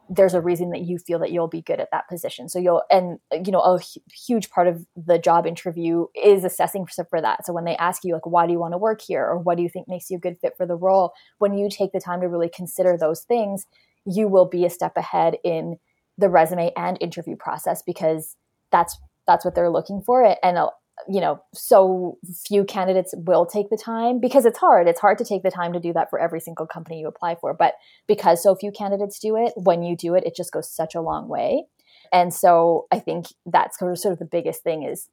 there's 0.10 0.34
a 0.34 0.41
reason 0.41 0.70
that 0.72 0.82
you 0.82 0.98
feel 0.98 1.20
that 1.20 1.32
you'll 1.32 1.48
be 1.48 1.62
good 1.62 1.80
at 1.80 1.89
that 1.91 2.08
position. 2.08 2.48
So 2.48 2.60
you'll, 2.60 2.84
and 2.89 3.20
you 3.32 3.52
know, 3.52 3.60
a 3.60 3.80
huge 4.13 4.50
part 4.50 4.67
of 4.67 4.86
the 4.96 5.20
job 5.20 5.46
interview 5.46 6.06
is 6.15 6.43
assessing 6.43 6.86
for, 6.86 7.22
that. 7.22 7.46
So 7.46 7.54
when 7.54 7.65
they 7.65 7.76
ask 7.78 8.04
you, 8.04 8.13
like, 8.13 8.26
why 8.26 8.46
do 8.46 8.54
you 8.54 8.60
want 8.60 8.74
to 8.74 8.78
work 8.78 9.02
here? 9.02 9.26
Or 9.26 9.38
what 9.38 9.58
do 9.58 9.63
you 9.63 9.70
think 9.70 9.88
makes 9.88 10.10
you 10.10 10.17
a 10.17 10.20
good 10.20 10.38
fit 10.39 10.54
for 10.56 10.65
the 10.65 10.76
role? 10.76 11.13
When 11.39 11.58
you 11.58 11.70
take 11.70 11.91
the 11.91 12.00
time 12.00 12.22
to 12.22 12.28
really 12.28 12.50
consider 12.50 12.98
those 12.98 13.22
things, 13.22 13.65
you 14.06 14.28
will 14.28 14.46
be 14.46 14.65
a 14.65 14.70
step 14.70 14.96
ahead 14.96 15.38
in 15.43 15.78
the 16.17 16.30
resume 16.30 16.72
and 16.76 16.98
interview 17.02 17.36
process 17.36 17.82
because 17.82 18.36
that's, 18.72 18.98
that's 19.26 19.43
what 19.43 19.56
they're 19.56 19.70
looking 19.70 20.02
for. 20.02 20.24
It 20.24 20.38
and 20.43 20.58
uh, 20.58 20.70
you 21.08 21.22
know, 21.22 21.42
so 21.54 22.18
few 22.48 22.64
candidates 22.64 23.14
will 23.16 23.46
take 23.46 23.70
the 23.70 23.78
time 23.78 24.20
because 24.20 24.46
it's 24.46 24.58
hard. 24.58 24.88
It's 24.88 25.00
hard 25.00 25.18
to 25.20 25.26
take 25.26 25.44
the 25.44 25.52
time 25.52 25.74
to 25.74 25.80
do 25.80 25.94
that 25.94 26.10
for 26.10 26.20
every 26.20 26.40
single 26.40 26.66
company 26.66 27.00
you 27.00 27.08
apply 27.08 27.36
for. 27.40 27.54
But 27.54 27.76
because 28.08 28.42
so 28.42 28.56
few 28.56 28.72
candidates 28.72 29.20
do 29.20 29.36
it, 29.36 29.54
when 29.56 29.84
you 29.84 29.96
do 29.96 30.16
it, 30.16 30.26
it 30.26 30.36
just 30.36 30.52
goes 30.52 30.70
such 30.70 30.96
a 30.96 31.02
long 31.02 31.28
way. 31.28 31.66
And 32.12 32.34
so 32.34 32.88
I 32.92 33.00
think 33.00 33.28
that's 33.46 33.78
sort 33.78 34.06
of 34.06 34.20
the 34.20 34.26
biggest 34.26 34.64
thing 34.64 34.84
is 34.84 35.10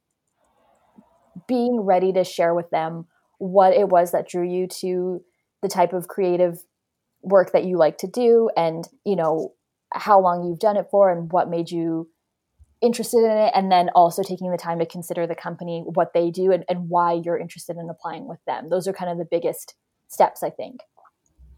being 1.47 1.81
ready 1.81 2.13
to 2.13 2.23
share 2.23 2.53
with 2.53 2.69
them 2.69 3.05
what 3.37 3.73
it 3.73 3.89
was 3.89 4.11
that 4.11 4.27
drew 4.27 4.47
you 4.47 4.67
to 4.67 5.21
the 5.61 5.67
type 5.67 5.93
of 5.93 6.07
creative 6.07 6.63
work 7.21 7.51
that 7.51 7.65
you 7.65 7.77
like 7.77 7.97
to 7.99 8.07
do 8.07 8.49
and, 8.55 8.87
you 9.05 9.15
know, 9.15 9.53
how 9.93 10.19
long 10.19 10.47
you've 10.47 10.59
done 10.59 10.77
it 10.77 10.87
for 10.89 11.11
and 11.11 11.31
what 11.31 11.49
made 11.49 11.69
you 11.69 12.09
interested 12.81 13.19
in 13.19 13.31
it 13.31 13.51
and 13.55 13.71
then 13.71 13.89
also 13.95 14.21
taking 14.21 14.51
the 14.51 14.57
time 14.57 14.79
to 14.79 14.85
consider 14.85 15.25
the 15.25 15.35
company 15.35 15.83
what 15.85 16.13
they 16.13 16.29
do 16.29 16.51
and, 16.51 16.65
and 16.69 16.89
why 16.89 17.13
you're 17.13 17.37
interested 17.37 17.77
in 17.77 17.89
applying 17.89 18.27
with 18.27 18.39
them. 18.45 18.69
Those 18.69 18.87
are 18.87 18.93
kind 18.93 19.09
of 19.11 19.17
the 19.17 19.25
biggest 19.29 19.75
steps 20.07 20.43
i 20.43 20.49
think 20.49 20.81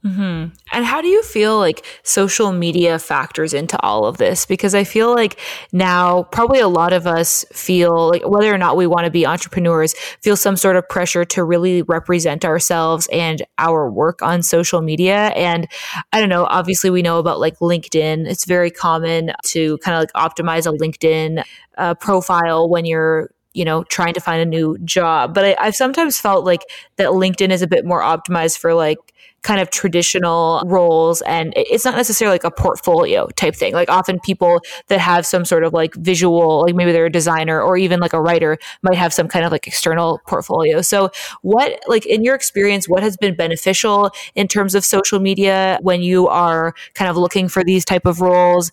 Mm-hmm. 0.06 0.54
And 0.72 0.86
how 0.86 1.02
do 1.02 1.08
you 1.08 1.24
feel 1.24 1.58
like 1.58 1.86
social 2.04 2.52
media 2.52 3.00
factors 3.00 3.54
into 3.54 3.82
all 3.82 4.06
of 4.06 4.18
this? 4.18 4.46
Because 4.46 4.76
I 4.76 4.84
feel 4.84 5.14
like 5.14 5.40
now 5.74 6.24
probably 6.24 6.60
a 6.60 6.68
lot 6.68 6.94
of 6.94 7.08
us 7.08 7.46
feel 7.52 8.10
like 8.10 8.28
whether 8.28 8.54
or 8.54 8.58
not 8.58 8.78
we 8.78 8.88
want 8.88 9.06
to 9.06 9.12
be 9.12 9.26
entrepreneurs, 9.26 9.94
feel 10.22 10.38
some 10.38 10.56
sort 10.56 10.76
of 10.76 10.88
pressure 10.88 11.26
to 11.26 11.44
really 11.44 11.82
represent 11.82 12.46
ourselves 12.46 13.08
and 13.12 13.42
our 13.58 13.90
work 13.90 14.22
on 14.22 14.44
social 14.44 14.82
media. 14.82 15.30
And 15.36 15.68
I 16.14 16.20
don't 16.20 16.30
know, 16.30 16.46
obviously 16.46 16.90
we 16.90 17.02
know 17.02 17.20
about 17.20 17.40
like 17.40 17.58
LinkedIn. 17.58 18.28
It's 18.28 18.46
very 18.46 18.72
common 18.72 19.32
to 19.46 19.78
kind 19.80 19.96
of 19.96 20.02
like 20.02 20.32
optimize 20.32 20.68
a 20.68 20.78
LinkedIn 20.78 21.44
uh, 21.78 21.96
profile 21.96 22.70
when 22.70 22.86
you're 22.86 23.32
you 23.54 23.66
know, 23.66 23.84
trying 23.86 24.14
to 24.14 24.20
find 24.20 24.40
a 24.40 24.46
new 24.46 24.78
job. 24.86 25.34
But 25.34 25.44
I, 25.44 25.56
I've 25.60 25.76
sometimes 25.76 26.20
felt 26.20 26.46
like 26.46 26.62
that 26.98 27.08
LinkedIn 27.08 27.50
is 27.50 27.64
a 27.64 27.68
bit 27.68 27.86
more 27.86 28.02
optimized 28.02 28.60
for 28.60 28.76
like 28.76 29.00
kind 29.44 29.62
of 29.62 29.70
traditional 29.70 30.62
roles 30.66 31.22
and 31.22 31.54
it's 31.56 31.86
not 31.86 31.96
necessarily 31.96 32.34
like 32.34 32.44
a 32.44 32.52
portfolio 32.52 33.28
type 33.36 33.56
thing. 33.56 33.74
Like 33.74 33.90
often 33.90 34.20
people 34.20 34.62
that 34.88 35.00
have 35.00 35.26
some 35.26 35.46
sort 35.46 35.64
of 35.64 35.74
like 35.74 35.94
visual 35.96 36.62
like 36.62 36.76
maybe 36.76 36.92
they're 36.92 37.06
a 37.06 37.12
designer 37.12 37.62
or 37.62 37.78
even 37.78 38.00
like 38.00 38.14
a 38.14 38.22
writer 38.22 38.58
might 38.82 38.98
have 38.98 39.14
some 39.14 39.28
kind 39.28 39.46
of 39.46 39.52
like 39.52 39.68
external 39.68 40.20
portfolio. 40.28 40.82
So 40.82 41.12
what 41.42 41.80
like 41.88 42.06
in 42.06 42.24
your 42.24 42.36
experience 42.36 42.90
what 42.90 43.04
has 43.04 43.16
been 43.16 43.36
beneficial 43.36 44.12
in 44.36 44.48
terms 44.48 44.76
of 44.76 44.84
social 44.84 45.20
media 45.20 45.80
when 45.82 46.02
you 46.02 46.28
are 46.28 46.74
kind 46.94 47.10
of 47.10 47.16
looking 47.18 47.48
for 47.48 47.64
these 47.64 47.86
type 47.86 48.06
of 48.06 48.22
roles 48.22 48.72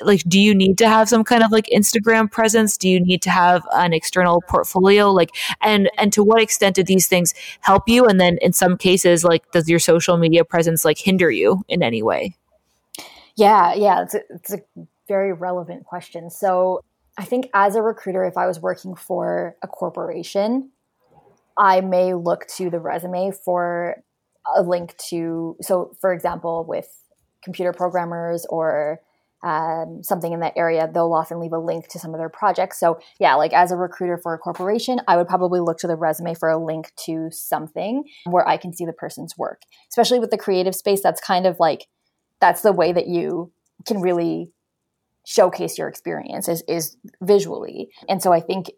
like 0.00 0.22
do 0.26 0.40
you 0.40 0.54
need 0.54 0.78
to 0.78 0.88
have 0.88 1.08
some 1.08 1.24
kind 1.24 1.42
of 1.42 1.52
like 1.52 1.66
instagram 1.74 2.30
presence? 2.30 2.76
Do 2.76 2.88
you 2.88 3.00
need 3.00 3.22
to 3.22 3.30
have 3.30 3.66
an 3.72 3.92
external 3.92 4.42
portfolio? 4.48 5.10
Like 5.10 5.30
and 5.60 5.90
and 5.98 6.12
to 6.12 6.22
what 6.22 6.42
extent 6.42 6.76
do 6.76 6.82
these 6.82 7.06
things 7.06 7.34
help 7.60 7.88
you? 7.88 8.06
And 8.06 8.20
then 8.20 8.38
in 8.42 8.52
some 8.52 8.76
cases 8.76 9.24
like 9.24 9.50
does 9.52 9.68
your 9.68 9.78
social 9.78 10.16
media 10.16 10.44
presence 10.44 10.84
like 10.84 10.98
hinder 10.98 11.30
you 11.30 11.62
in 11.68 11.82
any 11.82 12.02
way? 12.02 12.36
Yeah 13.36 13.74
yeah 13.74 14.02
it's 14.02 14.14
a, 14.14 14.20
it's 14.30 14.52
a 14.52 14.58
very 15.06 15.32
relevant 15.32 15.84
question. 15.84 16.30
So 16.30 16.80
i 17.16 17.24
think 17.24 17.48
as 17.54 17.76
a 17.76 17.82
recruiter 17.82 18.24
if 18.24 18.36
i 18.36 18.46
was 18.46 18.60
working 18.60 18.94
for 18.94 19.56
a 19.62 19.68
corporation 19.68 20.70
i 21.56 21.80
may 21.80 22.14
look 22.14 22.46
to 22.48 22.70
the 22.70 22.80
resume 22.80 23.30
for 23.30 24.02
a 24.56 24.62
link 24.62 24.96
to 24.98 25.56
so 25.60 25.96
for 26.00 26.12
example 26.12 26.64
with 26.68 26.88
computer 27.42 27.72
programmers 27.72 28.46
or 28.50 29.00
um, 29.44 30.02
something 30.02 30.32
in 30.32 30.40
that 30.40 30.54
area, 30.56 30.90
they'll 30.92 31.12
often 31.12 31.38
leave 31.38 31.52
a 31.52 31.58
link 31.58 31.88
to 31.88 31.98
some 31.98 32.14
of 32.14 32.18
their 32.18 32.30
projects. 32.30 32.80
So, 32.80 32.98
yeah, 33.20 33.34
like 33.34 33.52
as 33.52 33.70
a 33.70 33.76
recruiter 33.76 34.18
for 34.22 34.32
a 34.32 34.38
corporation, 34.38 35.00
I 35.06 35.18
would 35.18 35.28
probably 35.28 35.60
look 35.60 35.76
to 35.78 35.86
the 35.86 35.96
resume 35.96 36.34
for 36.34 36.48
a 36.48 36.64
link 36.64 36.92
to 37.04 37.28
something 37.30 38.04
where 38.24 38.48
I 38.48 38.56
can 38.56 38.72
see 38.72 38.86
the 38.86 38.94
person's 38.94 39.36
work. 39.36 39.60
Especially 39.90 40.18
with 40.18 40.30
the 40.30 40.38
creative 40.38 40.74
space, 40.74 41.02
that's 41.02 41.20
kind 41.20 41.46
of 41.46 41.60
like 41.60 41.86
that's 42.40 42.62
the 42.62 42.72
way 42.72 42.92
that 42.92 43.06
you 43.06 43.52
can 43.86 44.00
really 44.00 44.50
showcase 45.26 45.76
your 45.76 45.88
experience 45.88 46.48
is, 46.48 46.62
is 46.66 46.96
visually. 47.22 47.88
And 48.08 48.22
so 48.22 48.32
I 48.32 48.40
think 48.40 48.70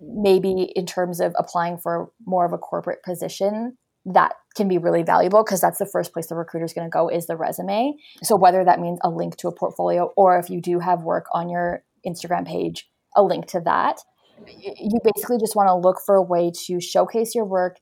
maybe 0.00 0.72
in 0.74 0.86
terms 0.86 1.20
of 1.20 1.34
applying 1.38 1.78
for 1.78 2.10
more 2.26 2.44
of 2.44 2.52
a 2.52 2.58
corporate 2.58 3.02
position, 3.04 3.76
that 4.06 4.32
can 4.54 4.68
be 4.68 4.78
really 4.78 5.02
valuable 5.02 5.44
because 5.44 5.60
that's 5.60 5.78
the 5.78 5.86
first 5.86 6.12
place 6.12 6.26
the 6.28 6.34
recruiter 6.34 6.64
is 6.64 6.72
going 6.72 6.86
to 6.86 6.90
go 6.90 7.08
is 7.08 7.26
the 7.26 7.36
resume. 7.36 7.94
So 8.22 8.36
whether 8.36 8.64
that 8.64 8.80
means 8.80 8.98
a 9.02 9.10
link 9.10 9.36
to 9.36 9.48
a 9.48 9.54
portfolio 9.54 10.12
or 10.16 10.38
if 10.38 10.50
you 10.50 10.60
do 10.60 10.78
have 10.78 11.02
work 11.02 11.26
on 11.32 11.48
your 11.48 11.84
Instagram 12.06 12.46
page, 12.46 12.88
a 13.16 13.22
link 13.22 13.46
to 13.48 13.60
that, 13.60 14.00
you 14.46 14.98
basically 15.04 15.38
just 15.38 15.54
want 15.54 15.68
to 15.68 15.74
look 15.74 16.00
for 16.04 16.14
a 16.14 16.22
way 16.22 16.50
to 16.66 16.80
showcase 16.80 17.34
your 17.34 17.44
work 17.44 17.76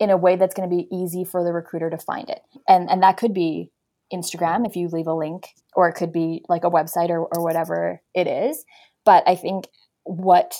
in 0.00 0.10
a 0.10 0.16
way 0.16 0.36
that's 0.36 0.54
going 0.54 0.68
to 0.68 0.74
be 0.74 0.88
easy 0.92 1.24
for 1.24 1.44
the 1.44 1.52
recruiter 1.52 1.90
to 1.90 1.98
find 1.98 2.30
it. 2.30 2.40
And 2.66 2.88
and 2.88 3.02
that 3.02 3.16
could 3.16 3.34
be 3.34 3.70
Instagram 4.12 4.66
if 4.66 4.76
you 4.76 4.88
leave 4.88 5.06
a 5.06 5.14
link 5.14 5.48
or 5.74 5.88
it 5.88 5.94
could 5.94 6.12
be 6.12 6.42
like 6.48 6.64
a 6.64 6.70
website 6.70 7.10
or, 7.10 7.20
or 7.20 7.42
whatever 7.42 8.00
it 8.14 8.26
is. 8.26 8.64
But 9.04 9.24
I 9.26 9.34
think 9.34 9.68
what 10.04 10.54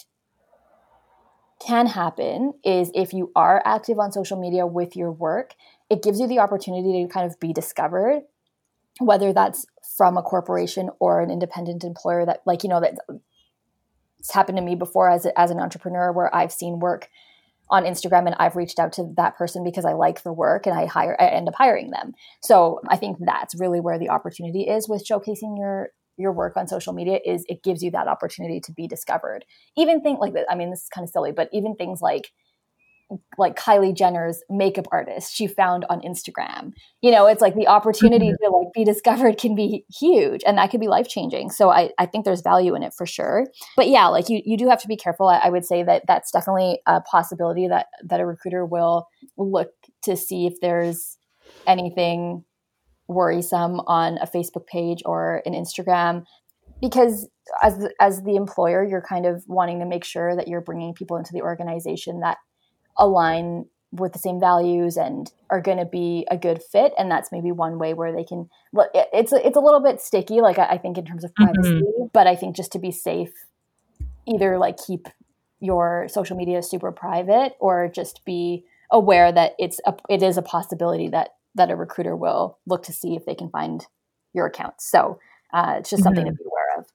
can 1.61 1.87
happen 1.87 2.53
is 2.65 2.91
if 2.95 3.13
you 3.13 3.33
are 3.35 3.63
active 3.65 3.99
on 3.99 4.13
social 4.13 4.41
media 4.41 4.67
with 4.67 4.97
your 4.97 5.11
work, 5.11 5.55
it 5.91 6.03
gives 6.03 6.21
you 6.21 6.27
the 6.27 6.39
opportunity 6.39 7.03
to 7.03 7.13
kind 7.13 7.27
of 7.27 7.39
be 7.41 7.53
discovered, 7.53 8.23
whether 9.01 9.33
that's 9.33 9.67
from 9.97 10.17
a 10.17 10.23
corporation 10.23 10.91
or 11.01 11.21
an 11.21 11.31
independent 11.31 11.85
employer 11.85 12.25
that, 12.27 12.43
like, 12.47 12.63
you 12.63 12.69
know, 12.69 12.81
that 12.81 12.99
it's 14.19 14.33
happened 14.33 14.59
to 14.59 14.65
me 14.65 14.75
before 14.75 15.11
as, 15.11 15.27
as 15.37 15.51
an 15.51 15.61
entrepreneur 15.61 16.13
where 16.13 16.35
I've 16.35 16.53
seen 16.53 16.81
work 16.81 17.09
on 17.71 17.85
Instagram 17.85 18.27
and 18.27 18.37
I've 18.39 18.57
reached 18.57 18.79
out 18.79 18.93
to 18.95 19.13
that 19.17 19.37
person 19.37 19.63
because 19.63 19.85
I 19.85 19.93
like 19.93 20.23
the 20.23 20.33
work 20.33 20.67
and 20.67 20.79
I 20.79 20.87
hire 20.87 21.17
I 21.21 21.27
end 21.27 21.49
up 21.49 21.55
hiring 21.55 21.91
them. 21.91 22.15
So 22.41 22.81
I 22.89 22.97
think 22.97 23.19
that's 23.21 23.59
really 23.59 23.81
where 23.81 23.99
the 23.99 24.09
opportunity 24.09 24.63
is 24.63 24.89
with 24.89 25.07
showcasing 25.07 25.59
your 25.59 25.91
your 26.19 26.33
work 26.33 26.57
on 26.57 26.69
social 26.69 26.93
media 26.93 27.21
is 27.25 27.45
it 27.49 27.63
gives 27.63 27.83
you 27.83 27.91
that 27.93 28.09
opportunity 28.09 28.61
to 28.61 28.73
be 28.73 28.87
discovered. 28.87 29.45
Even 29.77 30.03
think 30.03 30.21
like 30.21 30.35
that. 30.35 30.47
I 30.51 30.55
mean, 30.55 30.71
this 30.71 30.83
is 30.83 30.89
kind 30.89 31.05
of 31.05 31.11
silly, 31.11 31.33
but 31.33 31.49
even 31.53 31.77
things 31.77 32.03
like 32.03 32.33
like 33.39 33.59
Kylie 33.59 33.97
Jenner's 33.97 34.43
makeup 34.51 34.87
artist 34.93 35.35
she 35.35 35.47
found 35.47 35.87
on 35.89 36.01
Instagram. 36.03 36.73
You 37.01 37.11
know, 37.11 37.27
it's 37.27 37.41
like 37.41 37.55
the 37.55 37.67
opportunity 37.67 38.27
mm-hmm. 38.27 38.45
to 38.45 38.51
like 38.51 38.67
be 38.75 38.85
discovered 38.85 39.39
can 39.39 39.55
be 39.55 39.85
huge 39.89 40.43
and 40.47 40.59
that 40.59 40.71
could 40.71 40.81
be 40.81 40.89
life 40.89 41.09
changing. 41.09 41.51
So 41.51 41.71
I, 41.71 41.91
I 41.99 42.07
think 42.07 42.25
there's 42.25 42.43
value 42.43 42.75
in 42.75 42.83
it 42.83 42.93
for 42.93 43.07
sure. 43.07 43.47
But 43.77 43.89
yeah, 43.89 44.09
like 44.09 44.29
you, 44.29 44.43
you 44.45 44.59
do 44.59 44.69
have 44.69 44.83
to 44.83 44.89
be 44.89 44.97
careful. 44.97 45.29
I, 45.29 45.39
I 45.39 45.49
would 45.49 45.65
say 45.65 45.83
that 45.85 46.03
that's 46.07 46.31
definitely 46.31 46.81
a 46.87 47.01
possibility 47.01 47.67
that, 47.69 47.87
that 48.05 48.21
a 48.21 48.27
recruiter 48.27 48.67
will 48.67 49.09
look 49.39 49.71
to 50.03 50.17
see 50.17 50.47
if 50.47 50.61
there's 50.61 51.17
anything 51.67 52.45
worrisome 53.09 53.81
on 53.87 54.19
a 54.19 54.27
Facebook 54.27 54.67
page 54.67 55.03
or 55.05 55.43
an 55.47 55.55
Instagram 55.55 56.25
because 56.81 57.29
as 57.63 57.89
as 58.01 58.23
the 58.23 58.37
employer 58.37 58.85
you're 58.85 59.03
kind 59.03 59.27
of 59.27 59.43
wanting 59.47 59.81
to 59.81 59.87
make 59.87 60.05
sure 60.05 60.37
that 60.37 60.49
you're 60.49 60.61
bringing 60.61 60.95
people 60.95 61.17
into 61.17 61.33
the 61.33 61.43
organization 61.43 62.21
that 62.21 62.37
align 62.99 63.65
with 63.91 64.13
the 64.13 64.19
same 64.19 64.39
values 64.39 64.97
and 64.97 65.33
are 65.51 65.63
going 65.63 65.79
to 65.79 65.87
be 65.87 66.27
a 66.31 66.37
good 66.37 66.63
fit 66.63 66.93
and 66.99 67.11
that's 67.11 67.33
maybe 67.33 67.51
one 67.51 67.79
way 67.79 67.95
where 67.95 68.13
they 68.13 68.25
can 68.25 68.49
Well, 68.73 68.91
it's 68.95 69.33
it's 69.33 69.57
a 69.57 69.61
little 69.61 69.81
bit 69.81 70.01
sticky 70.01 70.41
like 70.41 70.59
i, 70.59 70.77
think 70.77 70.99
in 70.99 71.07
terms 71.07 71.25
of 71.25 71.35
privacy 71.35 71.81
mm-hmm. 71.81 72.07
but 72.13 72.27
i 72.27 72.37
think 72.37 72.55
just 72.55 72.73
to 72.73 72.79
be 72.79 72.91
safe 72.91 73.33
either 74.27 74.59
like 74.59 74.77
keep 74.77 75.09
your 75.61 76.07
social 76.09 76.37
media 76.37 76.63
super 76.63 76.93
private 76.93 77.55
or 77.61 77.89
just 77.89 78.25
be 78.27 78.65
aware 78.93 79.33
that 79.33 79.53
it's 79.59 79.81
a, 79.87 79.95
it 80.09 80.23
is 80.23 80.37
a 80.37 80.43
possibility 80.43 81.09
that 81.09 81.31
that 81.59 81.71
a 81.71 81.77
recruiter 81.77 82.17
will 82.17 82.59
look 82.67 82.83
to 82.85 82.93
see 82.93 83.15
if 83.15 83.27
they 83.27 83.35
can 83.35 83.51
find 83.51 83.87
your 84.35 84.47
account 84.47 84.75
so 84.79 85.19
uh, 85.53 85.77
it's 85.79 85.91
just 85.91 86.03
something 86.03 86.25
mm-hmm. 86.25 86.35
to 86.35 86.43
be 86.43 86.45
aware 86.45 86.79
of 86.79 86.87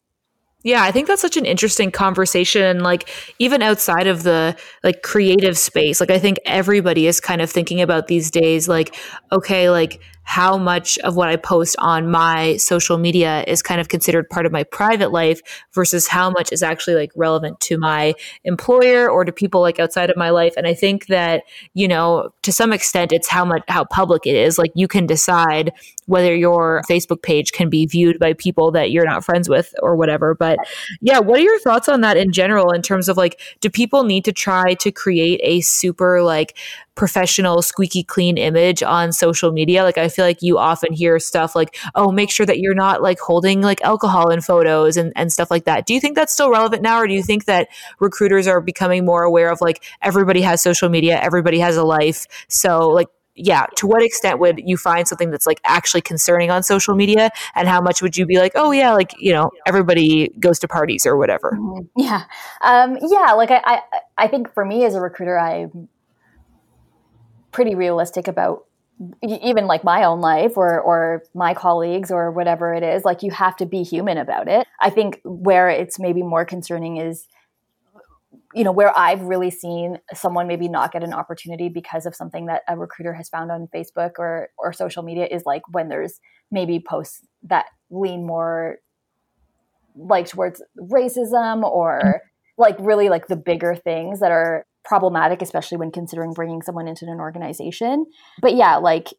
yeah, 0.64 0.84
I 0.84 0.92
think 0.92 1.08
that's 1.08 1.22
such 1.22 1.36
an 1.36 1.46
interesting 1.46 1.92
conversation. 1.92 2.80
Like, 2.80 3.10
even 3.38 3.62
outside 3.62 4.08
of 4.08 4.24
the 4.24 4.56
like 4.82 5.04
creative 5.04 5.58
space, 5.58 6.00
like, 6.00 6.10
I 6.10 6.20
think 6.20 6.38
everybody 6.46 7.06
is 7.06 7.20
kind 7.20 7.42
of 7.42 7.52
thinking 7.52 7.82
about 7.82 8.08
these 8.08 8.32
days, 8.32 8.70
like, 8.70 8.96
okay, 9.32 9.70
like, 9.70 10.00
how 10.24 10.58
much 10.58 10.98
of 11.00 11.16
what 11.16 11.30
I 11.30 11.36
post 11.36 11.76
on 11.80 12.10
my 12.10 12.58
social 12.58 12.98
media 12.98 13.44
is 13.48 13.62
kind 13.62 13.80
of 13.80 13.90
considered 13.90 14.30
part 14.30 14.46
of 14.46 14.52
my 14.52 14.64
private 14.64 15.12
life 15.12 15.42
versus 15.74 16.08
how 16.08 16.30
much 16.32 16.52
is 16.52 16.64
actually 16.64 16.96
like 16.96 17.12
relevant 17.16 17.60
to 17.62 17.78
my 17.78 18.14
employer 18.44 19.10
or 19.10 19.26
to 19.26 19.32
people 19.32 19.62
like 19.62 19.80
outside 19.80 20.10
of 20.10 20.18
my 20.18 20.30
life. 20.30 20.54
And 20.58 20.66
I 20.66 20.74
think 20.74 21.08
that, 21.08 21.44
you 21.74 21.88
know, 21.88 22.30
to 22.42 22.52
some 22.52 22.74
extent, 22.74 23.12
it's 23.12 23.28
how 23.28 23.46
much, 23.46 23.64
how 23.68 23.86
public 23.86 24.26
it 24.26 24.36
is. 24.36 24.58
Like 24.58 24.72
you 24.76 24.88
can 24.88 25.06
decide 25.06 25.74
whether 26.06 26.36
your 26.36 26.82
Facebook 26.90 27.22
page 27.22 27.52
can 27.52 27.70
be 27.70 27.86
viewed 27.86 28.20
by 28.20 28.34
people 28.34 28.72
that 28.72 28.92
you're 28.92 29.06
not 29.06 29.24
friends 29.24 29.50
with 29.50 29.74
or 29.82 29.96
whatever. 29.96 30.34
But 30.34 30.58
yeah, 31.02 31.20
what 31.20 31.40
are 31.40 31.44
your 31.44 31.60
thoughts 31.60 31.88
on 31.90 32.02
that 32.02 32.18
in 32.18 32.32
general 32.32 32.72
in 32.72 32.82
terms 32.82 33.10
of 33.10 33.18
like, 33.18 33.40
do 33.60 33.70
people 33.70 34.04
need 34.04 34.26
to 34.26 34.32
try 34.32 34.74
to 34.76 34.92
create 34.92 35.40
a 35.44 35.62
super 35.62 36.22
like 36.22 36.58
professional, 36.96 37.62
squeaky 37.62 38.04
clean 38.04 38.38
image 38.38 38.84
on 38.84 39.12
social 39.12 39.52
media. 39.52 39.84
Like 39.84 39.98
I 39.98 40.10
feel 40.10 40.26
like 40.26 40.42
you 40.42 40.58
often 40.58 40.94
hear 40.94 41.20
stuff 41.20 41.56
like, 41.56 41.76
oh, 41.96 42.12
make 42.12 42.30
sure 42.30 42.46
that 42.46 42.60
you're 42.60 42.76
not 42.76 43.02
like 43.02 43.20
holding 43.20 43.62
like 43.62 43.82
alcohol 43.82 44.30
in 44.30 44.42
photos 44.42 44.98
and, 44.98 45.12
and 45.16 45.32
stuff 45.32 45.50
like 45.50 45.66
that. 45.66 45.86
Do 45.86 45.94
you 45.94 46.00
think 46.00 46.16
that's 46.16 46.34
still 46.34 46.52
relevant 46.52 46.82
now? 46.82 47.00
Or 47.00 47.08
do 47.08 47.14
you 47.14 47.24
think 47.24 47.46
that 47.46 47.68
recruiters 48.00 48.48
are 48.48 48.62
becoming 48.62 49.06
more 49.06 49.24
aware 49.24 49.52
of 49.52 49.62
like 49.62 49.84
everybody 50.02 50.42
has 50.42 50.62
social 50.62 50.90
media, 50.90 51.20
everybody 51.20 51.60
has 51.60 51.78
a 51.78 51.84
life. 51.84 52.28
So 52.48 52.90
like 52.90 53.08
yeah, 53.36 53.66
to 53.78 53.88
what 53.88 54.04
extent 54.04 54.40
would 54.40 54.62
you 54.64 54.78
find 54.78 55.08
something 55.08 55.32
that's 55.32 55.48
like 55.48 55.60
actually 55.64 56.02
concerning 56.02 56.52
on 56.52 56.62
social 56.62 56.96
media 56.96 57.32
and 57.56 57.68
how 57.68 57.82
much 57.82 58.02
would 58.02 58.16
you 58.16 58.26
be 58.26 58.38
like, 58.38 58.52
oh 58.56 58.72
yeah, 58.72 58.94
like, 58.94 59.12
you 59.18 59.34
know, 59.34 59.50
everybody 59.66 60.30
goes 60.40 60.60
to 60.60 60.68
parties 60.68 61.06
or 61.06 61.18
whatever. 61.18 61.58
Mm-hmm. 61.60 62.00
Yeah. 62.00 62.24
Um, 62.62 62.98
yeah. 63.02 63.34
Like 63.34 63.50
I, 63.50 63.62
I, 63.66 63.82
I 64.18 64.28
think 64.28 64.54
for 64.54 64.64
me 64.64 64.86
as 64.86 64.94
a 64.94 65.02
recruiter, 65.02 65.40
I 65.40 65.68
pretty 67.54 67.76
realistic 67.76 68.28
about 68.28 68.66
even 69.22 69.66
like 69.66 69.84
my 69.84 70.04
own 70.04 70.22
life 70.22 70.58
or 70.58 70.80
or 70.80 71.24
my 71.34 71.54
colleagues 71.54 72.12
or 72.12 72.32
whatever 72.32 72.74
it 72.74 72.84
is 72.84 73.04
like 73.04 73.24
you 73.24 73.32
have 73.32 73.56
to 73.56 73.66
be 73.66 73.82
human 73.84 74.18
about 74.18 74.48
it 74.48 74.68
i 74.80 74.90
think 74.90 75.20
where 75.24 75.70
it's 75.70 76.00
maybe 76.00 76.22
more 76.22 76.46
concerning 76.46 76.98
is 76.98 77.28
you 78.54 78.64
know 78.64 78.72
where 78.72 78.98
i've 78.98 79.22
really 79.22 79.50
seen 79.50 79.98
someone 80.14 80.48
maybe 80.48 80.68
not 80.68 80.92
get 80.92 81.04
an 81.04 81.12
opportunity 81.12 81.70
because 81.70 82.06
of 82.06 82.16
something 82.16 82.46
that 82.46 82.62
a 82.68 82.78
recruiter 82.78 83.14
has 83.14 83.30
found 83.30 83.52
on 83.52 83.68
facebook 83.74 84.12
or 84.20 84.50
or 84.58 84.72
social 84.72 85.02
media 85.02 85.28
is 85.30 85.44
like 85.46 85.64
when 85.72 85.90
there's 85.90 86.20
maybe 86.52 86.80
posts 86.80 87.22
that 87.42 87.66
lean 87.90 88.26
more 88.26 88.78
like 89.96 90.28
towards 90.28 90.62
racism 90.78 91.64
or 91.64 92.00
mm-hmm. 92.04 92.62
like 92.62 92.76
really 92.80 93.10
like 93.10 93.28
the 93.28 93.36
bigger 93.36 93.76
things 93.76 94.20
that 94.20 94.32
are 94.32 94.66
problematic, 94.84 95.42
especially 95.42 95.78
when 95.78 95.92
considering 95.92 96.34
bringing 96.34 96.62
someone 96.62 96.88
into 96.88 97.06
an 97.06 97.20
organization. 97.20 98.06
But 98.42 98.56
yeah, 98.56 98.78
like 98.78 99.10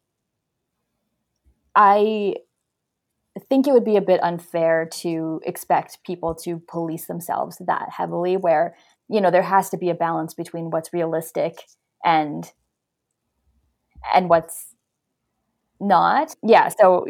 I 1.75 2.35
think 3.49 3.67
it 3.67 3.73
would 3.73 3.83
be 3.83 3.97
a 3.97 4.01
bit 4.01 4.23
unfair 4.23 4.87
to 5.01 5.41
expect 5.45 6.03
people 6.05 6.33
to 6.35 6.61
police 6.67 7.07
themselves 7.07 7.61
that 7.67 7.89
heavily, 7.97 8.37
where, 8.37 8.75
you 9.09 9.19
know, 9.19 9.29
there 9.29 9.43
has 9.43 9.69
to 9.71 9.77
be 9.77 9.89
a 9.89 9.95
balance 9.95 10.33
between 10.33 10.69
what's 10.69 10.93
realistic 10.93 11.65
and 12.03 12.51
and 14.13 14.29
what's 14.29 14.67
not. 15.81 16.35
Yeah, 16.43 16.69
so 16.69 17.05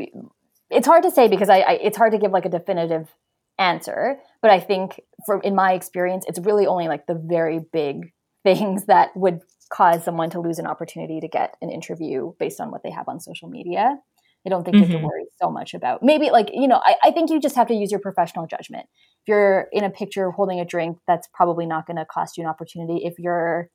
it's 0.71 0.87
hard 0.87 1.03
to 1.03 1.11
say 1.11 1.27
because 1.27 1.49
I, 1.49 1.59
I 1.59 1.71
it's 1.73 1.97
hard 1.97 2.13
to 2.13 2.17
give 2.17 2.31
like 2.31 2.45
a 2.45 2.49
definitive 2.49 3.13
answer, 3.59 4.17
but 4.41 4.49
I 4.49 4.59
think 4.59 5.01
from 5.25 5.41
in 5.43 5.53
my 5.53 5.73
experience, 5.73 6.25
it's 6.27 6.39
really 6.39 6.65
only 6.65 6.87
like 6.87 7.05
the 7.05 7.21
very 7.23 7.59
big 7.59 8.11
things 8.45 8.85
that 8.85 9.09
would 9.17 9.41
cause 9.69 10.05
someone 10.05 10.29
to 10.29 10.39
lose 10.39 10.59
an 10.59 10.67
opportunity 10.67 11.19
to 11.19 11.27
get 11.27 11.55
an 11.61 11.69
interview 11.69 12.31
based 12.39 12.61
on 12.61 12.71
what 12.71 12.83
they 12.83 12.91
have 12.91 13.09
on 13.09 13.19
social 13.19 13.49
media. 13.49 13.97
I 14.45 14.49
don't 14.49 14.63
think 14.63 14.75
mm-hmm. 14.75 14.83
you 14.83 14.87
have 14.87 14.91
to 14.91 14.97
mm-hmm. 14.97 15.07
worry 15.07 15.25
so 15.41 15.49
much 15.49 15.73
about 15.73 16.03
maybe 16.03 16.29
like, 16.29 16.51
you 16.53 16.67
know, 16.67 16.79
I, 16.83 16.95
I 17.05 17.11
think 17.11 17.31
you 17.31 17.39
just 17.41 17.55
have 17.55 17.67
to 17.69 17.73
use 17.73 17.89
your 17.89 17.99
professional 17.99 18.45
judgment. 18.45 18.85
If 19.23 19.29
you're 19.29 19.67
in 19.73 19.83
a 19.83 19.89
picture 19.89 20.29
holding 20.29 20.59
a 20.59 20.65
drink, 20.65 20.99
that's 21.07 21.27
probably 21.33 21.65
not 21.65 21.87
going 21.87 21.97
to 21.97 22.05
cost 22.05 22.37
you 22.37 22.43
an 22.43 22.49
opportunity. 22.49 23.01
If 23.03 23.15
you're, 23.17 23.71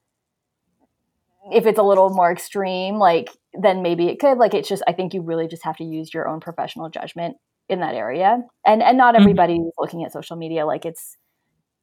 if 1.50 1.66
it's 1.66 1.78
a 1.78 1.82
little 1.82 2.10
more 2.10 2.30
extreme, 2.30 2.98
like, 2.98 3.30
then 3.60 3.82
maybe 3.82 4.06
it 4.06 4.20
could. 4.20 4.38
Like, 4.38 4.54
it's 4.54 4.68
just, 4.68 4.84
I 4.86 4.92
think 4.92 5.12
you 5.12 5.22
really 5.22 5.48
just 5.48 5.64
have 5.64 5.76
to 5.78 5.84
use 5.84 6.14
your 6.14 6.28
own 6.28 6.38
professional 6.38 6.88
judgment 6.88 7.36
in 7.68 7.80
that 7.80 7.96
area. 7.96 8.40
And, 8.64 8.80
and 8.80 8.96
not 8.96 9.14
mm-hmm. 9.14 9.22
everybody 9.22 9.54
mm-hmm. 9.54 9.68
looking 9.76 10.04
at 10.04 10.12
social 10.12 10.36
media. 10.36 10.66
Like, 10.66 10.84
it's, 10.84 11.16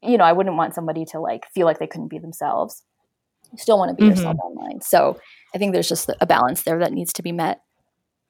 you 0.01 0.17
know, 0.17 0.23
I 0.23 0.33
wouldn't 0.33 0.55
want 0.55 0.73
somebody 0.73 1.05
to 1.05 1.19
like 1.19 1.45
feel 1.53 1.65
like 1.65 1.79
they 1.79 1.87
couldn't 1.87 2.09
be 2.09 2.19
themselves. 2.19 2.83
You 3.51 3.57
still 3.57 3.77
want 3.77 3.89
to 3.89 3.95
be 3.95 4.03
mm-hmm. 4.03 4.17
yourself 4.17 4.37
online. 4.39 4.81
So 4.81 5.19
I 5.55 5.57
think 5.57 5.73
there's 5.73 5.89
just 5.89 6.09
a 6.19 6.25
balance 6.25 6.63
there 6.63 6.79
that 6.79 6.91
needs 6.91 7.13
to 7.13 7.23
be 7.23 7.31
met. 7.31 7.61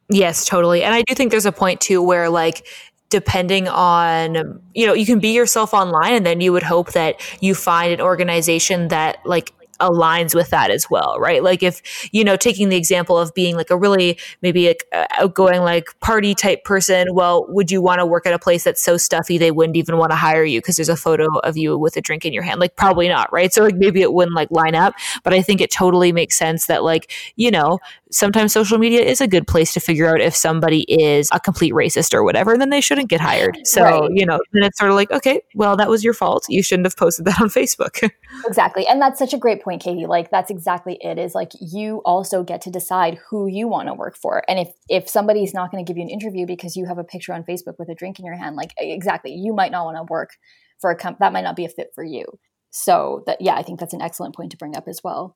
Yes, 0.09 0.45
totally. 0.45 0.84
And 0.84 0.93
I 0.93 1.01
do 1.01 1.13
think 1.15 1.32
there's 1.32 1.45
a 1.45 1.51
point 1.51 1.82
too 1.82 2.01
where 2.01 2.30
like 2.30 2.65
depending 3.09 3.68
on 3.68 4.61
you 4.74 4.86
know 4.86 4.93
you 4.93 5.05
can 5.05 5.20
be 5.20 5.30
yourself 5.30 5.74
online 5.74 6.13
and 6.13 6.26
then 6.26 6.41
you 6.41 6.51
would 6.51 6.63
hope 6.63 6.91
that 6.91 7.15
you 7.41 7.55
find 7.55 7.93
an 7.93 8.01
organization 8.01 8.89
that 8.89 9.18
like 9.26 9.53
aligns 9.80 10.36
with 10.36 10.50
that 10.50 10.72
as 10.72 10.90
well, 10.90 11.18
right? 11.20 11.44
Like 11.44 11.64
if, 11.64 11.82
you 12.14 12.24
know, 12.24 12.36
taking 12.36 12.70
the 12.70 12.76
example 12.76 13.18
of 13.18 13.34
being 13.34 13.56
like 13.56 13.70
a 13.70 13.78
really 13.78 14.18
maybe 14.42 14.68
like 14.68 14.86
outgoing 15.12 15.62
like 15.62 15.88
party 16.00 16.36
type 16.36 16.64
person, 16.64 17.14
well, 17.14 17.46
would 17.50 17.72
you 17.72 17.82
want 17.82 18.00
to 18.00 18.06
work 18.06 18.26
at 18.26 18.34
a 18.34 18.40
place 18.40 18.64
that's 18.64 18.82
so 18.82 18.98
stuffy 18.98 19.38
they 19.38 19.52
wouldn't 19.52 19.78
even 19.78 19.98
want 19.98 20.12
to 20.12 20.16
hire 20.16 20.44
you 20.44 20.60
because 20.60 20.76
there's 20.76 20.90
a 20.90 20.96
photo 20.96 21.28
of 21.40 21.58
you 21.58 21.78
with 21.78 21.98
a 21.98 22.02
drink 22.02 22.26
in 22.26 22.34
your 22.34 22.44
hand? 22.44 22.60
Like 22.60 22.76
probably 22.76 23.08
not, 23.08 23.32
right? 23.32 23.54
So 23.54 23.64
like 23.64 23.76
maybe 23.76 24.02
it 24.02 24.14
wouldn't 24.14 24.36
like 24.36 24.52
line 24.52 24.76
up, 24.76 24.94
but 25.24 25.34
I 25.34 25.42
think 25.42 25.62
it 25.62 25.72
totally 25.72 26.12
makes 26.12 26.38
sense 26.38 26.68
that 26.68 26.84
like, 26.84 27.12
you 27.36 27.52
know, 27.52 27.80
sometimes 28.12 28.54
social 28.54 28.78
media 28.78 29.02
is 29.02 29.22
a 29.22 29.28
good 29.28 29.48
place 29.48 29.74
to 29.74 29.80
figure 29.80 30.08
out 30.08 30.22
if 30.22 30.36
somebody 30.36 30.82
is 30.84 31.30
a 31.32 31.40
complete 31.40 31.74
racist 31.74 32.14
or 32.14 32.24
whatever, 32.24 32.54
and 32.54 32.62
then 32.62 32.70
they 32.70 32.82
shouldn't 32.82 33.10
get 33.10 33.20
hired. 33.20 33.58
So, 33.64 33.82
right. 33.84 34.10
you 34.14 34.26
know, 34.26 34.40
then 34.54 34.64
it's 34.64 34.78
sort 34.78 34.92
of 34.92 34.96
like, 34.96 35.12
okay, 35.12 35.42
well, 35.56 35.76
that 35.78 35.90
was 35.90 36.04
your 36.04 36.14
fault. 36.14 36.46
You 36.50 36.64
shouldn't 36.64 36.86
have 36.86 36.96
posted 36.96 37.26
that 37.26 37.42
on 37.42 37.50
Facebook. 37.50 38.10
exactly. 38.46 38.88
And 38.88 39.02
that's 39.02 39.20
such 39.20 39.34
a 39.34 39.38
great 39.38 39.62
point, 39.62 39.66
Katie. 39.80 40.05
Like 40.05 40.32
that's 40.32 40.49
exactly 40.49 40.97
it 41.01 41.18
is 41.20 41.36
like 41.36 41.51
you 41.59 42.01
also 42.05 42.43
get 42.43 42.61
to 42.61 42.72
decide 42.72 43.20
who 43.30 43.47
you 43.47 43.68
want 43.68 43.88
to 43.88 43.93
work 43.93 44.15
for. 44.15 44.43
And 44.47 44.59
if 44.59 44.70
if 44.88 45.09
somebody's 45.09 45.53
not 45.53 45.72
going 45.72 45.84
to 45.84 45.88
give 45.88 45.97
you 45.97 46.03
an 46.03 46.09
interview 46.09 46.45
because 46.45 46.76
you 46.76 46.86
have 46.86 46.97
a 46.97 47.03
picture 47.03 47.34
on 47.34 47.43
Facebook 47.43 47.76
with 47.78 47.89
a 47.89 47.95
drink 47.95 48.20
in 48.20 48.26
your 48.26 48.38
hand, 48.38 48.55
like 48.55 48.72
exactly, 48.78 49.34
you 49.34 49.53
might 49.53 49.72
not 49.72 49.86
want 49.86 49.97
to 49.97 50.03
work 50.09 50.32
for 50.80 50.91
a 50.91 50.95
company 50.95 51.26
that 51.26 51.34
might 51.34 51.43
not 51.43 51.55
be 51.55 51.65
a 51.65 51.70
fit 51.70 51.91
for 51.93 52.03
you. 52.03 52.26
So 52.72 53.24
that 53.26 53.41
yeah, 53.41 53.55
I 53.55 53.63
think 53.63 53.80
that's 53.80 53.93
an 53.93 54.01
excellent 54.01 54.36
point 54.36 54.51
to 54.51 54.57
bring 54.57 54.76
up 54.76 54.88
as 54.88 55.01
well. 55.03 55.36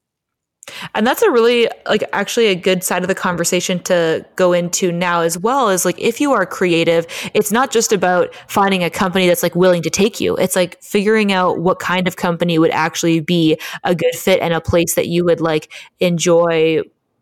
And 0.94 1.06
that's 1.06 1.22
a 1.22 1.32
really 1.32 1.70
like 1.88 2.04
actually 2.14 2.48
a 2.48 2.56
good 2.56 2.84
side 2.84 3.02
of 3.02 3.08
the 3.08 3.16
conversation 3.16 3.80
to 3.84 4.26
go 4.36 4.54
into 4.54 4.92
now 4.92 5.22
as 5.22 5.38
well 5.38 5.70
is 5.70 5.86
like 5.86 6.00
if 6.00 6.22
you 6.22 6.32
are 6.32 6.46
creative, 6.46 7.08
it's 7.34 7.52
not 7.52 7.72
just 7.72 7.92
about 7.92 8.34
finding 8.48 8.84
a 8.84 8.90
company 8.90 9.28
that's 9.28 9.44
like 9.44 9.56
willing 9.56 9.82
to 9.82 9.90
take 9.90 10.20
you. 10.20 10.36
It's 10.38 10.56
like 10.56 10.82
figuring 10.82 11.32
out 11.32 11.60
what 11.60 11.80
kind 11.80 12.08
of 12.08 12.16
company 12.16 12.60
would 12.60 12.72
actually 12.72 13.20
be 13.20 13.58
a 13.84 13.96
good 13.96 14.14
fit 14.16 14.40
and 14.42 14.54
a 14.54 14.62
place 14.62 14.96
that 14.96 15.08
you 15.08 15.26
would 15.26 15.42
like 15.42 15.72
enjoy 16.00 16.82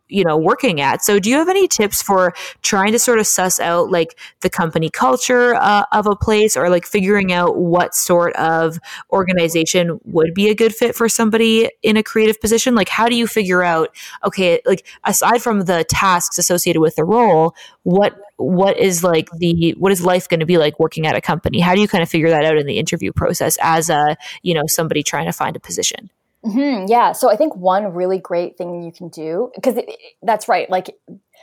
you 0.10 0.24
know 0.24 0.38
working 0.38 0.82
at. 0.82 1.04
So 1.04 1.20
do 1.20 1.30
you 1.30 1.38
have 1.38 1.50
any 1.50 1.68
tips 1.68 2.02
for 2.02 2.34
trying 2.62 2.92
to 2.92 3.00
sort 3.00 3.20
of 3.20 3.28
suss 3.28 3.60
out 3.60 3.90
like 3.90 4.20
the 4.42 4.50
company 4.50 4.90
culture 4.90 5.56
uh, 5.56 5.84
of 5.92 6.08
a 6.08 6.16
place 6.16 6.58
or 6.58 6.70
like 6.70 6.86
figuring 6.86 7.32
out 7.32 7.58
what 7.58 7.96
sort 7.96 8.36
of 8.36 8.80
organization 9.12 10.00
would 10.06 10.34
be 10.34 10.50
a 10.50 10.56
good 10.56 10.76
fit 10.76 10.96
for 10.96 11.08
somebody 11.08 11.70
in 11.84 11.98
a 11.98 12.04
creative 12.04 12.40
position? 12.42 12.76
Like 12.76 12.90
how 12.90 13.08
do 13.08 13.16
you 13.16 13.28
figure 13.28 13.64
out 13.64 13.96
okay 14.26 14.62
like 14.66 14.86
aside 15.06 15.42
from 15.42 15.62
the 15.62 15.86
tasks 15.90 16.38
associated 16.38 16.82
with 16.82 16.96
the 16.96 17.06
role 17.06 17.56
what 17.84 18.16
what 18.38 18.78
is 18.78 19.04
like 19.04 19.30
the 19.38 19.76
what 19.78 19.92
is 19.92 20.04
life 20.04 20.28
going 20.30 20.40
to 20.40 20.46
be 20.46 20.58
like 20.58 20.80
working 20.80 21.06
at 21.06 21.16
a 21.16 21.22
company? 21.22 21.60
How 21.60 21.76
do 21.76 21.82
you 21.82 21.88
kind 21.88 22.02
of 22.02 22.10
figure 22.10 22.30
that 22.30 22.46
out 22.46 22.58
in 22.58 22.66
the 22.66 22.80
interview 22.80 23.12
process 23.12 23.58
as 23.62 23.90
a 23.90 24.18
you 24.42 24.54
know 24.54 24.64
somebody 24.68 25.04
trying 25.04 25.26
to 25.26 25.34
find 25.34 25.56
a 25.56 25.60
position 25.60 26.10
Mm-hmm, 26.46 26.86
yeah. 26.88 27.12
So 27.12 27.30
I 27.30 27.36
think 27.36 27.56
one 27.56 27.94
really 27.94 28.18
great 28.18 28.58
thing 28.58 28.82
you 28.82 28.94
can 28.94 29.10
do, 29.10 29.52
because 29.56 29.78
that's 30.22 30.48
right. 30.48 30.70
Like, 30.70 30.96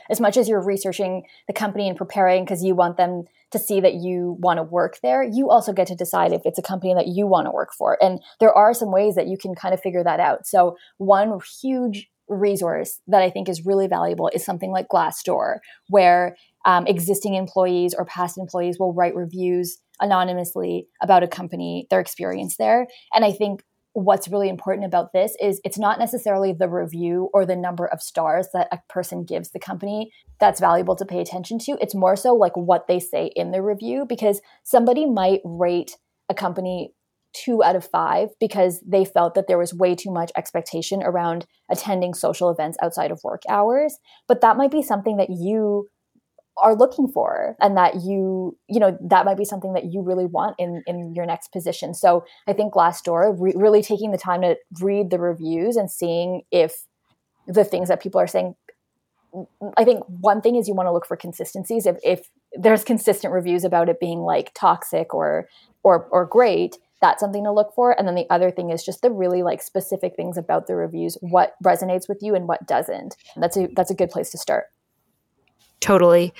as 0.09 0.19
much 0.19 0.37
as 0.37 0.49
you're 0.49 0.61
researching 0.61 1.23
the 1.47 1.53
company 1.53 1.87
and 1.87 1.97
preparing 1.97 2.45
because 2.45 2.63
you 2.63 2.73
want 2.75 2.97
them 2.97 3.25
to 3.51 3.59
see 3.59 3.79
that 3.79 3.95
you 3.95 4.37
want 4.39 4.57
to 4.57 4.63
work 4.63 4.97
there, 5.03 5.21
you 5.21 5.49
also 5.49 5.71
get 5.71 5.87
to 5.87 5.95
decide 5.95 6.33
if 6.33 6.41
it's 6.45 6.57
a 6.57 6.63
company 6.63 6.93
that 6.95 7.07
you 7.07 7.27
want 7.27 7.45
to 7.45 7.51
work 7.51 7.69
for. 7.77 7.97
And 8.01 8.19
there 8.39 8.53
are 8.53 8.73
some 8.73 8.91
ways 8.91 9.15
that 9.15 9.27
you 9.27 9.37
can 9.37 9.53
kind 9.53 9.73
of 9.73 9.81
figure 9.81 10.03
that 10.03 10.19
out. 10.19 10.47
So, 10.47 10.77
one 10.97 11.39
huge 11.61 12.09
resource 12.27 12.99
that 13.07 13.21
I 13.21 13.29
think 13.29 13.47
is 13.49 13.65
really 13.65 13.87
valuable 13.87 14.29
is 14.33 14.43
something 14.43 14.71
like 14.71 14.87
Glassdoor, 14.87 15.59
where 15.89 16.35
um, 16.65 16.87
existing 16.87 17.35
employees 17.35 17.93
or 17.93 18.05
past 18.05 18.37
employees 18.37 18.77
will 18.79 18.93
write 18.93 19.15
reviews 19.15 19.77
anonymously 19.99 20.87
about 21.01 21.23
a 21.23 21.27
company, 21.27 21.87
their 21.89 21.99
experience 21.99 22.57
there. 22.57 22.87
And 23.13 23.23
I 23.23 23.31
think 23.31 23.63
what's 23.97 24.27
really 24.27 24.47
important 24.47 24.85
about 24.85 25.11
this 25.11 25.35
is 25.41 25.59
it's 25.63 25.79
not 25.79 25.97
necessarily 25.97 26.53
the 26.53 26.69
review 26.69 27.31
or 27.33 27.47
the 27.47 27.55
number 27.55 27.87
of 27.87 27.99
stars 27.99 28.47
that 28.53 28.67
a 28.71 28.79
person 28.87 29.25
gives 29.25 29.49
the 29.49 29.59
company 29.59 30.11
that's 30.39 30.59
valuable 30.59 30.95
to 30.95 31.03
pay 31.03 31.19
attention 31.19 31.57
to. 31.57 31.79
It's 31.81 31.95
more 31.95 32.15
so 32.15 32.35
like 32.35 32.55
what 32.55 32.85
they 32.87 32.99
say 32.99 33.31
in 33.35 33.49
the 33.49 33.63
review 33.63 34.05
because 34.07 34.39
somebody 34.63 35.07
might 35.07 35.41
rate 35.43 35.97
a 36.29 36.35
company 36.35 36.93
two 37.33 37.63
out 37.63 37.75
of 37.75 37.89
five 37.89 38.29
because 38.39 38.83
they 38.87 39.03
felt 39.03 39.33
that 39.33 39.47
there 39.47 39.57
was 39.57 39.73
way 39.73 39.95
too 39.95 40.11
much 40.11 40.31
expectation 40.37 41.01
around 41.01 41.47
attending 41.71 42.13
social 42.13 42.51
events 42.51 42.77
outside 42.83 43.09
of 43.09 43.19
work 43.23 43.41
hours. 43.49 43.97
But 44.27 44.41
that 44.41 44.57
might 44.57 44.71
be 44.71 44.83
something 44.83 45.17
that 45.17 45.31
you 45.31 45.89
are 46.61 46.75
looking 46.75 47.07
for 47.07 47.55
and 47.61 47.77
that 47.77 47.95
you 47.95 48.57
you 48.67 48.79
know 48.79 48.97
that 49.01 49.25
might 49.25 49.37
be 49.37 49.45
something 49.45 49.73
that 49.73 49.85
you 49.85 50.01
really 50.01 50.25
want 50.25 50.55
in 50.57 50.83
in 50.87 51.13
your 51.13 51.25
next 51.25 51.51
position. 51.51 51.93
So 51.93 52.25
i 52.47 52.53
think 52.53 52.73
glassdoor 52.73 53.35
re- 53.39 53.53
really 53.55 53.81
taking 53.81 54.11
the 54.11 54.17
time 54.17 54.41
to 54.41 54.57
read 54.81 55.09
the 55.09 55.19
reviews 55.19 55.75
and 55.75 55.89
seeing 55.89 56.41
if 56.51 56.85
the 57.47 57.63
things 57.63 57.87
that 57.87 58.01
people 58.01 58.19
are 58.19 58.27
saying 58.27 58.55
i 59.77 59.83
think 59.83 60.03
one 60.07 60.41
thing 60.41 60.55
is 60.55 60.67
you 60.67 60.73
want 60.73 60.87
to 60.87 60.93
look 60.93 61.05
for 61.05 61.17
consistencies. 61.17 61.85
If 61.85 61.97
if 62.03 62.29
there's 62.53 62.83
consistent 62.83 63.33
reviews 63.33 63.63
about 63.63 63.89
it 63.89 63.99
being 63.99 64.19
like 64.19 64.51
toxic 64.53 65.13
or 65.13 65.47
or 65.83 66.07
or 66.11 66.25
great 66.25 66.77
that's 67.01 67.19
something 67.19 67.43
to 67.43 67.51
look 67.51 67.73
for. 67.75 67.97
And 67.97 68.07
then 68.07 68.15
the 68.15 68.25
other 68.29 68.49
thing 68.49 68.71
is 68.71 68.83
just 68.83 69.01
the 69.01 69.11
really 69.11 69.43
like 69.43 69.61
specific 69.61 70.15
things 70.15 70.37
about 70.37 70.67
the 70.67 70.75
reviews 70.75 71.17
what 71.21 71.53
resonates 71.63 72.09
with 72.09 72.19
you 72.21 72.33
and 72.33 72.47
what 72.47 72.65
doesn't. 72.67 73.15
That's 73.35 73.57
a 73.57 73.67
that's 73.75 73.91
a 73.91 73.95
good 73.95 74.09
place 74.09 74.31
to 74.31 74.37
start 74.37 74.65
Totally. 75.79 76.33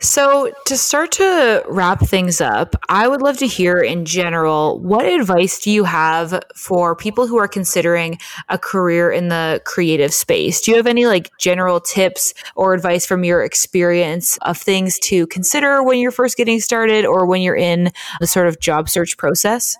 So, 0.00 0.50
to 0.64 0.76
start 0.76 1.12
to 1.12 1.62
wrap 1.68 2.00
things 2.00 2.40
up, 2.40 2.74
I 2.88 3.06
would 3.06 3.20
love 3.20 3.36
to 3.38 3.46
hear 3.46 3.76
in 3.78 4.06
general 4.06 4.80
what 4.80 5.04
advice 5.04 5.60
do 5.60 5.70
you 5.70 5.84
have 5.84 6.42
for 6.56 6.96
people 6.96 7.26
who 7.26 7.38
are 7.38 7.48
considering 7.48 8.18
a 8.48 8.56
career 8.56 9.10
in 9.10 9.28
the 9.28 9.60
creative 9.66 10.14
space? 10.14 10.62
Do 10.62 10.70
you 10.70 10.78
have 10.78 10.86
any 10.86 11.04
like 11.04 11.30
general 11.38 11.80
tips 11.80 12.32
or 12.56 12.72
advice 12.72 13.04
from 13.04 13.24
your 13.24 13.44
experience 13.44 14.38
of 14.38 14.56
things 14.56 14.98
to 15.00 15.26
consider 15.26 15.82
when 15.82 15.98
you're 15.98 16.10
first 16.10 16.38
getting 16.38 16.58
started 16.58 17.04
or 17.04 17.26
when 17.26 17.42
you're 17.42 17.56
in 17.56 17.90
the 18.20 18.26
sort 18.26 18.48
of 18.48 18.58
job 18.58 18.88
search 18.88 19.18
process? 19.18 19.76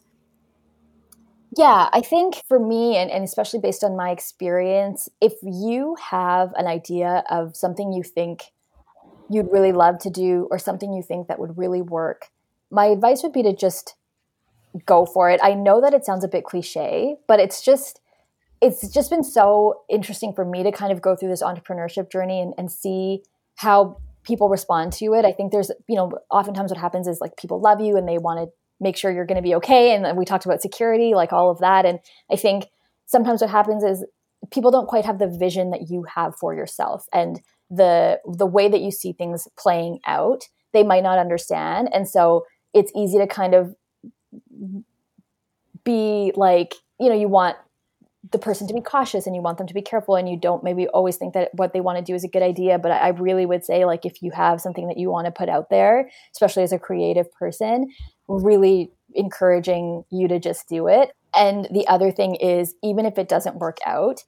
Yeah, 1.57 1.89
I 1.93 2.03
think 2.03 2.43
for 2.47 2.61
me, 2.61 2.97
and, 2.97 3.11
and 3.11 3.25
especially 3.25 3.61
based 3.61 3.83
on 3.83 3.97
my 3.97 4.11
experience, 4.11 5.09
if 5.23 5.33
you 5.43 5.97
have 6.11 6.53
an 6.57 6.67
idea 6.67 7.25
of 7.31 7.57
something 7.57 7.91
you 7.91 8.03
think 8.03 8.53
you'd 9.31 9.53
really 9.53 9.73
love 9.73 9.99
to 10.01 10.11
do 10.11 10.49
or 10.51 10.59
something 10.59 10.93
you 10.93 11.03
think 11.03 11.29
that 11.29 11.39
would 11.39 11.59
really 11.59 11.83
work, 11.83 12.27
my 12.71 12.87
advice 12.87 13.23
would 13.23 13.33
be 13.33 13.43
to 13.43 13.55
just 13.55 13.95
go 14.87 15.07
for 15.07 15.31
it. 15.31 15.41
I 15.43 15.55
know 15.55 15.81
that 15.81 15.95
it 15.95 16.05
sounds 16.05 16.25
a 16.25 16.29
bit 16.29 16.45
cliche, 16.45 17.17
but 17.27 17.41
it's 17.41 17.63
just 17.63 18.01
it's 18.61 18.89
just 18.89 19.11
been 19.11 19.23
so 19.23 19.83
interesting 19.89 20.33
for 20.33 20.45
me 20.45 20.65
to 20.65 20.73
kind 20.73 20.91
of 20.91 21.01
go 21.01 21.15
through 21.15 21.29
this 21.29 21.43
entrepreneurship 21.43 22.11
journey 22.11 22.41
and, 22.41 22.55
and 22.59 22.73
see 22.73 23.23
how 23.55 23.99
people 24.25 24.49
respond 24.49 24.93
to 24.93 25.15
it. 25.15 25.25
I 25.25 25.33
think 25.33 25.53
there's, 25.53 25.71
you 25.89 25.95
know, 25.95 26.11
oftentimes 26.31 26.71
what 26.71 26.81
happens 26.81 27.07
is 27.07 27.21
like 27.21 27.37
people 27.37 27.61
love 27.61 27.81
you 27.81 27.97
and 27.97 28.09
they 28.09 28.19
want 28.19 28.41
to 28.41 28.53
make 28.81 28.97
sure 28.97 29.13
you're 29.13 29.27
going 29.27 29.37
to 29.37 29.43
be 29.43 29.55
okay. 29.57 29.95
And 29.95 30.17
we 30.19 30.25
talked 30.25 30.45
about 30.45 30.61
security, 30.61 31.15
like 31.15 31.33
all 31.33 31.51
of 31.51 31.59
that. 31.61 31.87
And 31.87 32.01
I 32.31 32.37
think 32.37 32.67
sometimes 33.07 33.41
what 33.41 33.51
happens 33.51 33.85
is 33.85 34.05
people 34.53 34.71
don't 34.71 34.89
quite 34.89 35.05
have 35.05 35.19
the 35.19 35.29
vision 35.29 35.71
that 35.71 35.89
you 35.89 36.05
have 36.15 36.37
for 36.37 36.55
yourself. 36.55 37.07
And 37.13 37.41
the 37.71 38.21
the 38.27 38.47
way 38.47 38.69
that 38.69 38.81
you 38.81 38.91
see 38.91 39.13
things 39.13 39.47
playing 39.57 40.01
out 40.07 40.49
they 40.73 40.83
might 40.83 41.03
not 41.03 41.19
understand. 41.19 41.89
And 41.93 42.09
so 42.09 42.45
it's 42.75 42.93
easy 42.95 43.19
to 43.19 43.27
kind 43.27 43.55
of 43.55 43.75
be 45.85 46.33
like 46.37 46.75
you 47.01 47.09
know 47.09 47.19
you 47.19 47.29
want 47.29 47.57
the 48.31 48.39
person 48.39 48.67
to 48.67 48.75
be 48.75 48.81
cautious 48.81 49.27
and 49.27 49.35
you 49.35 49.41
want 49.41 49.57
them 49.57 49.67
to 49.67 49.73
be 49.73 49.81
careful 49.81 50.17
and 50.17 50.29
you 50.29 50.37
don't 50.37 50.63
maybe 50.63 50.87
always 50.89 51.17
think 51.17 51.33
that 51.33 51.51
what 51.55 51.73
they 51.73 51.81
want 51.81 51.97
to 51.97 52.05
do 52.05 52.15
is 52.15 52.25
a 52.25 52.29
good 52.29 52.43
idea. 52.43 52.79
But 52.79 52.93
i 52.93 53.09
really 53.09 53.47
would 53.47 53.65
say 53.65 53.85
like 53.85 54.05
if 54.05 54.23
you 54.23 54.31
have 54.33 54.61
something 54.61 54.89
that 54.89 54.99
you 54.99 55.11
want 55.11 55.27
to 55.27 55.31
put 55.31 55.49
out 55.49 55.71
there 55.71 56.11
especially 56.35 56.63
as 56.63 56.73
a 56.73 56.79
creative 56.79 57.33
person 57.33 57.89
really 58.27 58.91
encouraging 59.15 60.05
you 60.11 60.29
to 60.29 60.39
just 60.39 60.69
do 60.69 60.89
it. 60.89 61.13
And 61.35 61.67
the 61.73 61.87
other 61.89 62.11
thing 62.11 62.35
is 62.35 62.75
even 62.83 63.07
if 63.07 63.17
it 63.19 63.29
doesn't 63.29 63.57
work 63.57 63.79
out 63.87 64.25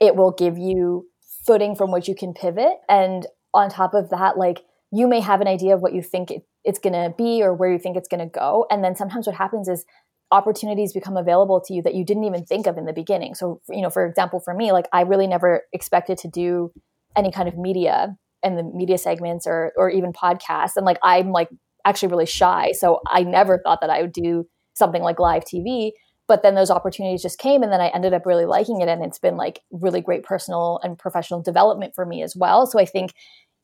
it 0.00 0.16
will 0.16 0.32
give 0.32 0.58
you 0.58 1.06
footing 1.46 1.74
from 1.76 1.90
which 1.90 2.08
you 2.08 2.14
can 2.14 2.32
pivot. 2.32 2.74
And 2.88 3.26
on 3.52 3.68
top 3.70 3.94
of 3.94 4.10
that, 4.10 4.36
like 4.36 4.62
you 4.92 5.06
may 5.06 5.20
have 5.20 5.40
an 5.40 5.48
idea 5.48 5.74
of 5.74 5.80
what 5.80 5.92
you 5.92 6.02
think 6.02 6.30
it, 6.30 6.42
it's 6.64 6.78
going 6.78 6.92
to 6.92 7.14
be 7.16 7.42
or 7.42 7.54
where 7.54 7.70
you 7.70 7.78
think 7.78 7.96
it's 7.96 8.08
going 8.08 8.20
to 8.20 8.30
go. 8.30 8.66
And 8.70 8.82
then 8.82 8.96
sometimes 8.96 9.26
what 9.26 9.36
happens 9.36 9.68
is 9.68 9.84
opportunities 10.30 10.92
become 10.92 11.16
available 11.16 11.60
to 11.60 11.74
you 11.74 11.82
that 11.82 11.94
you 11.94 12.04
didn't 12.04 12.24
even 12.24 12.44
think 12.44 12.66
of 12.66 12.76
in 12.76 12.86
the 12.86 12.92
beginning. 12.92 13.34
So, 13.34 13.60
you 13.68 13.82
know, 13.82 13.90
for 13.90 14.06
example, 14.06 14.40
for 14.40 14.54
me, 14.54 14.72
like 14.72 14.86
I 14.92 15.02
really 15.02 15.26
never 15.26 15.62
expected 15.72 16.18
to 16.18 16.28
do 16.28 16.72
any 17.16 17.30
kind 17.30 17.48
of 17.48 17.56
media 17.56 18.16
and 18.42 18.58
the 18.58 18.62
media 18.62 18.98
segments 18.98 19.46
or 19.46 19.72
or 19.76 19.90
even 19.90 20.12
podcasts. 20.12 20.76
And 20.76 20.84
like 20.84 20.98
I'm 21.02 21.30
like 21.30 21.48
actually 21.84 22.08
really 22.08 22.26
shy. 22.26 22.72
So 22.72 23.00
I 23.06 23.22
never 23.22 23.60
thought 23.62 23.80
that 23.80 23.90
I 23.90 24.02
would 24.02 24.12
do 24.12 24.46
something 24.74 25.02
like 25.02 25.18
live 25.20 25.44
TV 25.44 25.92
but 26.26 26.42
then 26.42 26.54
those 26.54 26.70
opportunities 26.70 27.22
just 27.22 27.38
came 27.38 27.62
and 27.62 27.72
then 27.72 27.80
i 27.80 27.88
ended 27.88 28.14
up 28.14 28.26
really 28.26 28.46
liking 28.46 28.80
it 28.80 28.88
and 28.88 29.04
it's 29.04 29.18
been 29.18 29.36
like 29.36 29.60
really 29.70 30.00
great 30.00 30.22
personal 30.22 30.80
and 30.82 30.98
professional 30.98 31.42
development 31.42 31.94
for 31.94 32.06
me 32.06 32.22
as 32.22 32.34
well. 32.36 32.66
So 32.66 32.78
i 32.78 32.84
think 32.84 33.12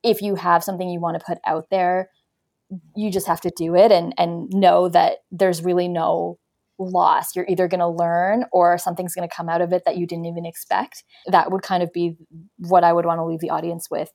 if 0.03 0.23
you 0.23 0.35
have 0.35 0.65
something 0.65 0.89
you 0.89 1.01
want 1.01 1.19
to 1.19 1.25
put 1.25 1.39
out 1.47 1.67
there 1.71 2.09
you 2.95 3.11
just 3.11 3.27
have 3.27 3.41
to 3.41 3.53
do 3.57 3.75
it 3.75 3.91
and 3.93 4.15
and 4.19 4.49
know 4.51 4.89
that 4.89 5.19
there's 5.31 5.63
really 5.63 5.89
no 5.89 6.39
loss. 6.79 7.37
You're 7.37 7.47
either 7.49 7.69
going 7.69 7.81
to 7.81 7.89
learn 7.89 8.45
or 8.53 8.79
something's 8.79 9.15
going 9.15 9.29
to 9.29 9.35
come 9.35 9.49
out 9.49 9.61
of 9.61 9.73
it 9.73 9.83
that 9.85 9.99
you 9.99 10.07
didn't 10.07 10.25
even 10.27 10.47
expect. 10.47 11.05
That 11.27 11.53
would 11.53 11.63
kind 11.63 11.83
of 11.83 11.93
be 11.93 12.17
what 12.57 12.85
i 12.85 12.93
would 12.93 13.07
want 13.07 13.19
to 13.19 13.25
leave 13.25 13.41
the 13.41 13.51
audience 13.51 13.89
with 13.91 14.11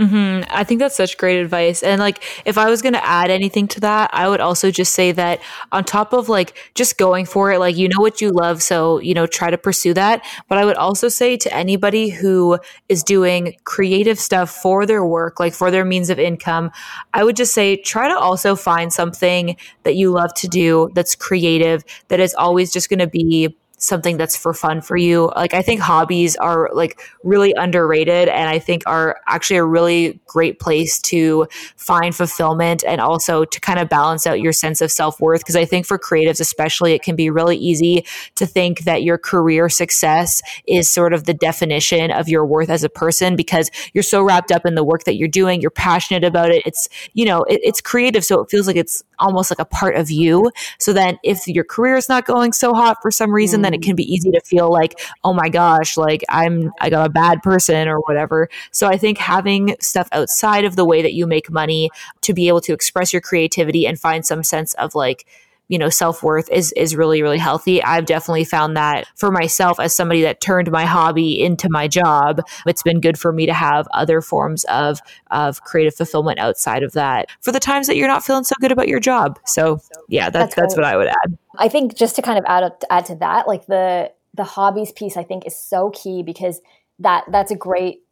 Mm-hmm. 0.00 0.50
I 0.50 0.64
think 0.64 0.78
that's 0.78 0.96
such 0.96 1.18
great 1.18 1.40
advice. 1.40 1.82
And 1.82 2.00
like, 2.00 2.24
if 2.46 2.56
I 2.56 2.70
was 2.70 2.80
going 2.80 2.94
to 2.94 3.06
add 3.06 3.30
anything 3.30 3.68
to 3.68 3.80
that, 3.80 4.08
I 4.14 4.30
would 4.30 4.40
also 4.40 4.70
just 4.70 4.94
say 4.94 5.12
that 5.12 5.40
on 5.72 5.84
top 5.84 6.14
of 6.14 6.30
like 6.30 6.56
just 6.74 6.96
going 6.96 7.26
for 7.26 7.52
it, 7.52 7.58
like, 7.58 7.76
you 7.76 7.86
know 7.86 8.00
what 8.00 8.22
you 8.22 8.30
love. 8.30 8.62
So, 8.62 8.98
you 9.00 9.12
know, 9.12 9.26
try 9.26 9.50
to 9.50 9.58
pursue 9.58 9.92
that. 9.92 10.24
But 10.48 10.56
I 10.56 10.64
would 10.64 10.76
also 10.76 11.08
say 11.08 11.36
to 11.36 11.54
anybody 11.54 12.08
who 12.08 12.58
is 12.88 13.04
doing 13.04 13.56
creative 13.64 14.18
stuff 14.18 14.48
for 14.48 14.86
their 14.86 15.04
work, 15.04 15.38
like 15.38 15.52
for 15.52 15.70
their 15.70 15.84
means 15.84 16.08
of 16.08 16.18
income, 16.18 16.70
I 17.12 17.22
would 17.22 17.36
just 17.36 17.52
say 17.52 17.76
try 17.76 18.08
to 18.08 18.18
also 18.18 18.56
find 18.56 18.90
something 18.90 19.54
that 19.82 19.96
you 19.96 20.12
love 20.12 20.32
to 20.34 20.48
do 20.48 20.88
that's 20.94 21.14
creative, 21.14 21.84
that 22.08 22.20
is 22.20 22.32
always 22.32 22.72
just 22.72 22.88
going 22.88 23.00
to 23.00 23.06
be 23.06 23.54
something 23.80 24.18
that's 24.18 24.36
for 24.36 24.52
fun 24.52 24.82
for 24.82 24.96
you. 24.96 25.32
Like 25.34 25.54
I 25.54 25.62
think 25.62 25.80
hobbies 25.80 26.36
are 26.36 26.70
like 26.72 27.00
really 27.24 27.52
underrated 27.54 28.28
and 28.28 28.48
I 28.48 28.58
think 28.58 28.82
are 28.86 29.18
actually 29.26 29.56
a 29.56 29.64
really 29.64 30.20
great 30.26 30.60
place 30.60 31.00
to 31.00 31.48
find 31.76 32.14
fulfillment 32.14 32.84
and 32.86 33.00
also 33.00 33.44
to 33.46 33.60
kind 33.60 33.78
of 33.78 33.88
balance 33.88 34.26
out 34.26 34.40
your 34.40 34.52
sense 34.52 34.82
of 34.82 34.92
self-worth 34.92 35.40
because 35.40 35.56
I 35.56 35.64
think 35.64 35.86
for 35.86 35.98
creatives 35.98 36.40
especially 36.40 36.92
it 36.92 37.02
can 37.02 37.16
be 37.16 37.30
really 37.30 37.56
easy 37.56 38.04
to 38.34 38.46
think 38.46 38.80
that 38.80 39.02
your 39.02 39.16
career 39.16 39.70
success 39.70 40.42
is 40.66 40.90
sort 40.90 41.14
of 41.14 41.24
the 41.24 41.34
definition 41.34 42.10
of 42.10 42.28
your 42.28 42.44
worth 42.44 42.68
as 42.68 42.84
a 42.84 42.90
person 42.90 43.34
because 43.34 43.70
you're 43.94 44.02
so 44.02 44.22
wrapped 44.22 44.52
up 44.52 44.66
in 44.66 44.74
the 44.74 44.84
work 44.84 45.04
that 45.04 45.16
you're 45.16 45.26
doing, 45.26 45.62
you're 45.62 45.70
passionate 45.70 46.24
about 46.24 46.50
it. 46.50 46.62
It's, 46.66 46.88
you 47.14 47.24
know, 47.24 47.44
it, 47.44 47.60
it's 47.62 47.80
creative 47.80 48.26
so 48.26 48.40
it 48.40 48.50
feels 48.50 48.66
like 48.66 48.76
it's 48.76 49.02
almost 49.18 49.50
like 49.50 49.58
a 49.58 49.64
part 49.64 49.96
of 49.96 50.10
you. 50.10 50.52
So 50.78 50.92
then 50.92 51.18
if 51.24 51.48
your 51.48 51.64
career 51.64 51.96
is 51.96 52.08
not 52.08 52.26
going 52.26 52.52
so 52.52 52.74
hot 52.74 52.98
for 53.00 53.10
some 53.10 53.32
reason, 53.32 53.62
mm 53.62 53.69
then 53.70 53.80
it 53.80 53.84
can 53.84 53.96
be 53.96 54.12
easy 54.12 54.30
to 54.32 54.40
feel 54.40 54.70
like, 54.70 55.00
oh 55.24 55.32
my 55.32 55.48
gosh, 55.48 55.96
like 55.96 56.24
I'm 56.28 56.72
I 56.80 56.90
got 56.90 57.06
a 57.06 57.10
bad 57.10 57.42
person 57.42 57.88
or 57.88 58.00
whatever. 58.00 58.48
So 58.72 58.86
I 58.86 58.96
think 58.96 59.18
having 59.18 59.76
stuff 59.80 60.08
outside 60.12 60.64
of 60.64 60.76
the 60.76 60.84
way 60.84 61.02
that 61.02 61.14
you 61.14 61.26
make 61.26 61.50
money 61.50 61.90
to 62.22 62.34
be 62.34 62.48
able 62.48 62.60
to 62.62 62.72
express 62.72 63.12
your 63.12 63.22
creativity 63.22 63.86
and 63.86 63.98
find 63.98 64.24
some 64.24 64.42
sense 64.42 64.74
of 64.74 64.94
like 64.94 65.26
you 65.70 65.78
know 65.78 65.88
self-worth 65.88 66.50
is 66.50 66.72
is 66.72 66.94
really 66.94 67.22
really 67.22 67.38
healthy. 67.38 67.82
I've 67.82 68.04
definitely 68.04 68.44
found 68.44 68.76
that 68.76 69.06
for 69.14 69.30
myself 69.30 69.80
as 69.80 69.94
somebody 69.94 70.20
that 70.22 70.40
turned 70.40 70.70
my 70.70 70.84
hobby 70.84 71.40
into 71.40 71.68
my 71.70 71.88
job 71.88 72.42
it's 72.66 72.82
been 72.82 73.00
good 73.00 73.18
for 73.18 73.32
me 73.32 73.46
to 73.46 73.54
have 73.54 73.88
other 73.94 74.20
forms 74.20 74.64
of 74.64 75.00
of 75.30 75.62
creative 75.62 75.94
fulfillment 75.94 76.38
outside 76.38 76.82
of 76.82 76.92
that 76.92 77.28
for 77.40 77.52
the 77.52 77.60
times 77.60 77.86
that 77.86 77.96
you're 77.96 78.08
not 78.08 78.24
feeling 78.24 78.44
so 78.44 78.54
good 78.60 78.72
about 78.72 78.88
your 78.88 79.00
job. 79.00 79.38
So 79.46 79.80
yeah 80.08 80.28
that's 80.28 80.54
that's, 80.54 80.74
that's 80.74 80.76
what 80.76 80.84
i 80.84 80.96
would 80.96 81.08
add. 81.08 81.38
I 81.58 81.68
think 81.68 81.94
just 81.94 82.16
to 82.16 82.22
kind 82.22 82.38
of 82.38 82.44
add 82.46 82.72
add 82.90 83.06
to 83.06 83.14
that 83.16 83.46
like 83.46 83.66
the 83.66 84.12
the 84.34 84.44
hobbies 84.44 84.92
piece 84.92 85.16
i 85.16 85.22
think 85.22 85.46
is 85.46 85.56
so 85.56 85.90
key 85.90 86.22
because 86.22 86.60
that 86.98 87.24
that's 87.30 87.50
a 87.50 87.56
great 87.56 88.02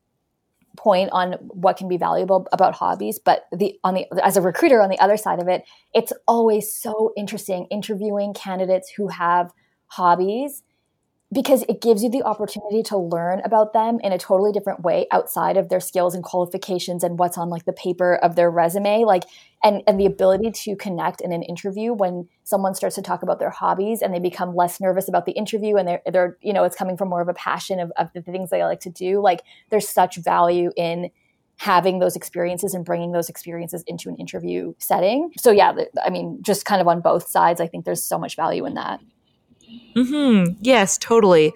point 0.76 1.10
on 1.12 1.32
what 1.40 1.76
can 1.76 1.88
be 1.88 1.96
valuable 1.96 2.46
about 2.52 2.74
hobbies 2.74 3.18
but 3.18 3.46
the 3.52 3.78
on 3.82 3.94
the 3.94 4.06
as 4.22 4.36
a 4.36 4.40
recruiter 4.40 4.80
on 4.80 4.90
the 4.90 4.98
other 5.00 5.16
side 5.16 5.40
of 5.40 5.48
it 5.48 5.64
it's 5.94 6.12
always 6.26 6.72
so 6.72 7.12
interesting 7.16 7.66
interviewing 7.70 8.32
candidates 8.32 8.90
who 8.90 9.08
have 9.08 9.52
hobbies 9.86 10.62
because 11.32 11.62
it 11.68 11.82
gives 11.82 12.02
you 12.02 12.10
the 12.10 12.22
opportunity 12.22 12.82
to 12.82 12.96
learn 12.96 13.40
about 13.44 13.74
them 13.74 13.98
in 14.02 14.12
a 14.12 14.18
totally 14.18 14.50
different 14.50 14.80
way 14.80 15.06
outside 15.12 15.58
of 15.58 15.68
their 15.68 15.80
skills 15.80 16.14
and 16.14 16.24
qualifications 16.24 17.04
and 17.04 17.18
what's 17.18 17.36
on 17.36 17.50
like 17.50 17.66
the 17.66 17.72
paper 17.72 18.16
of 18.16 18.34
their 18.34 18.50
resume 18.50 19.04
like 19.04 19.24
and 19.62 19.82
and 19.86 20.00
the 20.00 20.06
ability 20.06 20.50
to 20.50 20.74
connect 20.76 21.20
in 21.20 21.32
an 21.32 21.42
interview 21.42 21.92
when 21.92 22.26
someone 22.44 22.74
starts 22.74 22.94
to 22.94 23.02
talk 23.02 23.22
about 23.22 23.38
their 23.38 23.50
hobbies 23.50 24.00
and 24.00 24.14
they 24.14 24.18
become 24.18 24.54
less 24.54 24.80
nervous 24.80 25.08
about 25.08 25.26
the 25.26 25.32
interview 25.32 25.76
and 25.76 25.86
they're 25.86 26.02
they're 26.10 26.38
you 26.40 26.52
know 26.52 26.64
it's 26.64 26.76
coming 26.76 26.96
from 26.96 27.08
more 27.08 27.20
of 27.20 27.28
a 27.28 27.34
passion 27.34 27.78
of, 27.78 27.92
of 27.98 28.10
the 28.14 28.22
things 28.22 28.48
they 28.48 28.64
like 28.64 28.80
to 28.80 28.90
do 28.90 29.20
like 29.20 29.42
there's 29.68 29.88
such 29.88 30.16
value 30.16 30.70
in 30.76 31.10
having 31.56 31.98
those 31.98 32.14
experiences 32.14 32.72
and 32.72 32.84
bringing 32.84 33.10
those 33.10 33.28
experiences 33.28 33.82
into 33.88 34.08
an 34.08 34.14
interview 34.16 34.72
setting. 34.78 35.30
So 35.36 35.50
yeah 35.50 35.74
i 36.02 36.08
mean 36.08 36.38
just 36.40 36.64
kind 36.64 36.80
of 36.80 36.88
on 36.88 37.02
both 37.02 37.28
sides 37.28 37.60
i 37.60 37.66
think 37.66 37.84
there's 37.84 38.02
so 38.02 38.18
much 38.18 38.34
value 38.34 38.64
in 38.64 38.74
that 38.74 39.00
Mm-hmm. 39.94 40.54
Yes, 40.60 40.98
totally. 40.98 41.52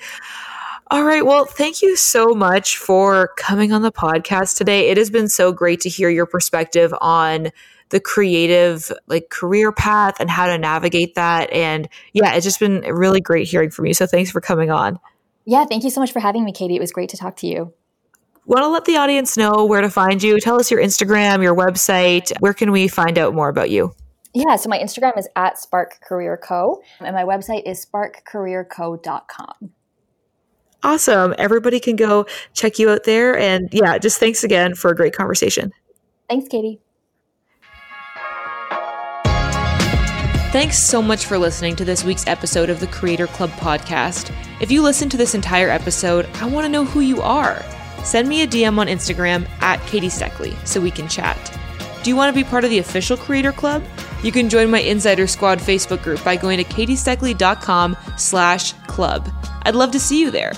All 0.91 1.05
right. 1.05 1.25
Well, 1.25 1.47
thank 1.47 1.81
you 1.81 1.97
so 1.97 2.35
much 2.35 2.77
for 2.77 3.31
coming 3.39 3.73
on 3.73 3.83
the 3.83 3.93
podcast 3.93 4.59
today. 4.59 4.91
It 4.91 4.99
has 4.99 5.09
been 5.09 5.29
so 5.29 5.51
great 5.51 5.81
to 5.81 5.89
hear 5.89 6.11
your 6.11 6.27
perspective 6.27 6.93
on 7.01 7.49
the 7.89 8.01
creative 8.01 8.93
like 9.07 9.31
career 9.31 9.73
path 9.73 10.17
and 10.21 10.29
how 10.29 10.47
to 10.47 10.59
navigate 10.59 11.15
that. 11.15 11.51
And 11.53 11.89
yeah, 12.13 12.35
it's 12.35 12.45
just 12.45 12.61
been 12.61 12.81
really 12.81 13.21
great 13.21 13.49
hearing 13.49 13.71
from 13.71 13.87
you. 13.87 13.95
So 13.95 14.07
thanks 14.07 14.31
for 14.31 14.41
coming 14.41 14.71
on. 14.71 14.99
Yeah, 15.45 15.65
thank 15.65 15.85
you 15.85 15.91
so 15.91 16.01
much 16.01 16.13
for 16.13 16.21
having 16.21 16.45
me, 16.45 16.53
Katie. 16.53 16.77
It 16.77 16.81
was 16.81 16.93
great 16.93 17.09
to 17.11 17.17
talk 17.17 17.37
to 17.37 17.47
you. 17.47 17.73
Want 18.45 18.63
to 18.65 18.69
let 18.69 18.85
the 18.85 18.97
audience 18.97 19.37
know 19.37 19.65
where 19.65 19.81
to 19.81 19.91
find 19.91 20.23
you? 20.23 20.41
Tell 20.41 20.59
us 20.59 20.71
your 20.71 20.81
Instagram, 20.81 21.43
your 21.43 21.55
website. 21.55 22.33
Where 22.41 22.55
can 22.55 22.73
we 22.73 22.89
find 22.89 23.17
out 23.17 23.35
more 23.35 23.49
about 23.49 23.71
you? 23.71 23.95
Yeah, 24.35 24.57
so 24.57 24.69
my 24.69 24.79
Instagram 24.79 25.19
is 25.19 25.29
at 25.37 25.59
Spark 25.59 26.01
Career 26.01 26.39
Co. 26.39 26.83
and 27.01 27.15
my 27.15 27.25
website 27.25 27.65
is 27.67 27.85
sparkcareerco.com. 27.85 29.71
Awesome. 30.85 31.35
Everybody 31.39 31.79
can 31.79 31.97
go 31.97 32.27
check 32.55 32.79
you 32.79 32.91
out 32.91 33.05
there. 33.05 33.39
And 33.39 33.69
yeah, 33.73 33.99
just 33.99 34.19
thanks 34.19 34.43
again 34.43 34.75
for 34.75 34.91
a 34.91 34.97
great 34.97 35.15
conversation. 35.15 35.71
Thanks, 36.29 36.49
Katie. 36.49 36.81
Thanks 40.51 40.79
so 40.79 41.01
much 41.01 41.25
for 41.25 41.39
listening 41.39 41.77
to 41.77 41.85
this 41.85 42.05
week's 42.05 42.27
episode 42.27 42.69
of 42.69 42.81
the 42.81 42.87
Creator 42.87 43.29
Club 43.29 43.51
podcast. 43.53 44.35
If 44.61 44.71
you 44.71 44.83
listen 44.83 45.09
to 45.09 45.17
this 45.17 45.35
entire 45.35 45.71
episode, 45.71 46.27
I 46.35 46.47
want 46.47 46.65
to 46.65 46.69
know 46.69 46.85
who 46.85 47.01
you 47.01 47.23
are. 47.23 47.63
Send 48.05 48.29
me 48.29 48.43
a 48.43 48.47
DM 48.47 48.79
on 48.79 48.87
Instagram 48.87 49.49
at 49.61 49.81
Katie 49.87 50.09
Steckley 50.09 50.55
so 50.67 50.81
we 50.81 50.91
can 50.91 51.09
chat. 51.09 51.59
Do 52.03 52.11
you 52.11 52.17
want 52.17 52.35
to 52.35 52.39
be 52.39 52.49
part 52.49 52.65
of 52.65 52.71
the 52.71 52.79
official 52.79 53.17
Creator 53.17 53.53
Club? 53.53 53.83
You 54.23 54.33
can 54.33 54.49
join 54.49 54.71
my 54.71 54.81
Insider 54.81 55.27
Squad 55.27 55.59
Facebook 55.59 56.03
group 56.03 56.23
by 56.25 56.37
going 56.37 56.59
to 56.59 56.65
katiesteckley.com 56.65 57.97
slash 58.17 58.73
club. 58.87 59.29
I'd 59.63 59.75
love 59.75 59.91
to 59.93 60.01
see 60.01 60.21
you 60.21 60.31
there. 60.31 60.53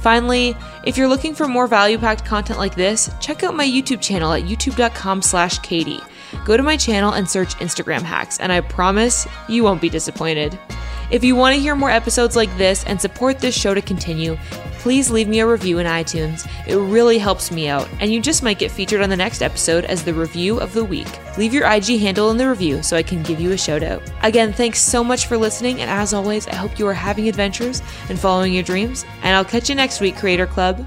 Finally, 0.00 0.54
if 0.84 0.98
you're 0.98 1.08
looking 1.08 1.34
for 1.34 1.48
more 1.48 1.66
value-packed 1.66 2.24
content 2.26 2.58
like 2.58 2.74
this, 2.74 3.10
check 3.20 3.42
out 3.42 3.56
my 3.56 3.66
YouTube 3.66 4.02
channel 4.02 4.32
at 4.32 4.42
youtube.com 4.42 5.22
slash 5.22 5.58
Katie. 5.60 6.00
Go 6.44 6.56
to 6.56 6.62
my 6.62 6.76
channel 6.76 7.12
and 7.12 7.28
search 7.28 7.54
Instagram 7.56 8.02
hacks, 8.02 8.38
and 8.38 8.52
I 8.52 8.60
promise 8.60 9.26
you 9.48 9.64
won't 9.64 9.80
be 9.80 9.88
disappointed. 9.88 10.58
If 11.10 11.24
you 11.24 11.36
want 11.36 11.54
to 11.54 11.60
hear 11.60 11.74
more 11.74 11.90
episodes 11.90 12.36
like 12.36 12.54
this 12.58 12.84
and 12.84 13.00
support 13.00 13.38
this 13.38 13.58
show 13.58 13.72
to 13.72 13.80
continue, 13.80 14.36
please 14.84 15.10
leave 15.10 15.28
me 15.28 15.40
a 15.40 15.46
review 15.46 15.78
in 15.78 15.86
iTunes. 15.86 16.46
It 16.68 16.76
really 16.76 17.16
helps 17.16 17.50
me 17.50 17.68
out, 17.68 17.88
and 18.00 18.12
you 18.12 18.20
just 18.20 18.42
might 18.42 18.58
get 18.58 18.70
featured 18.70 19.00
on 19.00 19.08
the 19.08 19.16
next 19.16 19.40
episode 19.40 19.86
as 19.86 20.04
the 20.04 20.12
review 20.12 20.60
of 20.60 20.74
the 20.74 20.84
week. 20.84 21.08
Leave 21.38 21.54
your 21.54 21.66
IG 21.66 21.98
handle 21.98 22.30
in 22.30 22.36
the 22.36 22.46
review 22.46 22.82
so 22.82 22.94
I 22.94 23.02
can 23.02 23.22
give 23.22 23.40
you 23.40 23.52
a 23.52 23.56
shout 23.56 23.82
out. 23.82 24.02
Again, 24.22 24.52
thanks 24.52 24.82
so 24.82 25.02
much 25.02 25.24
for 25.24 25.38
listening, 25.38 25.80
and 25.80 25.88
as 25.88 26.12
always, 26.12 26.46
I 26.48 26.56
hope 26.56 26.78
you 26.78 26.86
are 26.86 26.92
having 26.92 27.28
adventures 27.28 27.80
and 28.10 28.18
following 28.18 28.52
your 28.52 28.62
dreams. 28.62 29.06
And 29.22 29.34
I'll 29.34 29.42
catch 29.42 29.70
you 29.70 29.74
next 29.74 30.02
week, 30.02 30.18
Creator 30.18 30.48
Club. 30.48 30.86